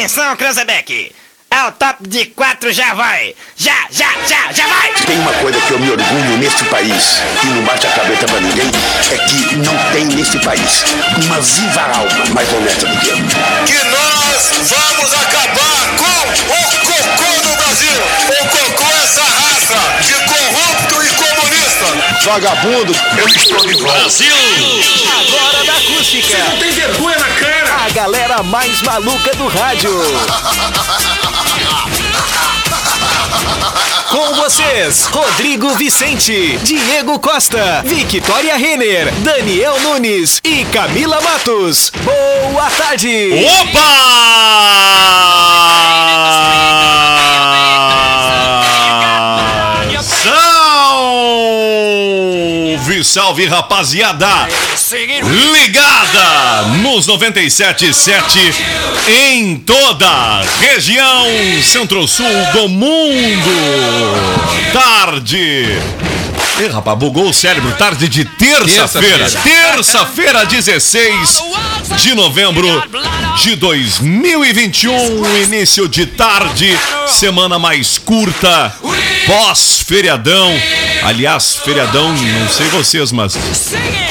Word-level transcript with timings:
Atenção, 0.00 0.34
Cranzebeck! 0.34 1.14
O 1.60 1.72
top 1.72 2.08
de 2.08 2.24
quatro, 2.24 2.72
já 2.72 2.94
vai! 2.94 3.34
Já, 3.54 3.76
já, 3.90 4.08
já, 4.26 4.50
já 4.50 4.66
vai! 4.66 4.94
Tem 5.04 5.18
uma 5.18 5.32
coisa 5.34 5.60
que 5.60 5.70
eu 5.72 5.78
me 5.78 5.90
orgulho 5.90 6.38
neste 6.38 6.64
país 6.64 7.20
e 7.42 7.46
não 7.48 7.62
bate 7.64 7.86
a 7.86 7.90
cabeça 7.90 8.24
pra 8.24 8.40
ninguém, 8.40 8.70
é 9.10 9.18
que 9.18 9.56
não 9.56 9.76
tem 9.92 10.06
neste 10.06 10.38
país 10.38 10.84
uma 11.22 11.38
viva 11.38 11.82
alma 11.82 12.24
mais 12.32 12.50
honesta 12.50 12.86
do 12.86 12.98
que 13.00 13.08
eu. 13.08 13.16
Que 13.66 13.84
nós 13.90 14.70
vamos 14.70 15.12
acabar 15.12 15.96
com 15.98 16.50
o 16.50 16.62
cocô 16.86 17.48
no 17.48 17.56
Brasil! 17.56 17.92
O 18.28 18.48
cocô 18.48 18.84
é 18.90 19.04
essa 19.04 19.22
raça 19.22 20.02
de 20.02 20.14
corrupto 20.14 21.04
e 21.04 21.10
comunista! 21.10 21.86
Vagabundo, 22.24 22.94
eu 23.18 23.28
estou 23.28 23.66
de 23.66 23.74
volta. 23.74 23.98
Brasil! 23.98 24.34
Agora 25.20 25.64
da 25.64 25.72
acústica. 25.74 26.36
Tem 26.58 26.70
vergonha 26.72 27.18
na 27.18 27.28
cara! 27.28 27.84
A 27.84 27.90
galera 27.90 28.42
mais 28.44 28.80
maluca 28.80 29.34
do 29.36 29.46
rádio. 29.46 29.90
Com 34.10 34.34
vocês, 34.34 35.06
Rodrigo 35.06 35.74
Vicente, 35.76 36.58
Diego 36.64 37.18
Costa, 37.20 37.82
Victoria 37.84 38.56
Renner, 38.56 39.12
Daniel 39.18 39.78
Nunes 39.80 40.40
e 40.42 40.64
Camila 40.66 41.20
Matos. 41.20 41.92
Boa 42.02 42.68
tarde! 42.70 43.30
Opa! 43.62 43.80
Salve, 53.04 53.04
salve 53.04 53.46
rapaziada! 53.46 54.48
Ligada 55.52 56.62
nos 56.82 57.06
97.7 57.06 58.54
em 59.08 59.56
toda 59.58 60.06
a 60.06 60.42
região 60.60 61.26
centro-sul 61.62 62.26
do 62.52 62.68
mundo. 62.68 63.50
Tarde. 64.72 65.78
Ih, 66.60 66.68
rapaz, 66.68 66.98
bugou 66.98 67.28
o 67.28 67.32
cérebro. 67.32 67.72
Tarde 67.72 68.08
de 68.08 68.24
terça-feira. 68.24 69.30
Terça-feira, 69.30 70.44
16 70.44 71.42
de 72.02 72.14
novembro 72.14 72.82
de 73.42 73.56
2021. 73.56 75.42
Início 75.44 75.88
de 75.88 76.04
tarde, 76.06 76.78
semana 77.06 77.58
mais 77.58 77.96
curta, 77.96 78.74
pós-feriadão. 79.26 80.50
Aliás, 81.02 81.56
feriadão, 81.64 82.12
não 82.12 82.48
sei 82.48 82.68
vocês, 82.90 83.12
mas 83.12 83.38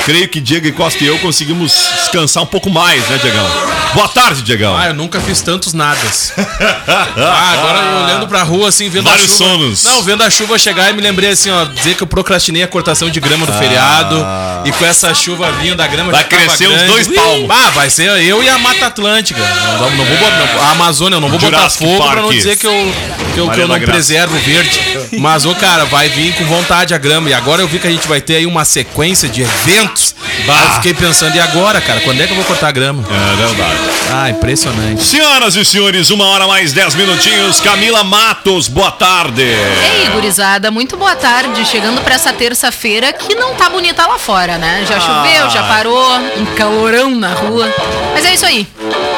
creio 0.05 0.27
que 0.29 0.39
Diego 0.39 0.67
e 0.67 0.71
Costa 0.71 1.03
e 1.03 1.07
eu 1.07 1.17
conseguimos 1.19 1.73
descansar 1.99 2.43
um 2.43 2.45
pouco 2.45 2.69
mais, 2.69 3.07
né, 3.09 3.17
Diegão? 3.21 3.45
Boa 3.93 4.07
tarde, 4.07 4.41
Diegão. 4.43 4.77
Ah, 4.77 4.87
eu 4.87 4.93
nunca 4.93 5.19
fiz 5.19 5.41
tantos 5.41 5.73
nadas. 5.73 6.31
Ah, 6.89 7.51
agora 7.53 7.79
eu 7.79 8.03
olhando 8.05 8.27
pra 8.27 8.43
rua 8.43 8.69
assim, 8.69 8.89
vendo 8.89 9.05
Vários 9.05 9.25
a 9.31 9.37
chuva. 9.37 9.37
sonos. 9.49 9.83
Não, 9.83 10.01
vendo 10.03 10.23
a 10.23 10.29
chuva 10.29 10.57
chegar 10.57 10.89
e 10.89 10.93
me 10.93 11.01
lembrei 11.01 11.29
assim, 11.31 11.49
ó, 11.49 11.65
dizer 11.65 11.95
que 11.95 12.03
eu 12.03 12.07
procrastinei 12.07 12.63
a 12.63 12.67
cortação 12.67 13.09
de 13.09 13.19
grama 13.19 13.45
do 13.45 13.53
feriado. 13.53 14.25
E 14.65 14.71
com 14.71 14.85
essa 14.85 15.13
chuva 15.13 15.51
vindo 15.53 15.75
da 15.75 15.87
grama 15.87 16.09
Ah. 16.11 16.15
Vai 16.15 16.23
crescer 16.23 16.67
uns 16.67 16.81
dois 16.83 17.07
palmos. 17.07 17.49
Ah, 17.49 17.69
vai 17.71 17.89
ser 17.89 18.09
eu 18.23 18.43
e 18.43 18.49
a 18.49 18.57
Mata 18.57 18.87
Atlântica. 18.87 19.39
Não, 19.39 19.89
não, 19.91 20.05
vou 20.05 20.17
botar, 20.17 20.37
não, 20.37 20.63
a 20.63 20.71
Amazônia, 20.71 21.15
eu 21.17 21.21
não 21.21 21.29
vou 21.29 21.39
Jurassic 21.39 21.83
botar 21.83 21.97
fogo 21.97 22.11
pra 22.11 22.21
não 22.21 22.27
Park. 22.29 22.37
dizer 22.37 22.57
que 22.57 22.67
eu, 22.67 22.93
que 23.33 23.39
eu, 23.39 23.49
que 23.49 23.59
eu 23.59 23.67
não 23.67 23.75
Graça. 23.79 23.91
preservo 23.91 24.35
o 24.35 24.39
verde. 24.39 24.79
Mas, 25.19 25.45
ô, 25.45 25.53
cara, 25.55 25.85
vai 25.85 26.09
vir 26.09 26.33
com 26.35 26.45
vontade 26.45 26.93
a 26.93 26.97
grama. 26.97 27.29
E 27.29 27.33
agora 27.33 27.61
eu 27.61 27.67
vi 27.67 27.79
que 27.79 27.87
a 27.87 27.91
gente 27.91 28.07
vai 28.07 28.21
ter 28.21 28.37
aí 28.37 28.45
uma 28.45 28.65
sequência 28.69 29.27
de 29.27 29.41
eventos. 29.41 30.15
Aí 30.47 30.65
eu 30.65 30.73
fiquei 30.75 30.93
pensando, 30.93 31.35
e 31.35 31.39
agora, 31.39 31.81
cara? 31.81 31.99
Quando 32.01 32.21
é 32.21 32.25
que 32.25 32.31
eu 32.31 32.35
vou 32.35 32.45
cortar 32.45 32.69
a 32.69 32.71
grama? 32.71 33.03
É 33.03 33.35
verdade. 33.35 33.79
Ah, 34.11 34.29
impressionante. 34.29 35.03
Senhoras 35.03 35.55
e 35.55 35.65
senhores, 35.65 36.09
uma 36.09 36.25
hora 36.25 36.47
mais 36.47 36.71
dez 36.73 36.95
minutinhos. 36.95 37.59
Camila 37.59 38.03
Matos, 38.03 38.67
boa 38.67 38.91
tarde. 38.91 39.41
Ei, 39.43 40.07
gurizada, 40.13 40.71
muito 40.71 40.95
boa 40.97 41.15
tarde. 41.15 41.65
Chegando 41.65 42.01
pra 42.01 42.15
essa 42.15 42.31
terça-feira 42.31 43.11
que 43.13 43.35
não 43.35 43.55
tá 43.55 43.69
bonita 43.69 44.05
lá 44.05 44.17
fora, 44.17 44.57
né? 44.57 44.85
Já 44.87 44.99
choveu, 44.99 45.49
já 45.49 45.63
parou, 45.63 46.19
um 46.37 46.45
calorão 46.55 47.15
na 47.15 47.33
rua. 47.33 47.73
Mas 48.13 48.25
é 48.25 48.33
isso 48.33 48.45
aí. 48.45 48.67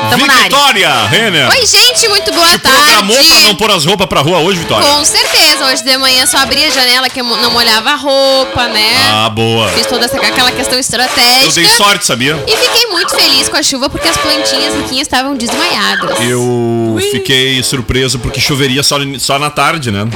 Tamo. 0.09 0.31
Vitória, 0.44 1.06
Renner. 1.07 1.50
Oi, 1.50 1.66
gente, 1.66 2.07
muito 2.09 2.31
boa 2.34 2.47
Programou 2.59 3.16
tarde. 3.16 3.29
pra 3.29 3.41
não 3.41 3.56
pôr 3.56 3.72
as 3.72 3.85
roupas 3.85 4.07
pra 4.07 4.22
rua 4.22 4.39
hoje, 4.39 4.59
Vitória? 4.59 4.85
Com 4.88 5.06
certeza, 5.06 5.66
hoje 5.66 5.84
de 5.84 5.97
manhã 5.97 6.25
só 6.25 6.39
abri 6.39 6.63
a 6.63 6.69
janela 6.69 7.09
que 7.09 7.22
eu 7.22 7.23
não 7.23 7.51
molhava 7.51 7.91
a 7.91 7.95
roupa, 7.95 8.67
né? 8.67 8.85
Ah, 9.12 9.29
boa. 9.29 9.69
Fiz 9.69 9.85
toda 9.85 10.06
essa, 10.06 10.17
aquela 10.17 10.51
questão 10.51 10.78
estratégica. 10.78 11.45
Eu 11.45 11.51
dei 11.51 11.66
sorte, 11.69 12.06
sabia? 12.06 12.44
E 12.47 12.57
fiquei 12.57 12.88
muito 12.88 13.16
feliz 13.16 13.47
com 13.47 13.57
a 13.57 13.63
chuva 13.63 13.89
porque 13.89 14.07
as 14.07 14.17
plantinhas 14.17 14.73
riquinhas 14.75 15.07
estavam 15.07 15.35
desmaiadas. 15.35 16.19
Eu 16.22 16.97
fiquei 17.12 17.62
surpreso 17.63 18.19
porque 18.19 18.39
choveria 18.41 18.83
só, 18.83 18.97
só 19.19 19.39
na 19.39 19.50
tarde, 19.50 19.91
né? 19.91 20.07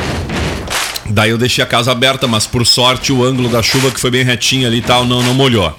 Daí 1.08 1.30
eu 1.30 1.38
deixei 1.38 1.64
a 1.64 1.68
casa 1.68 1.92
aberta, 1.92 2.28
mas 2.28 2.48
por 2.48 2.66
sorte 2.66 3.14
o 3.14 3.24
ângulo 3.24 3.48
da 3.48 3.62
chuva, 3.62 3.92
que 3.92 4.00
foi 4.00 4.10
bem 4.10 4.24
retinho 4.24 4.68
ali 4.68 4.78
e 4.78 4.82
tal, 4.82 5.06
não, 5.06 5.22
não 5.22 5.34
molhou. 5.34 5.74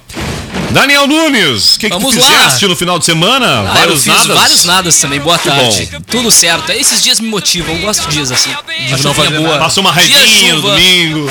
Daniel 0.70 1.06
Nunes, 1.06 1.76
o 1.76 1.78
que, 1.78 1.88
que 1.88 1.96
tu 1.96 2.00
Vamos 2.00 2.16
lá. 2.16 2.26
fizeste 2.26 2.66
no 2.66 2.76
final 2.76 2.98
de 2.98 3.04
semana? 3.04 3.60
Ah, 3.60 3.72
vários 3.74 4.06
eu 4.06 4.12
nadas? 4.12 4.26
vários 4.38 4.64
nadas 4.64 4.98
também. 5.00 5.20
Boa 5.20 5.38
tarde. 5.38 5.88
Tudo 6.10 6.30
certo. 6.30 6.70
Esses 6.72 7.02
dias 7.02 7.18
me 7.20 7.28
motivam. 7.28 7.74
Eu 7.74 7.80
gosto 7.82 8.06
de 8.08 8.16
dias 8.16 8.30
assim. 8.30 8.50
De 8.86 9.02
não 9.02 9.14
fazer 9.14 9.30
boa. 9.38 9.58
Passou 9.58 9.80
uma 9.82 9.92
reguinha 9.92 10.54
no 10.54 10.62
domingo, 10.62 11.30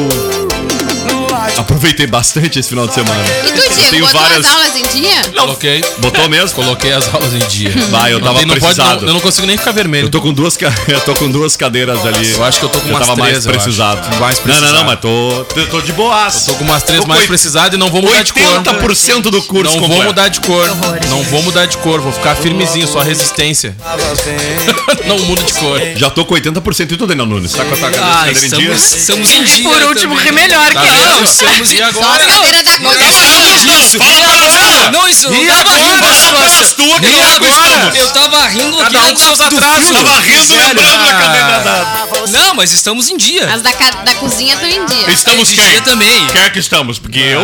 aproveitei 1.56 2.06
bastante 2.06 2.58
esse 2.58 2.68
final 2.68 2.86
de 2.86 2.94
semana. 2.94 3.22
E 3.46 3.52
tu, 3.52 3.60
Eu 3.62 3.68
Diego, 3.74 3.90
tenho 3.90 4.04
botou 4.06 4.20
várias- 4.20 4.46
as 4.46 4.52
aulas 4.54 4.76
em 4.76 4.82
dia? 5.00 5.22
Coloquei. 5.36 5.84
Botou 5.98 6.28
mesmo? 6.30 6.50
Coloquei 6.56 6.92
as 6.92 7.12
aulas 7.14 7.32
em 7.34 7.38
dia. 7.48 7.70
Vai, 7.90 8.12
eu 8.12 8.18
Não 8.18 8.26
tava 8.26 8.40
não 8.40 8.48
pode- 8.48 8.60
precisado. 8.60 9.00
não- 9.02 9.08
eu 9.08 9.14
não 9.14 9.20
consigo 9.20 9.46
nem 9.46 9.56
ficar 9.56 9.72
vermelho. 9.72 10.06
Eu 10.06 10.10
tô 10.10 10.20
com 10.20 10.32
duas, 10.32 10.56
eu 10.88 11.00
tô 11.00 11.14
com 11.14 11.30
duas 11.30 11.56
cadeiras 11.56 12.04
ali. 12.06 12.30
Eu 12.32 12.44
acho 12.44 12.58
que 12.58 12.64
eu 12.64 12.68
tô 12.68 12.80
com 12.80 12.88
eu 12.88 12.94
umas 12.94 13.06
tava 13.06 13.18
mais 13.18 13.30
três, 13.32 13.46
eu 13.46 13.52
precisado. 13.52 13.98
acho. 14.08 14.20
Mais 14.20 14.38
Não, 14.38 14.46
não, 14.46 14.60
precisado. 14.60 14.74
não, 14.78 14.84
mas 14.84 15.00
tô, 15.00 15.44
tô, 15.54 15.66
tô 15.66 15.80
de 15.80 15.92
boas. 15.92 16.44
Tô 16.46 16.54
com 16.54 16.64
umas 16.64 16.82
três 16.82 17.00
Tô 17.02 17.06
mais 17.08 17.26
precisadas 17.26 17.74
e 17.74 17.76
não 17.76 17.88
vou 17.88 18.02
mudar 18.02 18.22
de 18.22 18.32
cor. 18.32 18.42
80% 18.42 19.22
do 19.30 19.42
curso 19.42 19.64
Não 19.72 19.80
vou 19.80 19.88
completo. 19.88 20.06
mudar 20.06 20.28
de 20.28 20.40
cor. 20.40 20.68
Não 21.08 21.22
vou 21.24 21.42
mudar 21.42 21.66
de 21.66 21.76
cor. 21.78 22.00
Vou 22.00 22.12
ficar 22.12 22.34
firmezinho, 22.36 22.86
só 22.86 23.00
resistência. 23.00 23.74
não 25.06 25.18
muda 25.20 25.42
de 25.42 25.52
cor. 25.54 25.80
Já 25.96 26.10
tô 26.10 26.24
com 26.24 26.34
80% 26.34 26.80
e 26.80 26.86
tudo, 26.86 27.06
Daniel 27.08 27.26
Nunes. 27.26 27.52
Tá 27.52 27.64
com 27.64 27.74
a 27.74 27.76
tua 27.76 27.88
Ah, 27.88 27.92
cadeira 27.92 28.30
em 28.30 28.48
dia? 28.50 28.72
estamos, 28.72 28.94
estamos 28.94 29.30
em 29.30 29.42
E 29.42 29.44
dia. 29.44 29.68
por 29.70 29.82
último, 29.84 30.14
ri 30.16 30.32
melhor 30.32 30.72
Tá 30.72 30.80
que 30.82 30.86
eu. 30.88 31.39
Estamos 31.40 31.72
e 31.72 31.76
Só 31.78 31.84
agora. 31.84 32.24
as 32.24 32.34
cadeiras 32.34 32.64
da 32.64 32.78
cozinha. 32.78 33.80
Isso, 33.80 33.98
Fala 33.98 34.10
e 34.10 34.22
pra 34.22 34.32
agora? 34.34 34.50
você. 34.50 34.90
Não, 34.90 35.08
isso, 35.08 35.26
eu 35.26 35.34
E 35.34 35.46
tava 35.46 35.70
rindo 35.76 35.90
agora? 35.92 36.00
da 36.00 36.14
Fala 36.14 36.32
pelas 36.32 36.72
tuas 36.72 37.00
que 37.00 37.06
E 37.06 37.20
agora? 37.22 37.92
Eu 37.96 38.10
tava 38.10 38.46
rindo 38.48 38.76
Cada 38.78 38.98
aqui 38.98 39.08
um 39.10 39.14
com 39.14 39.16
seus 39.22 39.40
atrasos. 39.40 39.90
Tava 39.90 40.20
rindo, 40.20 40.54
lembrando 40.54 41.04
da 41.06 41.12
cadeira 41.14 41.60
da... 41.60 42.06
Não, 42.28 42.54
mas 42.54 42.72
estamos 42.72 43.08
em 43.08 43.16
dia. 43.16 43.46
As 43.52 43.62
da, 43.62 43.70
da 43.70 44.14
cozinha 44.14 44.54
estão 44.54 44.68
em 44.68 44.84
dia. 44.86 45.10
Estamos 45.10 45.48
quem? 45.50 45.64
dia 45.64 45.80
também. 45.82 46.26
Quem 46.26 46.42
é 46.42 46.50
que 46.50 46.58
estamos? 46.58 46.98
Porque 46.98 47.18
eu 47.20 47.42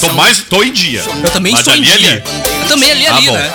tô, 0.00 0.06
tô 0.08 0.12
mais... 0.14 0.38
Tô 0.48 0.62
em 0.62 0.72
dia. 0.72 1.02
Eu 1.22 1.30
também 1.30 1.54
estou 1.54 1.74
em 1.74 1.78
ali 1.78 1.90
é 1.90 1.96
dia. 1.98 2.10
ali. 2.26 2.60
Eu 2.62 2.68
também 2.68 2.90
ali, 2.90 3.04
Tá 3.04 3.16
ali, 3.16 3.26
bom. 3.28 3.34
né? 3.34 3.52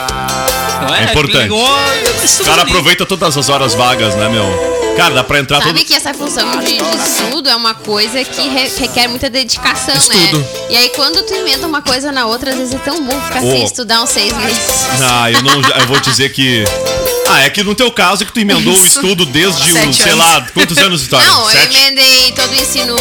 É, 0.97 1.01
É 1.01 1.03
importante. 1.11 1.51
O 1.51 2.43
cara 2.45 2.61
ali. 2.61 2.71
aproveita 2.71 3.05
todas 3.05 3.35
as 3.37 3.49
horas 3.49 3.73
vagas, 3.73 4.15
né, 4.15 4.29
meu? 4.29 4.86
Cara, 4.97 5.13
dá 5.15 5.23
pra 5.23 5.39
entrar 5.39 5.59
todo. 5.59 5.67
Sabe 5.67 5.83
que 5.85 5.93
essa 5.93 6.13
função 6.13 6.49
de, 6.59 6.65
de 6.77 6.97
estudo 7.07 7.47
é 7.49 7.55
uma 7.55 7.73
coisa 7.75 8.23
que 8.23 8.49
re- 8.49 8.71
requer 8.79 9.07
muita 9.07 9.29
dedicação, 9.29 9.93
Estudo. 9.95 10.39
né? 10.39 10.45
E 10.71 10.75
aí 10.75 10.89
quando 10.89 11.21
tu 11.23 11.33
emenda 11.33 11.65
uma 11.67 11.81
coisa 11.81 12.11
na 12.11 12.25
outra, 12.25 12.51
às 12.51 12.57
vezes 12.57 12.73
é 12.73 12.79
tão 12.79 13.01
bom 13.03 13.19
ficar 13.21 13.43
Ô. 13.43 13.51
sem 13.51 13.63
estudar 13.63 14.01
uns 14.01 14.09
seis 14.09 14.33
meses. 14.35 14.59
Ah, 15.01 15.31
eu 15.31 15.41
não. 15.43 15.61
Eu 15.61 15.87
vou 15.87 15.99
dizer 15.99 16.29
que. 16.29 16.63
Ah, 17.29 17.41
é 17.43 17.49
que 17.49 17.61
no 17.61 17.75
teu 17.75 17.91
caso 17.91 18.23
é 18.23 18.25
que 18.25 18.31
tu 18.31 18.39
emendou 18.39 18.71
o 18.73 18.77
Isso. 18.77 18.85
estudo 19.01 19.25
desde 19.25 19.61
o, 19.73 19.93
sei 19.93 20.13
lá, 20.15 20.47
quantos 20.53 20.77
anos, 20.77 21.01
Vitória? 21.01 21.27
Não, 21.29 21.41
eu 21.51 21.59
Sete? 21.59 21.75
emendei 21.75 22.31
todo 22.31 22.49
o 22.49 22.55
ensino 22.55 22.95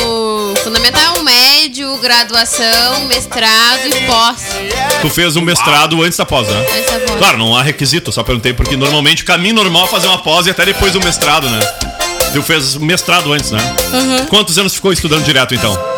fundamental, 0.67 1.23
médio, 1.23 1.97
graduação, 1.99 3.05
mestrado 3.07 3.87
e 3.87 4.05
pós. 4.05 4.43
Tu 5.01 5.09
fez 5.11 5.37
um 5.37 5.41
mestrado 5.41 6.03
antes 6.03 6.19
da 6.19 6.27
pós, 6.27 6.49
né? 6.49 6.67
Antes 6.77 6.93
da 6.93 6.99
pós. 7.07 7.19
Claro, 7.19 7.39
não 7.39 7.57
há 7.57 7.63
requisito, 7.63 8.11
só 8.11 8.25
perguntei, 8.25 8.53
porque 8.53 8.77
normalmente 8.77 9.23
o 9.23 9.27
caminho 9.27 9.55
normal 9.55 9.85
é 9.85 9.89
fazer 9.89 10.09
uma 10.09 10.19
pós 10.19 10.49
e 10.49 10.51
até 10.51 10.65
depois 10.65 10.97
o 10.97 10.99
mestrado, 10.99 11.49
né? 11.49 11.61
Tu 12.33 12.43
fez 12.43 12.75
mestrado 12.75 13.33
antes, 13.33 13.53
né? 13.53 13.61
Uhum. 13.93 14.27
Quantos 14.27 14.59
anos 14.59 14.75
ficou 14.75 14.93
estudando 14.93 15.25
direto, 15.25 15.55
então? 15.55 15.96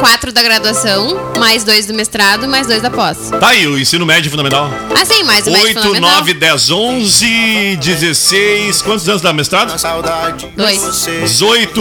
Quatro 0.00 0.32
da 0.32 0.42
graduação, 0.42 1.32
mais 1.38 1.62
dois 1.64 1.86
do 1.86 1.94
mestrado, 1.94 2.48
mais 2.48 2.66
dois 2.66 2.80
da 2.82 2.90
pós. 2.90 3.30
Tá 3.38 3.48
aí, 3.48 3.66
o 3.66 3.78
ensino 3.78 4.04
médio 4.06 4.30
fundamental. 4.30 4.70
Ah, 4.94 5.04
sim, 5.04 5.22
mais 5.24 5.46
o 5.46 5.50
médio 5.50 5.68
8, 5.68 5.82
fundamental. 5.82 6.16
9, 6.18 6.34
10, 6.34 6.70
11, 6.70 7.76
16. 7.76 8.82
Quantos 8.82 9.08
anos 9.08 9.22
dá 9.22 9.32
mestrado? 9.32 9.74
Dois. 10.56 11.06
18. 11.22 11.80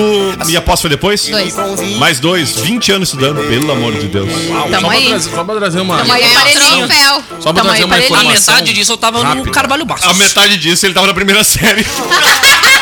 E 0.50 0.58
a 0.58 0.62
pós 0.62 0.82
foi 0.82 0.90
depois? 0.90 1.28
Dois. 1.28 1.56
Mais 1.98 2.20
dois. 2.20 2.52
20 2.58 2.92
anos 2.92 3.10
estudando, 3.10 3.42
pelo 3.48 3.72
amor 3.72 3.94
de 3.94 4.08
Deus. 4.08 4.30
Só 4.32 4.64
Tamo 4.70 4.88
pra, 4.88 4.98
aí. 4.98 5.08
trazer, 5.10 5.30
só 5.30 5.44
pra 5.44 5.56
trazer 5.56 5.80
uma. 5.82 5.98
Tamo 5.98 6.14
aí, 6.14 6.24
um 6.24 6.88
troféu. 6.88 7.24
Só 7.40 7.54
pra 7.54 7.64
Tamo 7.64 7.72
aí, 7.72 7.82
trazer 7.82 7.84
uma 7.86 7.96
aparelhinho. 7.96 8.16
A 8.20 8.24
informação. 8.24 8.54
metade 8.54 8.74
disso 8.74 8.92
eu 8.92 8.98
tava 8.98 9.18
no 9.20 9.24
Rápido. 9.24 9.52
Carvalho 9.52 9.86
Bastos. 9.86 10.10
A 10.10 10.14
metade 10.14 10.58
disso 10.58 10.86
ele 10.86 10.94
tava 10.94 11.08
na 11.08 11.14
primeira 11.14 11.44
série. 11.46 11.86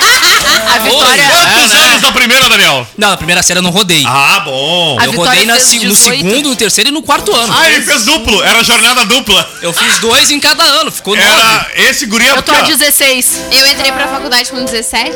A 0.75 0.79
Vitória. 0.79 1.23
Quantos 1.53 1.75
anos 1.75 2.01
na 2.01 2.11
primeira, 2.11 2.49
Daniel? 2.49 2.87
Não, 2.97 3.09
na 3.09 3.17
primeira 3.17 3.43
série 3.43 3.59
eu 3.59 3.63
não 3.63 3.69
rodei. 3.71 4.03
Ah, 4.05 4.41
bom. 4.43 4.97
A 4.99 5.05
eu 5.05 5.11
rodei 5.13 5.45
na 5.45 5.55
no 5.55 5.59
18. 5.59 5.95
segundo, 5.95 6.49
no 6.49 6.55
terceiro 6.55 6.89
e 6.89 6.93
no 6.93 7.01
quarto 7.01 7.33
ano. 7.33 7.53
Ah, 7.57 7.69
ele 7.71 7.81
fez 7.83 8.03
duplo. 8.05 8.41
Era 8.43 8.63
jornada 8.63 9.05
dupla. 9.05 9.49
Eu 9.61 9.73
fiz 9.73 9.99
dois 9.99 10.31
em 10.31 10.39
cada 10.39 10.63
ano, 10.63 10.91
ficou 10.91 11.15
Era 11.15 11.25
nove. 11.25 11.65
esse 11.89 12.05
guri 12.05 12.25
Eu 12.27 12.41
tô 12.41 12.51
a 12.51 12.59
ó. 12.59 12.61
16. 12.63 13.41
Eu 13.51 13.67
entrei 13.67 13.91
pra 13.91 14.07
faculdade 14.07 14.49
com 14.51 14.63
17. 14.63 15.11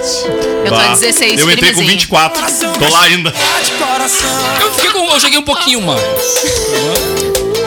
Eu 0.66 0.70
tô 0.70 0.76
a 0.76 0.88
16. 0.94 1.40
Eu 1.40 1.52
entrei 1.52 1.72
com 1.74 1.80
firmezinho. 1.80 1.88
24. 1.88 2.42
Tô 2.80 2.90
lá 2.90 3.04
ainda. 3.04 3.34
Eu, 4.62 4.74
fiquei 4.74 4.90
com, 4.92 5.06
eu 5.12 5.20
cheguei 5.20 5.38
um 5.40 5.44
pouquinho 5.44 5.82
mais. 5.82 6.02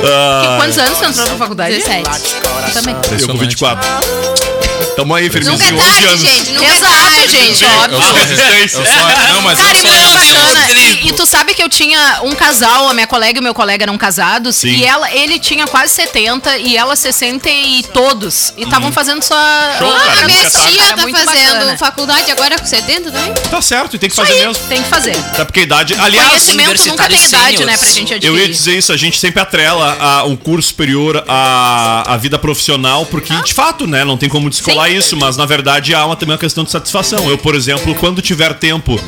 Ah, 0.06 0.56
Quantos 0.58 0.78
anos 0.78 0.98
você 0.98 1.04
entrou 1.06 1.26
pra 1.26 1.36
faculdade? 1.36 1.76
17. 1.76 2.10
Eu 2.66 2.72
também. 2.72 2.96
eu 3.20 3.28
com 3.28 3.38
24. 3.38 3.88
Tamo 4.96 5.14
aí, 5.14 5.24
Nunca 5.24 5.38
é 5.38 5.42
firmezinho. 5.42 5.78
11 5.80 6.00
tarde, 6.02 6.16
gente. 6.20 6.52
Nunca 6.52 6.66
é 6.66 6.76
Exato, 6.76 6.94
tarde. 6.94 7.28
gente, 7.28 7.64
Eu 7.64 7.70
óbvio. 7.80 8.02
sou, 8.02 8.12
Resistência. 8.14 8.78
eu 8.78 8.86
sou, 8.86 9.34
não, 9.34 9.42
mas 9.42 9.58
Cara, 9.58 9.68
eu 9.70 9.74
e 9.74 9.80
sou, 9.80 9.90
muito 9.90 10.08
Meu 10.08 10.18
Deus, 10.18 10.52
bacana. 10.54 10.80
E, 10.80 11.08
e 11.08 11.12
tu 11.12 11.26
sabe 11.26 11.54
que 11.54 11.62
eu 11.62 11.68
tinha 11.68 12.20
um 12.22 12.34
casal, 12.34 12.88
a 12.88 12.94
minha 12.94 13.06
colega 13.06 13.38
e 13.38 13.40
o 13.40 13.42
meu 13.42 13.54
colega 13.54 13.84
eram 13.84 13.98
casados. 13.98 14.56
Sim. 14.56 14.68
E 14.68 14.84
ela, 14.84 15.10
ele 15.12 15.38
tinha 15.38 15.66
quase 15.66 15.92
70 15.94 16.58
e 16.58 16.76
ela 16.76 16.94
60 16.96 17.48
e 17.50 17.82
todos. 17.92 18.52
E 18.56 18.62
estavam 18.64 18.92
fazendo 18.92 19.22
só. 19.22 19.34
Show, 19.78 19.88
Ah, 19.92 20.00
cara, 20.00 20.22
A 20.22 20.24
minha 20.26 20.42
é 20.42 20.50
tarde. 20.50 20.72
tia 20.72 20.86
tá 20.86 20.96
muito 20.98 21.18
fazendo 21.18 21.52
bacana. 21.54 21.78
faculdade 21.78 22.30
agora 22.30 22.58
com 22.58 22.66
70 22.66 23.10
também? 23.10 23.34
Tá 23.50 23.60
certo, 23.62 23.96
e 23.96 23.98
tem 23.98 24.08
que 24.08 24.16
fazer 24.16 24.34
mesmo. 24.34 24.54
tem 24.68 24.82
que 24.82 24.88
fazer. 24.88 25.16
Até 25.16 25.44
porque 25.44 25.60
a 25.60 25.62
idade. 25.64 25.94
Aliás, 25.98 26.28
Conhecimento 26.28 26.86
nunca 26.88 27.08
tem 27.08 27.16
idade, 27.24 27.42
né, 27.42 27.56
sêniores. 27.56 27.78
pra 27.80 27.90
gente 27.90 28.14
adquirir. 28.14 28.26
eu 28.26 28.38
ia 28.38 28.48
dizer 28.48 28.76
isso, 28.78 28.92
a 28.92 28.96
gente 28.96 29.18
sempre 29.18 29.40
atrela 29.42 29.96
a, 30.00 30.24
um 30.24 30.36
curso 30.36 30.68
superior 30.68 31.24
à, 31.28 32.14
à 32.14 32.16
vida 32.16 32.38
profissional, 32.38 33.06
porque 33.06 33.34
de 33.42 33.52
fato, 33.54 33.86
né, 33.86 34.04
não 34.04 34.16
tem 34.16 34.28
como 34.28 34.48
descolar 34.48 34.83
Sim. 34.86 34.96
isso, 34.96 35.16
mas 35.16 35.36
na 35.36 35.46
verdade 35.46 35.94
há 35.94 36.04
uma, 36.06 36.16
também 36.16 36.32
uma 36.32 36.38
questão 36.38 36.64
de 36.64 36.70
satisfação. 36.70 37.28
Eu, 37.30 37.38
por 37.38 37.54
exemplo, 37.54 37.94
quando 37.94 38.20
tiver 38.22 38.54
tempo, 38.54 38.98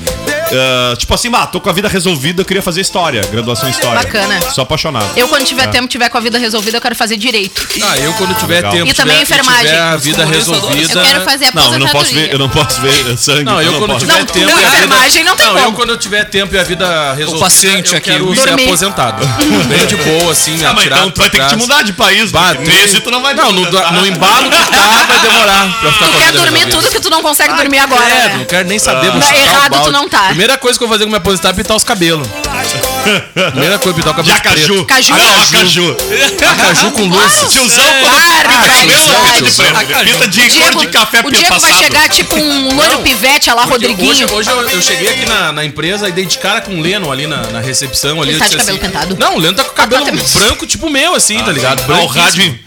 ah, 0.53 0.95
tipo 0.97 1.13
assim, 1.15 1.31
ah, 1.35 1.47
tô 1.47 1.61
com 1.61 1.69
a 1.69 1.73
vida 1.73 1.89
resolvida, 1.89 2.43
eu 2.43 2.45
queria 2.47 2.63
fazer 2.63 2.81
história, 2.81 3.21
graduação 3.23 3.69
em 3.69 3.73
história. 3.73 4.03
Bacana. 4.03 4.41
Sou 4.53 4.63
apaixonado. 4.63 5.07
Eu, 5.17 5.29
quando 5.29 5.45
tiver 5.45 5.65
É. 5.65 5.69
tempo, 5.69 5.89
tiver 5.89 6.09
com 6.09 6.19
a 6.19 6.21
vida 6.21 6.39
resolvida, 6.39 6.77
eu 6.77 6.81
quero 6.81 6.95
fazer 6.95 7.17
direito. 7.17 7.67
Ah, 7.83 7.99
eu 7.99 8.13
quando 8.15 8.35
tiver 8.39 8.57
legal. 8.57 8.73
tempo 8.73 8.91
E 8.91 8.95
também 8.95 9.19
tiver, 9.25 9.35
enfermagem. 9.41 9.67
tiver 9.67 9.81
a 9.81 9.97
vida 9.97 10.25
resolvida. 10.25 11.01
Eu 11.01 11.05
quero 11.07 11.25
fazer 11.25 11.51
Não, 11.55 11.73
eu 11.73 11.79
não 11.79 11.89
posso 11.89 12.15
ver, 12.15 12.33
eu 12.33 12.39
não 12.39 12.49
posso 12.49 12.81
ver 12.81 13.17
sangue. 13.19 13.45
Não, 13.45 13.61
eu 13.63 13.73
quando 13.79 13.99
tiver 13.99 14.19
Não, 14.19 14.27
tempo 14.27 14.51
não, 14.51 14.61
e 14.61 14.65
a 14.65 14.69
vida... 14.71 14.77
enfermagem 14.85 15.25
não 15.25 15.37
tem 15.37 15.47
eu 15.47 15.55
como. 15.55 15.73
quando 15.77 15.97
tiver 15.97 16.25
tempo 16.25 16.55
e 16.55 16.59
a 16.59 16.63
vida 16.63 17.15
resolvida, 17.15 17.45
paciente 17.45 17.93
eu 17.93 17.99
aqui, 17.99 18.11
quero 18.11 18.29
o- 18.29 18.35
ser 18.37 18.47
Dormir. 18.47 18.65
aposentado. 18.65 19.27
Bem 19.69 19.87
de 19.87 19.97
boa, 19.97 20.33
assim, 20.33 20.65
Ah, 20.65 20.71
atirado 20.71 20.99
então 21.01 21.11
tu 21.11 21.21
vai 21.21 21.31
ter 21.31 21.41
que 21.41 21.47
te 21.49 21.57
mudar 21.57 21.83
de 21.83 21.93
país, 21.93 22.31
tem- 22.33 22.61
nesse 22.67 23.01
tu 23.01 23.11
não 23.11 23.23
vai 23.23 23.35
Não, 23.35 23.53
no, 23.53 24.07
embalo 24.07 24.51
que 24.51 24.57
tá, 24.71 25.05
vai 25.09 25.19
demorar 25.21 25.81
pra 25.81 25.93
ficar 25.93 26.07
com 26.07 26.13
Tu 26.13 26.17
a 26.17 26.21
quer 26.21 26.33
dormir 26.33 26.67
tudo 26.69 26.89
que 26.89 27.01
tu 27.01 27.11
não 27.11 27.23
consegue 27.23 27.55
dormir 27.55 27.79
agora. 27.79 28.05
É, 28.05 28.29
né? 28.29 28.35
não 28.39 28.45
quero 28.45 28.69
nem 28.69 28.79
saber. 28.79 29.07
Não, 29.13 29.21
chutar 29.21 29.35
o 29.35 29.39
errado 29.39 29.83
tu 29.85 29.93
não 29.93 30.09
tá. 30.09 30.33
Primeira 30.37 30.59
coisa 30.59 30.79
que 30.79 30.85
eu 30.85 30.89
vou 30.89 30.95
fazer 30.95 31.07
com 31.07 31.11
me 31.11 31.17
aposentar 31.17 31.49
é 31.49 31.53
pintar 31.55 31.75
os 31.75 31.83
cabelos. 31.83 32.29
Primeira 33.53 33.79
coisa, 33.79 33.97
pintar 33.97 34.13
o 34.13 34.17
cabelo 34.17 34.35
De 34.35 34.39
acaju. 34.39 34.85
preto. 34.85 34.85
Caju. 34.85 35.15
Ah, 35.15 35.19
não, 35.19 35.43
acaju. 35.43 35.97
Acaju 36.51 36.91
com 36.93 37.05
luz. 37.07 37.33
Tiozão, 37.51 37.85
Claro, 38.03 38.49
cabelo 38.51 38.77
verdade. 38.77 39.31
é 39.31 39.41
de 39.41 39.51
preto. 39.51 40.05
Pinta 40.05 40.29
de 40.29 40.51
Diego, 40.51 40.73
cor 40.73 40.81
de 40.85 40.93
café 40.93 41.21
o 41.25 41.31
Diego 41.31 41.59
vai 41.59 41.73
chegar 41.79 42.09
tipo 42.11 42.37
um 42.37 42.75
loiro 42.75 42.99
pivete, 42.99 43.49
a 43.49 43.55
lá 43.55 43.65
Rodriguinho. 43.65 44.11
Hoje, 44.11 44.27
hoje 44.31 44.51
eu, 44.51 44.61
eu 44.69 44.83
cheguei 44.83 45.09
aqui 45.09 45.25
na, 45.25 45.53
na 45.53 45.65
empresa 45.65 46.07
e 46.07 46.13
dei 46.13 46.27
de 46.27 46.37
cara 46.37 46.61
com 46.61 46.73
o 46.79 46.83
Leno 46.83 47.11
ali 47.11 47.27
na, 47.27 47.39
na 47.47 47.61
recepção. 47.61 48.21
Ali, 48.21 48.33
Ele 48.33 48.39
tá 48.39 48.49
de 48.49 48.59
cabelo 48.59 48.79
pintado? 48.79 49.17
Não, 49.19 49.37
o 49.37 49.39
Leno 49.39 49.55
tá 49.57 49.65
com 49.65 49.71
o 49.71 49.75
cabelo 49.75 50.03
Ah, 50.07 50.11
tá, 50.11 50.39
branco 50.39 50.67
tipo 50.67 50.91
meu, 50.91 51.15
assim, 51.15 51.43
tá 51.43 51.51
ligado? 51.51 51.83
Ah, 51.91 52.01
o 52.03 52.07
rádio. 52.07 52.59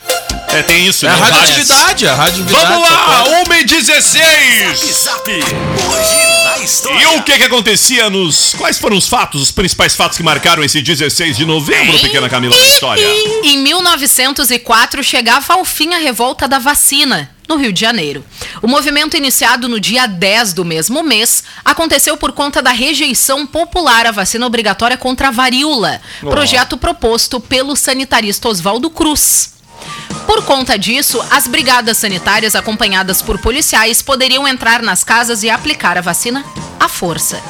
É, 0.52 0.64
tem 0.64 0.88
isso, 0.88 1.06
É 1.06 1.10
a 1.10 1.14
né? 1.14 1.20
Rádio. 1.20 1.36
radioatividade, 1.40 2.08
a 2.08 2.16
radioatividade. 2.16 2.74
Vamos 2.74 2.90
lá, 2.90 3.24
pode. 3.24 3.50
1 3.50 3.54
e 3.54 3.66
16 3.66 5.10
E 7.00 7.06
o 7.18 7.24
que 7.24 7.38
que 7.38 7.44
acontecia 7.44 8.10
nos... 8.10 8.56
Quais 8.56 8.78
foram 8.80 8.98
os 8.98 9.08
fatos, 9.08 9.42
os 9.42 9.52
principais 9.52 9.96
fatos 9.96 10.18
que 10.18 10.24
marcaram 10.24 10.64
esse 10.64 10.82
16 10.82 11.38
de 11.38 11.46
novembro, 11.46 12.00
pequena 12.00 12.28
Camila, 12.28 12.58
da 12.58 12.66
história? 12.66 13.06
Em 13.44 13.60
1904 13.60 15.04
chegava 15.04 15.54
ao 15.54 15.64
fim 15.64 15.94
a 15.94 15.98
revolta 16.00 16.48
da 16.48 16.58
vacina. 16.60 17.30
No 17.48 17.56
Rio 17.56 17.74
de 17.74 17.82
Janeiro. 17.82 18.24
O 18.62 18.68
movimento 18.68 19.18
iniciado 19.18 19.68
no 19.68 19.80
dia 19.80 20.06
10 20.06 20.54
do 20.54 20.64
mesmo 20.64 21.02
mês 21.02 21.44
aconteceu 21.66 22.16
por 22.16 22.32
conta 22.32 22.62
da 22.62 22.72
rejeição 22.72 23.44
popular 23.48 24.06
à 24.06 24.12
vacina 24.12 24.46
obrigatória 24.46 24.96
contra 24.96 25.30
a 25.30 25.32
varíola, 25.32 26.00
projeto 26.20 26.78
proposto 26.78 27.40
pelo 27.40 27.76
sanitarista 27.76 28.48
Oswaldo 28.50 28.88
Cruz. 28.92 29.59
Por 30.26 30.44
conta 30.46 30.78
disso, 30.78 31.20
as 31.32 31.48
brigadas 31.48 31.98
sanitárias 31.98 32.56
acompanhadas 32.56 33.22
por 33.22 33.40
policiais 33.40 34.02
poderiam 34.02 34.48
entrar 34.48 34.82
nas 34.84 35.04
casas 35.04 35.42
e 35.44 35.50
aplicar 35.50 35.98
a 35.98 36.02
vacina 36.02 36.46
à 36.80 36.88
força. 36.88 37.42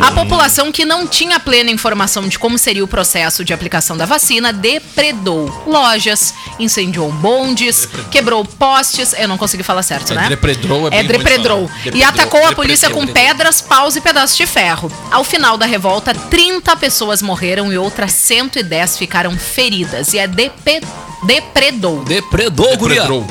A 0.00 0.12
população 0.12 0.70
que 0.70 0.84
não 0.84 1.06
tinha 1.08 1.40
plena 1.40 1.70
informação 1.70 2.28
de 2.28 2.38
como 2.38 2.56
seria 2.56 2.84
o 2.84 2.88
processo 2.88 3.44
de 3.44 3.52
aplicação 3.52 3.96
da 3.96 4.06
vacina 4.06 4.52
depredou 4.52 5.64
lojas, 5.66 6.32
incendiou 6.58 7.10
bondes, 7.10 7.88
quebrou 8.10 8.44
postes. 8.44 9.12
Eu 9.18 9.26
não 9.26 9.36
consegui 9.38 9.62
falar 9.64 9.82
certo, 9.82 10.12
É, 10.12 10.16
né? 10.16 10.28
depredou, 10.28 10.88
é 10.88 10.98
É 10.98 11.02
depredou. 11.02 11.64
E 11.64 11.84
Depredou, 11.84 12.08
atacou 12.08 12.38
a 12.38 12.42
depredou, 12.50 12.54
polícia 12.54 12.90
com 12.90 13.04
depredou. 13.06 13.28
pedras, 13.30 13.60
paus 13.60 13.96
e 13.96 14.00
pedaços 14.00 14.36
de 14.36 14.46
ferro. 14.46 14.92
Ao 15.10 15.24
final 15.24 15.56
da 15.58 15.66
revolta, 15.66 16.14
30 16.14 16.76
pessoas 16.76 17.20
morreram 17.20 17.72
e 17.72 17.78
outras 17.78 18.12
110 18.12 18.96
ficaram 18.96 19.36
feridas. 19.36 20.12
E 20.12 20.18
é 20.18 20.28
depe- 20.28 20.82
depredou. 21.24 22.04
Depredou, 22.04 22.76
guria. 22.76 23.02
Depredou. 23.02 23.26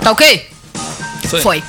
Tá 0.00 0.12
ok? 0.12 0.50
Foi. 1.28 1.40
Foi. 1.40 1.62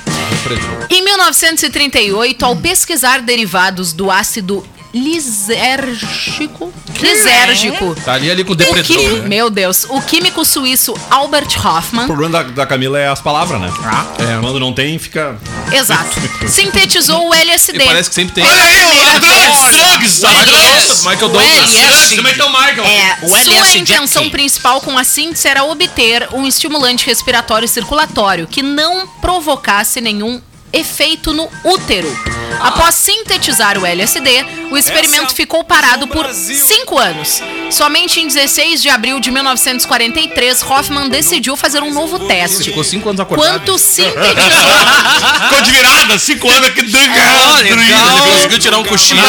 Em 0.90 1.02
1938, 1.02 2.44
ao 2.44 2.56
pesquisar 2.56 3.20
derivados 3.20 3.92
do 3.92 4.10
ácido 4.10 4.64
lisérgico, 4.96 6.72
lisérgico, 6.98 7.94
Tá 8.04 8.14
ali, 8.14 8.30
ali 8.30 8.44
com 8.44 8.52
o 8.52 8.56
o 8.56 8.82
químico, 8.82 9.16
né? 9.16 9.28
meu 9.28 9.50
Deus, 9.50 9.84
o 9.88 10.00
químico 10.00 10.44
suíço 10.44 10.94
Albert 11.10 11.48
O 11.62 11.68
Hoffman, 11.68 12.06
problema 12.06 12.42
da, 12.42 12.50
da 12.50 12.66
Camila 12.66 12.98
é 12.98 13.08
as 13.08 13.20
palavras, 13.20 13.60
né? 13.60 13.70
É. 14.18 14.40
Quando 14.40 14.58
não 14.58 14.72
tem, 14.72 14.98
fica... 14.98 15.36
exato, 15.72 16.16
sintetizou 16.48 17.28
o 17.28 17.34
LSD. 17.34 17.78
E 17.78 17.86
parece 17.86 18.08
que 18.08 18.14
sempre 18.14 18.34
tem. 18.34 18.44
Olha 18.44 18.62
aí, 18.62 19.20
primeira 19.20 19.52
os 19.52 19.70
drugs, 19.70 20.20
drugs, 20.20 21.04
Michael 21.04 21.28
drugs. 21.28 21.32
Douglas. 21.32 21.66
Michael 21.74 22.06
O 22.08 22.34
tem 22.34 22.46
o 22.46 22.50
Michael. 22.50 22.84
É, 22.84 23.18
O 23.22 23.28
sua 23.28 23.40
LS 23.40 23.78
intenção 23.78 24.30
principal 24.30 24.80
com 24.80 24.96
a 24.96 25.04
síntese 25.04 25.46
era 25.48 25.64
obter 25.64 26.28
um 26.32 26.46
estimulante 26.46 27.06
respiratório 27.06 27.68
circulatório 27.68 28.46
que 28.46 28.62
não 28.62 29.06
provocasse 29.20 30.00
nenhum 30.00 30.40
efeito 30.72 31.32
no 31.32 31.48
útero. 31.64 32.08
Após 32.60 32.94
sintetizar 32.94 33.78
o 33.78 33.84
LSD, 33.84 34.44
o 34.70 34.76
experimento 34.76 35.34
ficou 35.34 35.62
parado 35.64 36.06
por 36.08 36.32
cinco 36.32 36.98
anos. 36.98 37.42
Somente 37.70 38.20
em 38.20 38.26
16 38.26 38.82
de 38.82 38.88
abril 38.88 39.20
de 39.20 39.30
1943, 39.30 40.62
Hoffman 40.62 41.08
decidiu 41.08 41.56
fazer 41.56 41.82
um 41.82 41.92
novo 41.92 42.18
teste. 42.26 42.64
Ficou 42.64 42.84
cinco 42.84 43.08
anos 43.08 43.20
acordado. 43.20 43.58
Quanto 43.58 43.78
sintetizou 43.78 44.16
Ficou 45.48 45.62
de 45.62 45.70
virada, 45.70 46.18
cinco 46.18 46.48
anos 46.48 46.68
aqui. 46.68 46.80
Ah, 46.94 47.60
legal. 47.62 48.18
Ele 48.18 48.32
conseguiu 48.32 48.58
tirar 48.58 48.78
um 48.78 48.84
cochilo. 48.84 49.20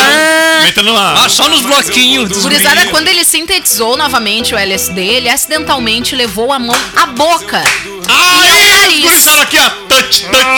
Metendo 0.64 0.94
lá. 0.94 1.26
Ah, 1.26 1.30
só 1.30 1.48
nos 1.50 1.62
bloquinhos. 1.62 2.42
Gurizada, 2.42 2.88
quando 2.88 3.08
ele 3.08 3.24
sintetizou 3.24 3.98
novamente 3.98 4.54
o 4.54 4.58
LSD, 4.58 5.02
ele 5.02 5.30
acidentalmente 5.30 6.16
levou 6.16 6.52
a 6.52 6.60
mão 6.60 6.76
à 6.96 7.08
boca. 7.08 7.62
Ah, 8.10 8.46
e 8.46 8.48
ao 8.48 8.56
é, 8.56 8.78
nariz. 8.82 9.28
aqui, 9.28 9.58
ó. 9.58 9.70
Touch, 9.88 10.26
touch, 10.26 10.57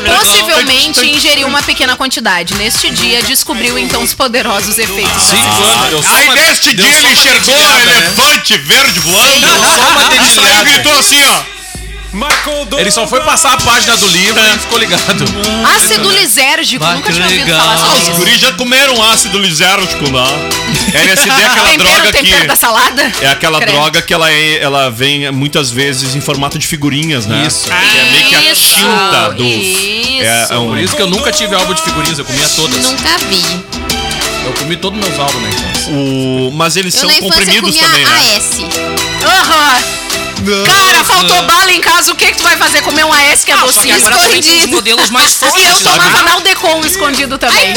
Possivelmente 0.00 1.00
ingeriu 1.06 1.46
uma 1.48 1.62
pequena 1.62 1.96
quantidade. 1.96 2.54
Neste 2.54 2.90
dia, 2.90 3.22
descobriu 3.22 3.78
então 3.78 4.02
os 4.02 4.14
poderosos 4.14 4.78
efeitos. 4.78 5.22
Cinco 5.22 5.62
anos. 5.64 6.06
Aí 6.06 6.24
uma- 6.24 6.34
neste 6.34 6.74
dia 6.74 6.96
ele 6.98 7.12
enxergou 7.12 7.54
né? 7.54 7.82
elefante 7.82 8.58
verde 8.58 9.00
voando. 9.00 9.46
Só 10.34 10.40
uma 10.42 10.64
gritou 10.64 10.98
assim, 10.98 11.22
ó. 11.24 11.56
Ele 12.78 12.90
só 12.90 13.06
foi 13.06 13.20
passar 13.20 13.52
a 13.54 13.56
página 13.58 13.96
do 13.96 14.06
livro 14.08 14.40
e 14.42 14.58
ficou 14.58 14.78
ligado. 14.78 15.24
Ácido 15.76 16.10
lisérgico. 16.10 16.84
Nunca 16.84 17.02
que 17.08 17.12
tinha 17.12 17.24
ouvido 17.26 17.50
falar 17.56 17.78
sobre 17.78 17.96
os 17.96 18.02
isso. 18.08 18.12
guris 18.16 18.40
já 18.40 18.52
comeram 18.52 19.02
ácido 19.10 19.38
lisérgico 19.38 20.10
lá. 20.10 20.26
LSD 20.94 21.30
é 21.30 21.46
aquela 21.46 21.68
Tempero, 21.68 21.78
droga 21.90 22.12
tempero 22.12 22.46
da 22.46 22.54
que. 22.54 22.58
salada? 22.60 23.12
É 23.20 23.28
aquela 23.28 23.60
droga 23.60 24.02
que 24.02 24.14
ela, 24.14 24.30
é, 24.30 24.62
ela 24.62 24.90
vem 24.90 25.30
muitas 25.32 25.70
vezes 25.70 26.14
em 26.14 26.20
formato 26.20 26.58
de 26.58 26.66
figurinhas, 26.66 27.26
né? 27.26 27.44
Isso. 27.46 27.64
Que 27.64 27.98
é 27.98 28.10
meio 28.10 28.28
que 28.28 28.34
a 28.34 28.54
tinta 28.54 29.28
do. 29.34 29.44
isso. 29.44 30.22
É, 30.22 30.46
é 30.50 30.58
um- 30.58 30.68
Por 30.68 30.78
isso 30.78 30.96
que 30.96 31.02
eu 31.02 31.06
nunca 31.10 31.30
tive 31.30 31.54
álbum 31.54 31.74
de 31.74 31.82
figurinhas, 31.82 32.18
eu 32.18 32.24
comia 32.24 32.48
todas. 32.48 32.78
Nunca 32.84 33.18
vi. 33.28 33.42
Eu 34.46 34.52
comi 34.52 34.76
todos 34.76 34.98
meus 34.98 35.18
álbuns 35.18 35.42
na 35.42 35.48
infância. 35.48 35.92
o, 35.92 36.50
mas 36.54 36.76
eles 36.76 36.94
Eu 36.94 37.00
são 37.00 37.10
na 37.10 37.16
infância 37.18 37.34
comprimidos 37.44 37.74
comia 37.76 37.88
também, 37.88 38.04
né? 38.06 38.36
AS. 38.36 39.24
Aham. 39.24 39.95
Cara, 40.64 41.04
faltou 41.04 41.42
bala 41.42 41.72
em 41.72 41.80
casa, 41.80 42.12
o 42.12 42.14
que, 42.14 42.26
que 42.26 42.36
tu 42.36 42.42
vai 42.42 42.56
fazer? 42.56 42.82
Comer 42.82 43.04
um 43.04 43.12
AS 43.12 43.44
que 43.44 43.50
é 43.52 43.56
docinho? 43.56 43.96
os 43.96 44.02
escondido. 44.02 44.68
modelos 44.68 45.10
mais 45.10 45.32
E 45.32 45.36
fortes. 45.36 45.64
eu 45.64 45.80
tomava 45.80 46.22
Naldecon 46.22 46.84
escondido 46.86 47.38
também. 47.38 47.74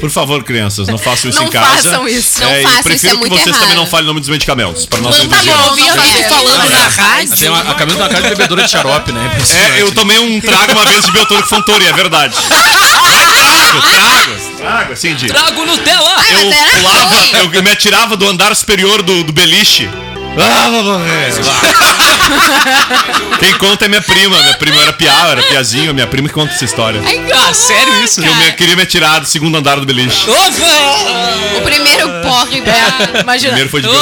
Por 0.00 0.10
favor, 0.10 0.42
crianças, 0.44 0.86
não 0.88 0.98
façam 0.98 1.30
isso 1.30 1.38
Não 1.40 1.46
em 1.46 1.50
casa. 1.50 1.82
façam 1.90 2.08
isso. 2.08 2.40
Não 2.40 2.50
É, 2.50 2.60
e 2.60 2.64
façam, 2.64 2.82
prefiro 2.82 2.96
isso 2.96 3.06
é 3.06 3.10
que 3.10 3.16
muito 3.16 3.32
vocês 3.34 3.46
errado. 3.48 3.60
também 3.62 3.76
não 3.76 3.86
falem 3.86 4.04
o 4.04 4.08
nome 4.08 4.20
dos 4.20 4.28
medicamentos, 4.28 4.84
para 4.86 5.00
nós 5.00 5.16
Tá 5.16 5.22
não 5.22 5.28
bom, 5.30 5.36
exigirmos. 5.36 5.78
eu 5.78 5.96
Não, 5.96 6.04
eu 6.04 6.28
falando 6.28 6.70
na 6.70 6.88
rádio. 6.88 7.36
Tem 7.36 7.48
uma, 7.48 7.60
a 7.60 7.74
Camila 7.74 7.98
uma 8.00 8.08
cara 8.08 8.22
de 8.22 8.28
bebedora 8.30 8.62
de 8.64 8.70
xarope, 8.70 9.12
né? 9.12 9.30
É, 9.76 9.80
eu 9.82 9.92
tomei 9.92 10.18
um 10.18 10.40
trago 10.40 10.72
uma 10.72 10.84
vez 10.84 11.04
de 11.04 11.10
Beltrônico 11.12 11.48
Fontoura, 11.48 11.84
é 11.84 11.92
verdade. 11.92 12.34
trago, 12.36 13.80
trago, 13.82 14.56
trago, 14.58 14.92
assim, 14.92 15.14
de... 15.14 15.26
Trago 15.28 15.64
Nutella. 15.64 16.14
Ai, 16.18 16.34
Eu 16.34 16.50
mas 16.50 16.58
era 16.58 16.76
pulava, 16.76 17.56
eu 17.56 17.62
me 17.62 17.70
atirava 17.70 18.16
do 18.16 18.28
andar 18.28 18.54
superior 18.54 19.00
do, 19.02 19.22
do 19.24 19.32
beliche. 19.32 19.88
Ah, 20.36 20.68
vou 20.70 20.82
morrer. 20.82 21.32
Quem 23.38 23.52
conta 23.58 23.84
é 23.84 23.88
minha 23.88 24.02
prima. 24.02 24.36
Minha 24.40 24.54
prima 24.54 24.80
era 24.82 24.92
piá, 24.92 25.28
era 25.30 25.42
piazinho. 25.42 25.94
Minha 25.94 26.06
prima 26.06 26.28
que 26.28 26.34
conta 26.34 26.52
essa 26.54 26.64
história. 26.64 27.00
Ah, 27.34 27.52
sério 27.54 28.02
isso? 28.02 28.20
Que 28.20 28.26
eu 28.28 28.34
me- 28.34 28.52
queria 28.52 28.76
me 28.76 28.82
atirar 28.82 29.20
do 29.20 29.26
segundo 29.26 29.56
andar 29.58 29.76
do 29.78 29.86
beliche. 29.86 30.28
Opa! 30.28 31.58
O 31.58 31.62
primeiro 31.62 32.08
porre 32.22 32.60
da... 32.62 33.20
Imagina. 33.20 33.48
Primeiro 33.52 33.70
foi 33.70 33.82
de 33.82 33.88
Opa! 33.88 33.98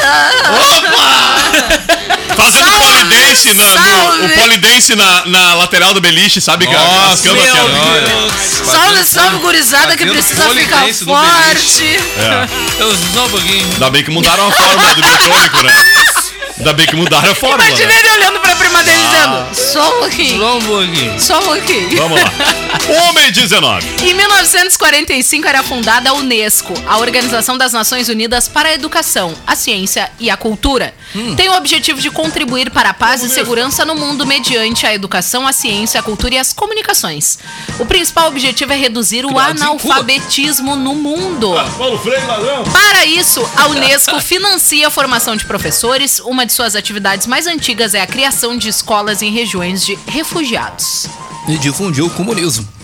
Salve, 0.00 0.86
polidense 3.30 3.54
na, 3.54 4.16
no, 4.16 4.26
o 4.26 4.28
polidense 4.30 4.96
na, 4.96 5.26
na 5.26 5.54
lateral 5.54 5.94
do 5.94 6.00
beliche, 6.00 6.40
sabe? 6.40 6.66
que 6.66 6.74
as 6.74 6.82
Nossa, 6.82 7.28
camas 7.28 7.42
que 7.42 7.56
eram-. 7.56 8.30
Salve, 8.64 9.04
salve, 9.04 9.38
gurizada 9.38 9.96
que 9.96 10.06
precisa 10.06 10.48
ficar 10.50 10.86
forte. 10.94 11.84
É. 11.84 12.48
Eu 12.82 12.96
só 13.14 13.26
um 13.26 13.30
pouquinho. 13.30 13.66
Ainda 13.72 13.90
bem 13.90 14.04
que 14.04 14.10
mudaram 14.10 14.46
a 14.46 14.52
fórmula 14.52 14.94
do 14.94 15.02
biotônico, 15.02 15.62
né? 15.62 15.72
Ainda 16.60 16.72
bem 16.74 16.86
que 16.86 16.94
mudaram 16.94 17.30
a 17.30 17.34
fórmula. 17.34 17.64
Imagina 17.64 17.88
Né? 17.88 17.98
ele 18.00 18.10
olhando 18.12 18.40
pra 18.40 18.54
prima 18.56 18.82
dele 18.82 18.98
Ah. 19.02 19.46
dizendo: 19.50 19.72
Só 19.72 19.96
um 19.96 19.98
pouquinho, 20.00 20.38
Só 20.40 20.56
um 20.56 20.60
pouquinho. 20.62 21.20
só 21.20 21.38
um 21.38 21.42
pouquinho. 21.42 21.96
Vamos 21.96 22.20
lá. 22.20 22.32
Homem 23.08 23.32
19. 23.32 23.86
Em 24.04 24.14
1945 24.14 25.46
era 25.48 25.62
fundada 25.62 26.10
a 26.10 26.12
Unesco, 26.12 26.74
a 26.86 26.98
Organização 26.98 27.56
das 27.56 27.72
Nações 27.72 28.08
Unidas 28.08 28.46
para 28.48 28.68
a 28.68 28.74
Educação, 28.74 29.34
a 29.46 29.56
Ciência 29.56 30.10
e 30.20 30.28
a 30.30 30.36
Cultura. 30.36 30.92
Tem 31.36 31.48
o 31.48 31.56
objetivo 31.56 32.00
de 32.00 32.10
contribuir 32.10 32.70
para 32.70 32.90
a 32.90 32.94
paz 32.94 33.22
e 33.24 33.28
segurança 33.28 33.84
no 33.84 33.94
mundo 33.96 34.24
mediante 34.26 34.86
a 34.86 34.94
educação, 34.94 35.46
a 35.46 35.52
ciência, 35.52 35.98
a 35.98 36.02
cultura 36.02 36.34
e 36.34 36.38
as 36.38 36.52
comunicações. 36.52 37.38
O 37.78 37.86
principal 37.86 38.28
objetivo 38.28 38.72
é 38.72 38.76
reduzir 38.76 39.24
o 39.24 39.28
Cuba. 39.28 39.42
analfabetismo 39.46 40.76
no 40.76 40.94
mundo. 40.94 41.52
Paulo 41.76 41.98
Freire, 41.98 42.26
ladrão. 42.26 42.62
Para 42.64 43.04
isso, 43.06 43.48
a 43.56 43.66
Unesco 43.68 44.20
financia 44.20 44.86
a 44.86 44.90
formação 44.90 45.34
de 45.36 45.44
professores. 45.44 46.20
Uma 46.20 46.46
de 46.50 46.56
suas 46.56 46.74
atividades 46.74 47.28
mais 47.28 47.46
antigas 47.46 47.94
é 47.94 48.00
a 48.00 48.06
criação 48.06 48.56
de 48.56 48.68
escolas 48.68 49.22
em 49.22 49.30
regiões 49.30 49.84
de 49.84 49.96
refugiados. 50.06 51.06
E 51.48 51.56
difundiu 51.56 52.06
o 52.06 52.10
comunismo. 52.10 52.79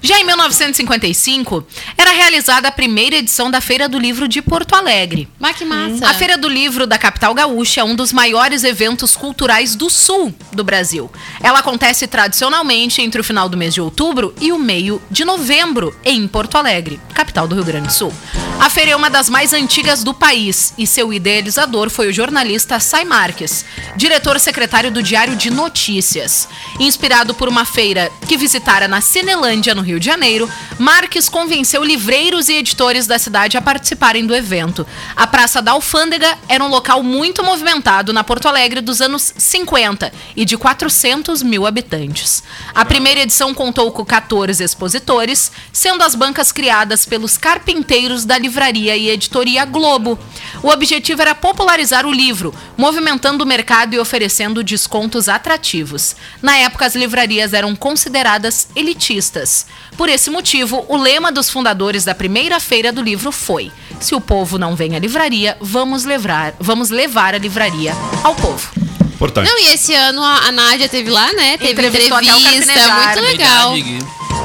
Já 0.00 0.18
em 0.18 0.24
1955, 0.24 1.66
era 1.96 2.12
realizada 2.12 2.68
a 2.68 2.72
primeira 2.72 3.16
edição 3.16 3.50
da 3.50 3.60
Feira 3.60 3.88
do 3.88 3.98
Livro 3.98 4.28
de 4.28 4.40
Porto 4.40 4.74
Alegre. 4.74 5.28
Mas 5.38 5.56
que 5.56 5.64
massa. 5.64 6.06
A 6.06 6.14
Feira 6.14 6.36
do 6.36 6.48
Livro 6.48 6.86
da 6.86 6.98
capital 6.98 7.34
gaúcha 7.34 7.80
é 7.80 7.84
um 7.84 7.96
dos 7.96 8.12
maiores 8.12 8.64
eventos 8.64 9.16
culturais 9.16 9.74
do 9.74 9.90
sul 9.90 10.34
do 10.52 10.62
Brasil. 10.62 11.10
Ela 11.42 11.58
acontece 11.58 12.06
tradicionalmente 12.06 13.02
entre 13.02 13.20
o 13.20 13.24
final 13.24 13.48
do 13.48 13.56
mês 13.56 13.74
de 13.74 13.80
outubro 13.80 14.34
e 14.40 14.52
o 14.52 14.58
meio 14.58 15.02
de 15.10 15.24
novembro 15.24 15.94
em 16.04 16.26
Porto 16.28 16.56
Alegre, 16.56 17.00
capital 17.14 17.48
do 17.48 17.54
Rio 17.54 17.64
Grande 17.64 17.88
do 17.88 17.92
Sul. 17.92 18.12
A 18.60 18.68
feira 18.68 18.90
é 18.90 18.96
uma 18.96 19.08
das 19.08 19.28
mais 19.28 19.52
antigas 19.52 20.02
do 20.02 20.12
país 20.12 20.74
e 20.76 20.86
seu 20.86 21.12
idealizador 21.12 21.88
foi 21.90 22.08
o 22.08 22.12
jornalista 22.12 22.80
Sai 22.80 23.04
Marques, 23.04 23.64
diretor-secretário 23.96 24.90
do 24.90 25.02
Diário 25.02 25.36
de 25.36 25.50
Notícias. 25.50 26.48
Inspirado 26.80 27.34
por 27.34 27.48
uma 27.48 27.64
feira 27.64 28.10
que 28.26 28.36
visitara 28.36 28.88
na 28.88 29.00
Cinelândia, 29.00 29.74
no 29.74 29.87
Rio 29.88 29.98
de 29.98 30.04
Janeiro, 30.04 30.50
Marques 30.78 31.30
convenceu 31.30 31.82
livreiros 31.82 32.50
e 32.50 32.54
editores 32.54 33.06
da 33.06 33.18
cidade 33.18 33.56
a 33.56 33.62
participarem 33.62 34.26
do 34.26 34.36
evento. 34.36 34.86
A 35.16 35.26
Praça 35.26 35.62
da 35.62 35.72
Alfândega 35.72 36.36
era 36.46 36.62
um 36.62 36.68
local 36.68 37.02
muito 37.02 37.42
movimentado 37.42 38.12
na 38.12 38.22
Porto 38.22 38.46
Alegre 38.46 38.82
dos 38.82 39.00
anos 39.00 39.32
50 39.36 40.12
e 40.36 40.44
de 40.44 40.58
400 40.58 41.42
mil 41.42 41.66
habitantes. 41.66 42.42
A 42.74 42.84
primeira 42.84 43.20
edição 43.20 43.54
contou 43.54 43.90
com 43.90 44.04
14 44.04 44.62
expositores, 44.62 45.50
sendo 45.72 46.04
as 46.04 46.14
bancas 46.14 46.52
criadas 46.52 47.06
pelos 47.06 47.38
carpinteiros 47.38 48.26
da 48.26 48.36
livraria 48.36 48.94
e 48.94 49.08
editoria 49.08 49.64
Globo. 49.64 50.18
O 50.62 50.68
objetivo 50.68 51.22
era 51.22 51.34
popularizar 51.34 52.04
o 52.04 52.12
livro, 52.12 52.54
movimentando 52.76 53.42
o 53.42 53.46
mercado 53.46 53.94
e 53.94 53.98
oferecendo 53.98 54.62
descontos 54.62 55.30
atrativos. 55.30 56.14
Na 56.42 56.56
época, 56.58 56.84
as 56.84 56.94
livrarias 56.94 57.54
eram 57.54 57.74
consideradas 57.74 58.68
elitistas. 58.76 59.66
Por 59.98 60.08
esse 60.08 60.30
motivo, 60.30 60.86
o 60.88 60.96
lema 60.96 61.32
dos 61.32 61.50
fundadores 61.50 62.04
da 62.04 62.14
primeira 62.14 62.60
feira 62.60 62.92
do 62.92 63.02
livro 63.02 63.32
foi: 63.32 63.72
Se 63.98 64.14
o 64.14 64.20
povo 64.20 64.56
não 64.56 64.76
vem 64.76 64.94
à 64.94 64.98
livraria, 65.00 65.56
vamos 65.60 66.04
levar, 66.04 66.54
vamos 66.60 66.88
levar 66.88 67.34
a 67.34 67.38
livraria 67.38 67.92
ao 68.22 68.32
povo. 68.36 68.70
Importante. 69.04 69.50
Não, 69.50 69.58
e 69.58 69.74
esse 69.74 69.92
ano 69.92 70.22
a, 70.22 70.46
a 70.46 70.52
Nádia 70.52 70.88
teve 70.88 71.10
lá, 71.10 71.32
né? 71.32 71.58
Teve 71.58 71.72
Entrevistou 71.72 72.16
até 72.16 72.32
o 72.32 72.38
entrevista, 72.38 72.94
muito 72.94 73.20
legal. 73.22 73.74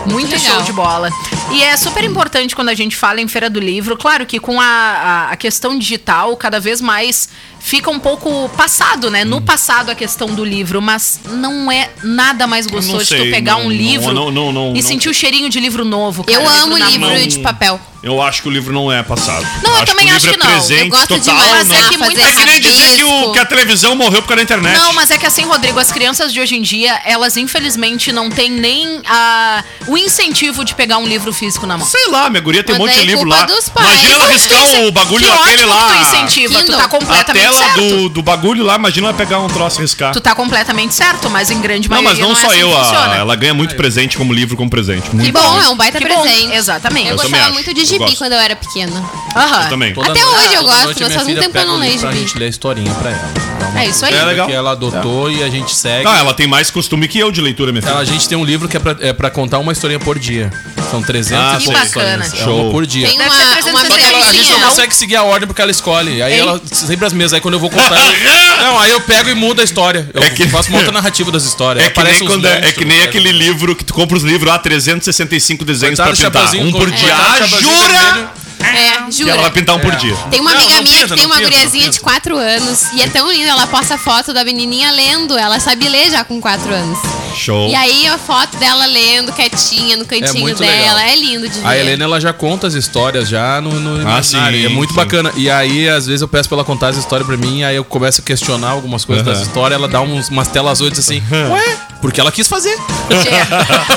Muito 0.06 0.32
legal. 0.32 0.56
show 0.56 0.62
de 0.64 0.74
bola. 0.74 1.10
E 1.52 1.62
é 1.64 1.76
super 1.78 2.04
importante 2.04 2.56
quando 2.56 2.70
a 2.70 2.74
gente 2.74 2.96
fala 2.96 3.22
em 3.22 3.28
Feira 3.28 3.50
do 3.50 3.60
Livro. 3.60 3.96
Claro 3.98 4.26
que 4.26 4.40
com 4.40 4.60
a, 4.60 4.66
a, 4.66 5.32
a 5.32 5.36
questão 5.36 5.78
digital, 5.78 6.36
cada 6.36 6.60
vez 6.60 6.82
mais 6.82 7.30
fica 7.60 7.90
um 7.90 8.00
pouco 8.00 8.50
passado, 8.58 9.10
né? 9.10 9.24
Hum. 9.24 9.30
No 9.30 9.42
passado 9.42 9.90
a 9.90 9.96
questão 9.96 10.28
do 10.28 10.44
livro, 10.44 10.82
mas 10.82 11.20
não 11.26 11.72
é 11.72 11.90
nada 12.04 12.46
mais 12.46 12.68
gostoso 12.68 12.98
de 13.06 13.06
tu 13.06 13.22
sei, 13.22 13.32
pegar 13.32 13.54
não- 13.54 13.68
um 13.68 13.72
livro 13.72 14.14
não- 14.14 14.30
não- 14.32 14.52
não- 14.52 14.72
e 14.72 14.82
não- 14.82 14.82
sentir 14.82 15.08
o 15.10 15.14
cheirinho 15.14 15.50
de 15.50 15.60
livro 15.62 15.86
novo. 15.86 16.24
cara, 16.26 16.38
Eu 16.42 16.50
amo 16.64 16.76
livro 16.78 17.08
mão. 17.08 17.28
de 17.28 17.40
papel. 17.40 17.80
Eu 18.02 18.22
acho 18.22 18.42
que 18.42 18.50
o 18.50 18.52
livro 18.52 18.74
não 18.74 18.92
é 18.92 19.02
passado. 19.02 19.48
Não, 19.64 19.72
eu 19.72 19.76
acho 19.78 19.86
também 19.86 20.08
que 20.08 20.12
o 20.12 20.16
acho 20.18 20.26
livro 20.26 20.42
que 20.42 20.46
é 20.46 20.50
não. 20.50 20.56
presente 20.58 20.82
Eu 20.82 20.90
gosto 20.90 21.14
de 21.14 21.20
total. 21.26 21.36
amassar, 21.42 21.66
não. 21.68 21.76
é 21.76 21.90
que 21.90 21.98
muita- 21.98 22.22
fazer 22.22 22.34
É 22.34 22.34
que 22.34 22.46
nem 22.52 22.60
dizer 22.60 22.96
que, 22.98 23.04
o- 23.06 23.32
que 23.32 23.40
a 23.40 23.46
televisão 23.46 23.96
morreu 23.96 24.22
por 24.22 24.28
causa 24.28 24.36
da 24.36 24.44
internet. 24.44 24.78
Não, 24.78 24.92
mas 24.92 25.10
é 25.10 25.18
que 25.18 25.26
assim, 25.26 25.44
Rodrigo, 25.44 25.80
as 25.80 25.90
crianças 25.90 26.34
de 26.34 26.42
hoje 26.42 26.58
em 26.58 26.62
dia, 26.62 27.00
elas 27.06 27.38
infelizmente 27.38 28.12
não 28.12 28.30
têm 28.30 28.52
nem 28.52 29.02
a, 29.06 29.64
o 29.88 29.98
incentivo 29.98 30.64
de 30.64 30.74
pegar 30.76 30.98
um 30.98 31.06
livro 31.08 31.32
físico 31.34 31.66
na 31.66 31.78
mão. 31.78 31.86
Sei 31.88 32.08
lá, 32.08 32.30
minha 32.30 32.42
guria 32.42 32.64
tem 32.64 32.76
um 32.76 32.80
Mas 32.80 32.88
monte 32.92 33.00
de 33.02 33.06
livro 33.08 33.28
lá. 33.28 33.44
dos 33.46 33.70
pais. 33.70 33.88
Imagina 33.88 34.14
ela 34.16 34.28
riscar 34.34 34.64
o 34.86 34.92
bagulho 34.92 35.26
que 35.26 35.32
aquele 35.32 35.66
lá. 35.66 35.88
que 35.88 35.94
tu 35.94 36.02
incentiva, 36.16 36.64
tu 36.64 36.72
tá 36.78 36.84
A 36.86 36.88
completamente 36.88 37.44
tela 37.44 37.58
certo. 37.58 37.80
do, 37.82 38.10
do 38.10 38.22
bagulho 38.24 38.64
lá, 38.64 38.76
imagina 38.76 39.08
ela 39.08 39.18
pegar 39.18 39.40
um 39.40 39.48
troço 39.48 39.80
e 39.80 39.82
riscar. 39.84 40.14
Tu 40.14 40.22
tá 40.22 40.34
completamente 40.36 40.94
certo, 40.94 41.30
mas 41.30 41.50
em 41.52 41.60
grande 41.62 41.90
Não, 41.90 42.02
maioria 42.02 42.26
mas 42.26 42.34
não, 42.34 42.38
é 42.38 42.42
só 42.42 42.52
assim 42.52 42.60
eu. 42.62 42.70
que 42.70 42.96
a- 42.96 43.16
ela 43.18 43.36
ganha 43.36 43.54
muito 43.54 43.76
presente 43.76 44.18
como 44.18 44.34
livro 44.34 44.56
como 44.58 44.70
presente. 44.70 45.10
Que 45.10 45.16
Muito. 45.16 45.32
bom, 45.34 45.62
é 45.62 45.70
um 45.70 45.76
baita 45.76 45.98
Que 46.00 46.08
bom, 46.08 46.22
presente. 46.22 46.54
exatamente. 46.56 47.08
Eu 47.08 47.14
Eu 47.14 47.18
também 47.18 47.32
gostava 47.32 47.46
acho, 47.46 47.54
muito 47.54 47.74
de 47.74 47.82
eu 47.82 47.86
gibi 47.86 48.00
gosto. 48.00 48.18
quando 48.18 48.34
eu 48.34 48.40
era 48.40 48.56
pequena. 48.56 49.04
Aham. 49.36 49.64
Eu 49.64 49.70
também. 49.70 49.94
Toda 49.94 50.12
Até 50.12 50.22
noite- 50.24 50.46
hoje 50.46 50.54
eu 50.56 50.64
gosto, 50.64 51.02
mas 51.02 51.14
faz 51.14 51.28
um 51.28 51.36
tempo 51.36 51.52
que 51.52 51.58
eu 51.58 51.66
não 51.68 51.78
leio 51.78 52.00
gibi. 52.00 52.14
gente 52.20 52.38
ler 52.38 52.46
a 52.46 52.50
historinha 52.50 52.94
pra 52.96 53.10
ela. 53.12 53.53
Uma 53.70 53.82
É 53.82 53.88
isso 53.88 54.06
aí. 54.06 54.14
É 54.14 54.24
legal. 54.26 54.48
Que 54.48 54.54
ela 54.54 54.72
adotou 54.72 55.30
e 55.32 55.44
a 55.44 55.50
gente 55.50 55.76
segue. 55.76 56.04
Não, 56.04 56.16
ela 56.16 56.34
tem 56.34 56.48
mais 56.48 56.70
costume 56.72 57.08
que 57.08 57.20
eu 57.20 57.32
de 57.32 57.42
leitura, 57.42 57.72
minha 57.72 57.82
filha. 57.82 57.92
Ela- 57.92 58.02
a 58.02 58.06
gente 58.06 58.28
tem 58.28 58.38
um 58.38 58.44
livro 58.46 58.68
que 58.68 58.78
é 58.78 58.80
pra, 58.80 58.96
é 59.00 59.14
pra 59.14 59.30
contar 59.30 59.60
uma 59.60 59.72
historinha 59.72 60.00
por 60.00 60.18
dia. 60.20 60.52
São 60.92 61.02
300 61.02 61.44
Ah, 61.44 61.56
e 61.56 61.58
que 61.60 61.66
poucas. 61.66 62.34
É 62.34 62.44
Show. 62.44 62.62
uma 62.66 62.72
por 62.72 62.86
dia. 62.86 63.08
Tem 63.08 63.16
uma, 63.16 63.26
uma 63.26 63.36
360 63.36 63.88
Só 63.88 63.96
que 63.98 64.04
ela- 64.16 64.30
a 64.30 64.34
gente 64.34 64.52
não 64.52 64.60
consegue 64.62 64.96
seguir 64.96 65.16
a 65.16 65.24
ordem 65.24 65.48
porque 65.48 65.62
ela 65.62 65.72
escolhe. 65.72 66.22
Aí 66.22 66.34
Ei. 66.34 66.40
ela 66.40 66.62
sempre 66.72 67.06
as 67.06 67.14
mesmas. 67.14 67.34
Aí 67.34 67.42
quando 67.42 67.56
eu 67.56 67.60
vou 67.60 67.70
contar. 67.70 67.96
eu- 67.98 68.64
não, 68.64 68.80
aí 68.80 68.92
eu 68.92 69.02
pego 69.02 69.30
e 69.30 69.34
mudo 69.34 69.62
a 69.62 69.64
história. 69.64 70.10
Eu 70.14 70.22
É 70.22 70.30
que- 70.30 70.48
faço 70.48 70.70
uma 70.70 70.78
outra 70.78 70.92
narrativa 70.92 71.32
das 71.32 71.44
histórias. 71.46 71.86
É 71.86 71.90
que, 71.90 72.04
nem 72.04 72.26
quando 72.26 72.46
é, 72.48 72.68
é 72.68 72.72
que 72.72 72.86
nem 72.86 73.02
aquele 73.02 73.32
livro 73.32 73.76
que 73.76 73.84
tu 73.84 73.94
compra 73.94 74.16
os 74.18 74.24
livros 74.24 74.48
lá, 74.52 74.60
365 74.60 75.66
desenhos 75.66 76.00
Coitado 76.00 76.32
pra 76.32 76.42
pintar. 76.42 76.56
Um 76.66 76.72
por 76.72 76.92
dia. 76.92 77.16
Ah, 77.16 77.48
jura? 77.48 78.32
É, 78.64 79.04
Que 79.06 79.12
jura. 79.12 79.32
ela 79.34 79.42
vai 79.44 79.52
pintar 79.52 79.76
um 79.76 79.80
por 79.80 79.96
dia. 79.96 80.16
Tem 80.32 80.40
uma 80.40 80.52
Não, 80.52 80.60
amiga 80.60 80.76
não 80.76 80.84
minha 80.84 80.96
pinta, 81.02 81.08
que 81.10 81.16
tem 81.16 81.26
uma 81.26 81.36
pinta, 81.36 81.50
guriazinha 81.50 81.90
de 81.90 81.98
pinta. 82.00 82.04
4 82.04 82.38
anos 82.38 82.84
e 82.94 83.02
é 83.02 83.08
tão 83.10 83.32
linda, 83.32 83.50
ela 83.50 83.68
posta 83.68 83.98
foto 83.98 84.34
da 84.34 84.44
menininha 84.44 84.92
lendo, 84.92 85.38
ela 85.38 85.60
sabe 85.60 85.88
ler 85.90 86.10
já 86.12 86.24
com 86.24 86.40
4 86.42 86.74
anos. 86.74 87.00
Show. 87.36 87.70
E 87.70 87.76
aí 87.76 88.08
a 88.08 88.18
foto 88.18 88.58
dela 88.58 88.86
lendo 88.86 89.32
quietinha 89.34 89.98
no 89.98 90.06
cantinho 90.06 90.42
muito 90.42 90.60
dela, 90.60 90.72
legal. 90.94 90.98
é 91.00 91.16
lindo 91.16 91.50
de 91.50 91.60
ver. 91.60 91.68
A 91.68 91.78
Helena, 91.78 92.04
ela 92.04 92.20
já 92.22 92.32
conta 92.34 92.68
as 92.68 92.74
histórias 92.74 93.28
já 93.28 93.60
no, 93.62 93.72
no 93.80 93.98
Ah, 94.00 94.02
imaginário, 94.02 94.60
sim, 94.60 94.66
É 94.66 94.70
muito 94.70 94.92
sim. 94.92 94.96
bacana. 94.96 95.32
E 95.36 95.50
aí, 95.50 95.90
às 95.90 96.06
vezes, 96.06 96.22
eu 96.22 96.28
peço 96.28 96.48
pra 96.48 96.58
ela 96.58 96.66
contar 96.66 96.90
as 96.90 96.98
histórias 96.98 97.28
pra 97.28 97.36
mim, 97.38 97.64
aí 97.64 97.76
eu 97.76 97.84
começo 97.84 98.22
a 98.22 98.24
questionar 98.24 98.70
algumas 98.70 99.04
coisas 99.04 99.26
das 99.26 99.40
histórias, 99.42 99.78
ela 99.80 99.88
dá 99.88 100.02
uns, 100.02 100.30
umas 100.30 100.48
telas 100.48 100.74
azuis 100.74 100.98
assim, 101.00 101.22
ué, 101.52 101.78
porque 102.02 102.20
ela 102.20 102.32
quis 102.32 102.48
fazer. 102.48 102.78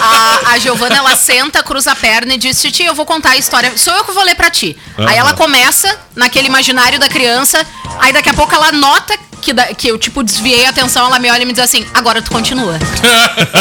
A, 0.01 0.53
a 0.53 0.59
Giovana, 0.59 0.97
ela 0.97 1.17
senta, 1.17 1.63
cruza 1.63 1.93
a 1.93 1.97
perna 1.97 2.35
e 2.35 2.39
diz: 2.39 2.61
Titi, 2.61 2.85
eu 2.85 2.95
vou 2.95 3.05
contar 3.07 3.31
a 3.31 3.37
história. 3.37 3.73
Sou 3.77 3.93
eu 3.95 4.05
que 4.05 4.13
vou 4.13 4.25
ler 4.25 4.35
pra 4.35 4.51
ti. 4.51 4.77
Aí 4.99 5.17
ela 5.17 5.33
começa 5.35 5.99
naquele 6.15 6.49
imaginário 6.49 6.99
da 6.99 7.09
criança, 7.09 7.65
aí 7.99 8.13
daqui 8.13 8.29
a 8.29 8.35
pouco 8.35 8.55
ela 8.55 8.73
nota 8.73 9.17
que, 9.47 9.53
da- 9.53 9.73
que 9.73 9.87
eu, 9.87 9.97
tipo, 9.97 10.25
desviei 10.25 10.67
a 10.67 10.71
atenção, 10.71 11.07
ela 11.07 11.21
me 11.21 11.31
olha 11.31 11.43
e 11.43 11.47
me 11.47 11.53
diz 11.53 11.63
assim: 11.63 11.87
agora 11.95 12.21
tu 12.21 12.31
continua. 12.33 12.77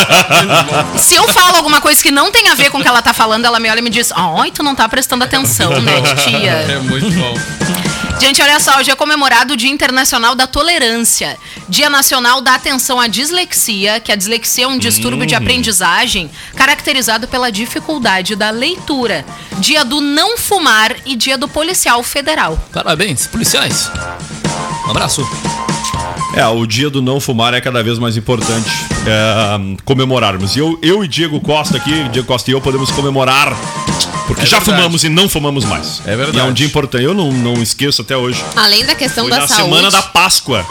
Se 0.98 1.13
eu 1.15 1.27
falo 1.27 1.58
alguma 1.58 1.80
coisa 1.80 2.01
que 2.01 2.10
não 2.10 2.32
tem 2.32 2.50
a 2.50 2.56
ver 2.56 2.72
com 2.72 2.80
o 2.80 2.82
que 2.82 2.88
ela 2.88 3.01
tá 3.04 3.13
falando, 3.13 3.46
ela 3.46 3.60
me 3.60 3.70
olha 3.70 3.80
e 3.80 3.82
me 3.84 3.89
diz: 3.92 4.12
ai, 4.13 4.50
tu 4.50 4.63
não 4.63 4.74
tá 4.74 4.89
prestando 4.89 5.24
atenção, 5.24 5.70
né, 5.82 6.01
tia? 6.24 6.54
É 6.75 6.80
muito 6.80 7.12
bom. 7.12 7.34
Gente, 8.20 8.42
olha 8.42 8.60
só, 8.60 8.80
hoje 8.80 8.89
é 8.89 8.96
comemorado 8.96 9.54
o 9.54 9.58
Dia 9.58 9.70
Internacional 9.70 10.34
da 10.34 10.48
Tolerância, 10.48 11.38
Dia 11.70 11.89
Nacional 11.89 12.42
da 12.42 12.56
Atenção 12.56 13.00
à 13.00 13.08
Dislexia, 13.08 14.00
que 14.00 14.12
a 14.12 14.15
dislexia 14.15 14.63
é 14.63 14.68
um 14.68 14.77
distúrbio 14.80 15.25
de 15.27 15.36
aprendizagem 15.36 16.32
caracterizado 16.56 17.27
pela 17.27 17.51
dificuldade 17.51 18.36
da 18.36 18.50
leitura, 18.50 19.24
Dia 19.60 19.84
do 19.86 20.00
Não 20.01 20.38
Fumar 20.38 20.96
e 21.06 21.15
Dia 21.15 21.38
do 21.38 21.48
Policial 21.48 22.01
Federal. 22.01 22.58
Parabéns, 22.72 23.27
policiais. 23.27 23.92
Um 24.88 24.92
abraço. 24.92 25.27
É, 26.36 26.46
o 26.48 26.65
dia 26.65 26.89
do 26.89 27.01
não 27.01 27.20
fumar 27.20 27.54
é 27.54 27.62
cada 27.62 27.82
vez 27.82 27.98
mais 27.98 28.18
importante 28.18 28.70
é, 29.08 29.77
comemorarmos. 29.86 30.56
E 30.56 30.60
eu, 30.60 30.77
eu 30.82 31.04
e 31.04 31.08
Diego 31.08 31.39
Costa 31.39 31.77
aqui, 31.77 32.10
Diego 32.10 32.27
Costa 32.27 32.50
e 32.51 32.54
eu 32.54 32.60
podemos 32.62 32.92
comemorar. 32.92 33.56
Porque 34.27 34.42
É 34.42 34.46
já 34.46 34.58
verdade. 34.58 34.77
fumamos 34.82 35.04
e 35.04 35.10
não 35.10 35.30
fumamos 35.30 35.63
mais. 35.65 36.01
É 36.06 36.15
verdade. 36.15 36.38
E 36.38 36.39
é 36.39 36.44
um 36.44 36.51
dia 36.51 36.65
importante. 36.65 37.04
Eu 37.04 37.13
não, 37.13 37.32
não 37.32 37.54
esqueço 37.62 38.01
até 38.01 38.18
hoje. 38.18 38.44
Além 38.56 38.84
da 38.86 38.96
questão 38.96 39.24
Foi 39.25 39.32
da 39.32 39.39
na 39.42 39.48
saúde. 39.48 39.63
semana 39.63 39.92
da 39.92 40.01
Páscoa 40.01 40.65